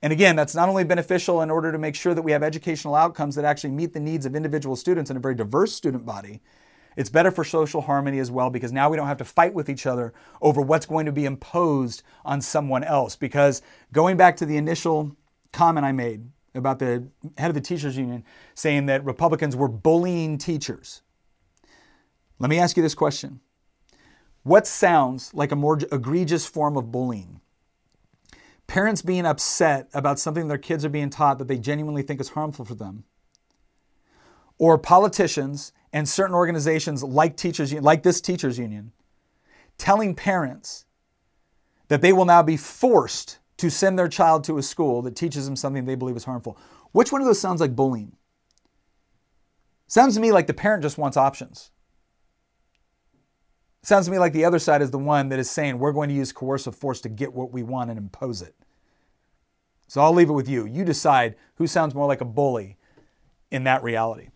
And 0.02 0.12
again, 0.12 0.34
that's 0.34 0.54
not 0.54 0.68
only 0.68 0.82
beneficial 0.82 1.42
in 1.42 1.50
order 1.50 1.70
to 1.70 1.78
make 1.78 1.94
sure 1.94 2.14
that 2.14 2.22
we 2.22 2.32
have 2.32 2.42
educational 2.42 2.94
outcomes 2.94 3.34
that 3.34 3.44
actually 3.44 3.70
meet 3.70 3.92
the 3.92 4.00
needs 4.00 4.26
of 4.26 4.34
individual 4.34 4.74
students 4.74 5.10
in 5.10 5.16
a 5.16 5.20
very 5.20 5.34
diverse 5.34 5.74
student 5.74 6.06
body, 6.06 6.40
it's 6.96 7.10
better 7.10 7.30
for 7.30 7.44
social 7.44 7.82
harmony 7.82 8.18
as 8.18 8.30
well 8.30 8.50
because 8.50 8.72
now 8.72 8.90
we 8.90 8.96
don't 8.96 9.06
have 9.06 9.18
to 9.18 9.24
fight 9.24 9.54
with 9.54 9.68
each 9.68 9.86
other 9.86 10.12
over 10.42 10.60
what's 10.60 10.86
going 10.86 11.06
to 11.06 11.12
be 11.12 11.26
imposed 11.26 12.02
on 12.24 12.40
someone 12.40 12.82
else. 12.82 13.14
Because 13.14 13.62
going 13.92 14.16
back 14.16 14.36
to 14.38 14.46
the 14.46 14.56
initial 14.56 15.16
comment 15.52 15.86
I 15.86 15.92
made 15.92 16.28
about 16.54 16.78
the 16.78 17.06
head 17.38 17.50
of 17.50 17.54
the 17.54 17.60
teachers 17.60 17.96
union 17.96 18.24
saying 18.54 18.86
that 18.86 19.04
Republicans 19.04 19.56
were 19.56 19.68
bullying 19.68 20.38
teachers. 20.38 21.02
Let 22.38 22.50
me 22.50 22.58
ask 22.58 22.76
you 22.76 22.82
this 22.82 22.94
question. 22.94 23.40
What 24.42 24.66
sounds 24.66 25.34
like 25.34 25.52
a 25.52 25.56
more 25.56 25.78
egregious 25.92 26.46
form 26.46 26.76
of 26.76 26.90
bullying? 26.90 27.40
Parents 28.66 29.02
being 29.02 29.26
upset 29.26 29.90
about 29.92 30.18
something 30.18 30.48
their 30.48 30.56
kids 30.56 30.84
are 30.84 30.90
being 30.90 31.10
taught 31.10 31.38
that 31.38 31.48
they 31.48 31.58
genuinely 31.58 32.02
think 32.02 32.20
is 32.20 32.30
harmful 32.30 32.64
for 32.64 32.74
them. 32.74 33.04
Or 34.58 34.78
politicians 34.78 35.72
and 35.92 36.08
certain 36.08 36.34
organizations 36.34 37.02
like 37.02 37.36
teachers 37.36 37.72
like 37.74 38.02
this 38.02 38.20
teachers 38.20 38.58
union 38.58 38.92
telling 39.76 40.14
parents 40.14 40.84
that 41.88 42.00
they 42.00 42.12
will 42.12 42.24
now 42.24 42.42
be 42.42 42.56
forced 42.56 43.39
to 43.60 43.70
send 43.70 43.98
their 43.98 44.08
child 44.08 44.44
to 44.44 44.58
a 44.58 44.62
school 44.62 45.02
that 45.02 45.16
teaches 45.16 45.44
them 45.44 45.56
something 45.56 45.84
they 45.84 45.94
believe 45.94 46.16
is 46.16 46.24
harmful. 46.24 46.58
Which 46.92 47.12
one 47.12 47.20
of 47.20 47.26
those 47.26 47.40
sounds 47.40 47.60
like 47.60 47.76
bullying? 47.76 48.16
Sounds 49.86 50.14
to 50.14 50.20
me 50.20 50.32
like 50.32 50.46
the 50.46 50.54
parent 50.54 50.82
just 50.82 50.98
wants 50.98 51.16
options. 51.16 51.70
Sounds 53.82 54.06
to 54.06 54.12
me 54.12 54.18
like 54.18 54.32
the 54.32 54.44
other 54.44 54.58
side 54.58 54.82
is 54.82 54.90
the 54.90 54.98
one 54.98 55.28
that 55.28 55.38
is 55.38 55.50
saying 55.50 55.78
we're 55.78 55.92
going 55.92 56.08
to 56.08 56.14
use 56.14 56.32
coercive 56.32 56.74
force 56.74 57.00
to 57.02 57.08
get 57.08 57.32
what 57.32 57.52
we 57.52 57.62
want 57.62 57.90
and 57.90 57.98
impose 57.98 58.40
it. 58.42 58.54
So 59.88 60.00
I'll 60.00 60.12
leave 60.12 60.30
it 60.30 60.34
with 60.34 60.48
you. 60.48 60.66
You 60.66 60.84
decide 60.84 61.34
who 61.56 61.66
sounds 61.66 61.94
more 61.94 62.06
like 62.06 62.20
a 62.20 62.26
bully 62.26 62.78
in 63.50 63.64
that 63.64 63.82
reality. 63.82 64.28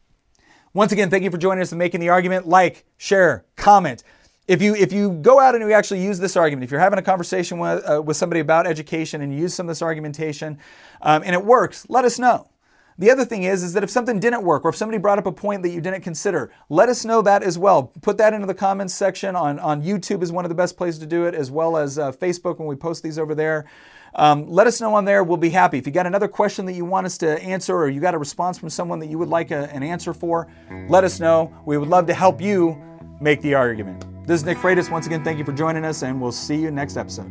Once 0.72 0.92
again, 0.92 1.08
thank 1.08 1.22
you 1.22 1.30
for 1.30 1.38
joining 1.38 1.62
us 1.62 1.72
and 1.72 1.78
making 1.78 2.00
the 2.00 2.08
argument. 2.08 2.48
Like, 2.48 2.84
share, 2.96 3.46
comment. 3.56 4.02
If 4.46 4.60
you 4.60 4.74
if 4.74 4.92
you 4.92 5.10
go 5.10 5.40
out 5.40 5.54
and 5.54 5.64
you 5.64 5.72
actually 5.72 6.02
use 6.02 6.18
this 6.18 6.36
argument, 6.36 6.64
if 6.64 6.70
you're 6.70 6.80
having 6.80 6.98
a 6.98 7.02
conversation 7.02 7.58
with, 7.58 7.82
uh, 7.88 8.02
with 8.02 8.16
somebody 8.16 8.40
about 8.40 8.66
education 8.66 9.22
and 9.22 9.32
you 9.32 9.40
use 9.40 9.54
some 9.54 9.66
of 9.66 9.70
this 9.70 9.80
argumentation, 9.80 10.58
um, 11.00 11.22
and 11.24 11.34
it 11.34 11.44
works, 11.44 11.86
let 11.88 12.04
us 12.04 12.18
know. 12.18 12.48
The 12.96 13.10
other 13.10 13.24
thing 13.24 13.42
is, 13.42 13.64
is 13.64 13.72
that 13.72 13.82
if 13.82 13.90
something 13.90 14.20
didn't 14.20 14.44
work 14.44 14.64
or 14.64 14.68
if 14.68 14.76
somebody 14.76 14.98
brought 14.98 15.18
up 15.18 15.26
a 15.26 15.32
point 15.32 15.62
that 15.62 15.70
you 15.70 15.80
didn't 15.80 16.02
consider, 16.02 16.52
let 16.68 16.88
us 16.88 17.04
know 17.04 17.22
that 17.22 17.42
as 17.42 17.58
well. 17.58 17.90
Put 18.02 18.18
that 18.18 18.32
into 18.34 18.46
the 18.46 18.54
comments 18.54 18.94
section 18.94 19.34
on, 19.34 19.58
on 19.58 19.82
YouTube 19.82 20.22
is 20.22 20.30
one 20.30 20.44
of 20.44 20.48
the 20.48 20.54
best 20.54 20.76
places 20.76 21.00
to 21.00 21.06
do 21.06 21.24
it, 21.24 21.34
as 21.34 21.50
well 21.50 21.76
as 21.76 21.98
uh, 21.98 22.12
Facebook 22.12 22.58
when 22.58 22.68
we 22.68 22.76
post 22.76 23.02
these 23.02 23.18
over 23.18 23.34
there. 23.34 23.64
Um, 24.14 24.46
let 24.46 24.68
us 24.68 24.80
know 24.80 24.94
on 24.94 25.04
there. 25.04 25.24
We'll 25.24 25.38
be 25.38 25.50
happy. 25.50 25.78
If 25.78 25.86
you 25.86 25.92
got 25.92 26.06
another 26.06 26.28
question 26.28 26.66
that 26.66 26.74
you 26.74 26.84
want 26.84 27.06
us 27.06 27.18
to 27.18 27.42
answer 27.42 27.74
or 27.74 27.88
you 27.88 28.00
got 28.00 28.14
a 28.14 28.18
response 28.18 28.58
from 28.58 28.70
someone 28.70 29.00
that 29.00 29.08
you 29.08 29.18
would 29.18 29.28
like 29.28 29.50
a, 29.50 29.68
an 29.74 29.82
answer 29.82 30.14
for, 30.14 30.46
let 30.88 31.02
us 31.02 31.18
know. 31.18 31.52
We 31.66 31.78
would 31.78 31.88
love 31.88 32.06
to 32.06 32.14
help 32.14 32.40
you 32.40 32.80
make 33.20 33.42
the 33.42 33.54
argument. 33.54 34.13
This 34.26 34.40
is 34.40 34.46
Nick 34.46 34.56
Freitas. 34.56 34.90
Once 34.90 35.06
again, 35.06 35.22
thank 35.22 35.38
you 35.38 35.44
for 35.44 35.52
joining 35.52 35.84
us, 35.84 36.02
and 36.02 36.18
we'll 36.18 36.32
see 36.32 36.56
you 36.56 36.70
next 36.70 36.96
episode. 36.96 37.30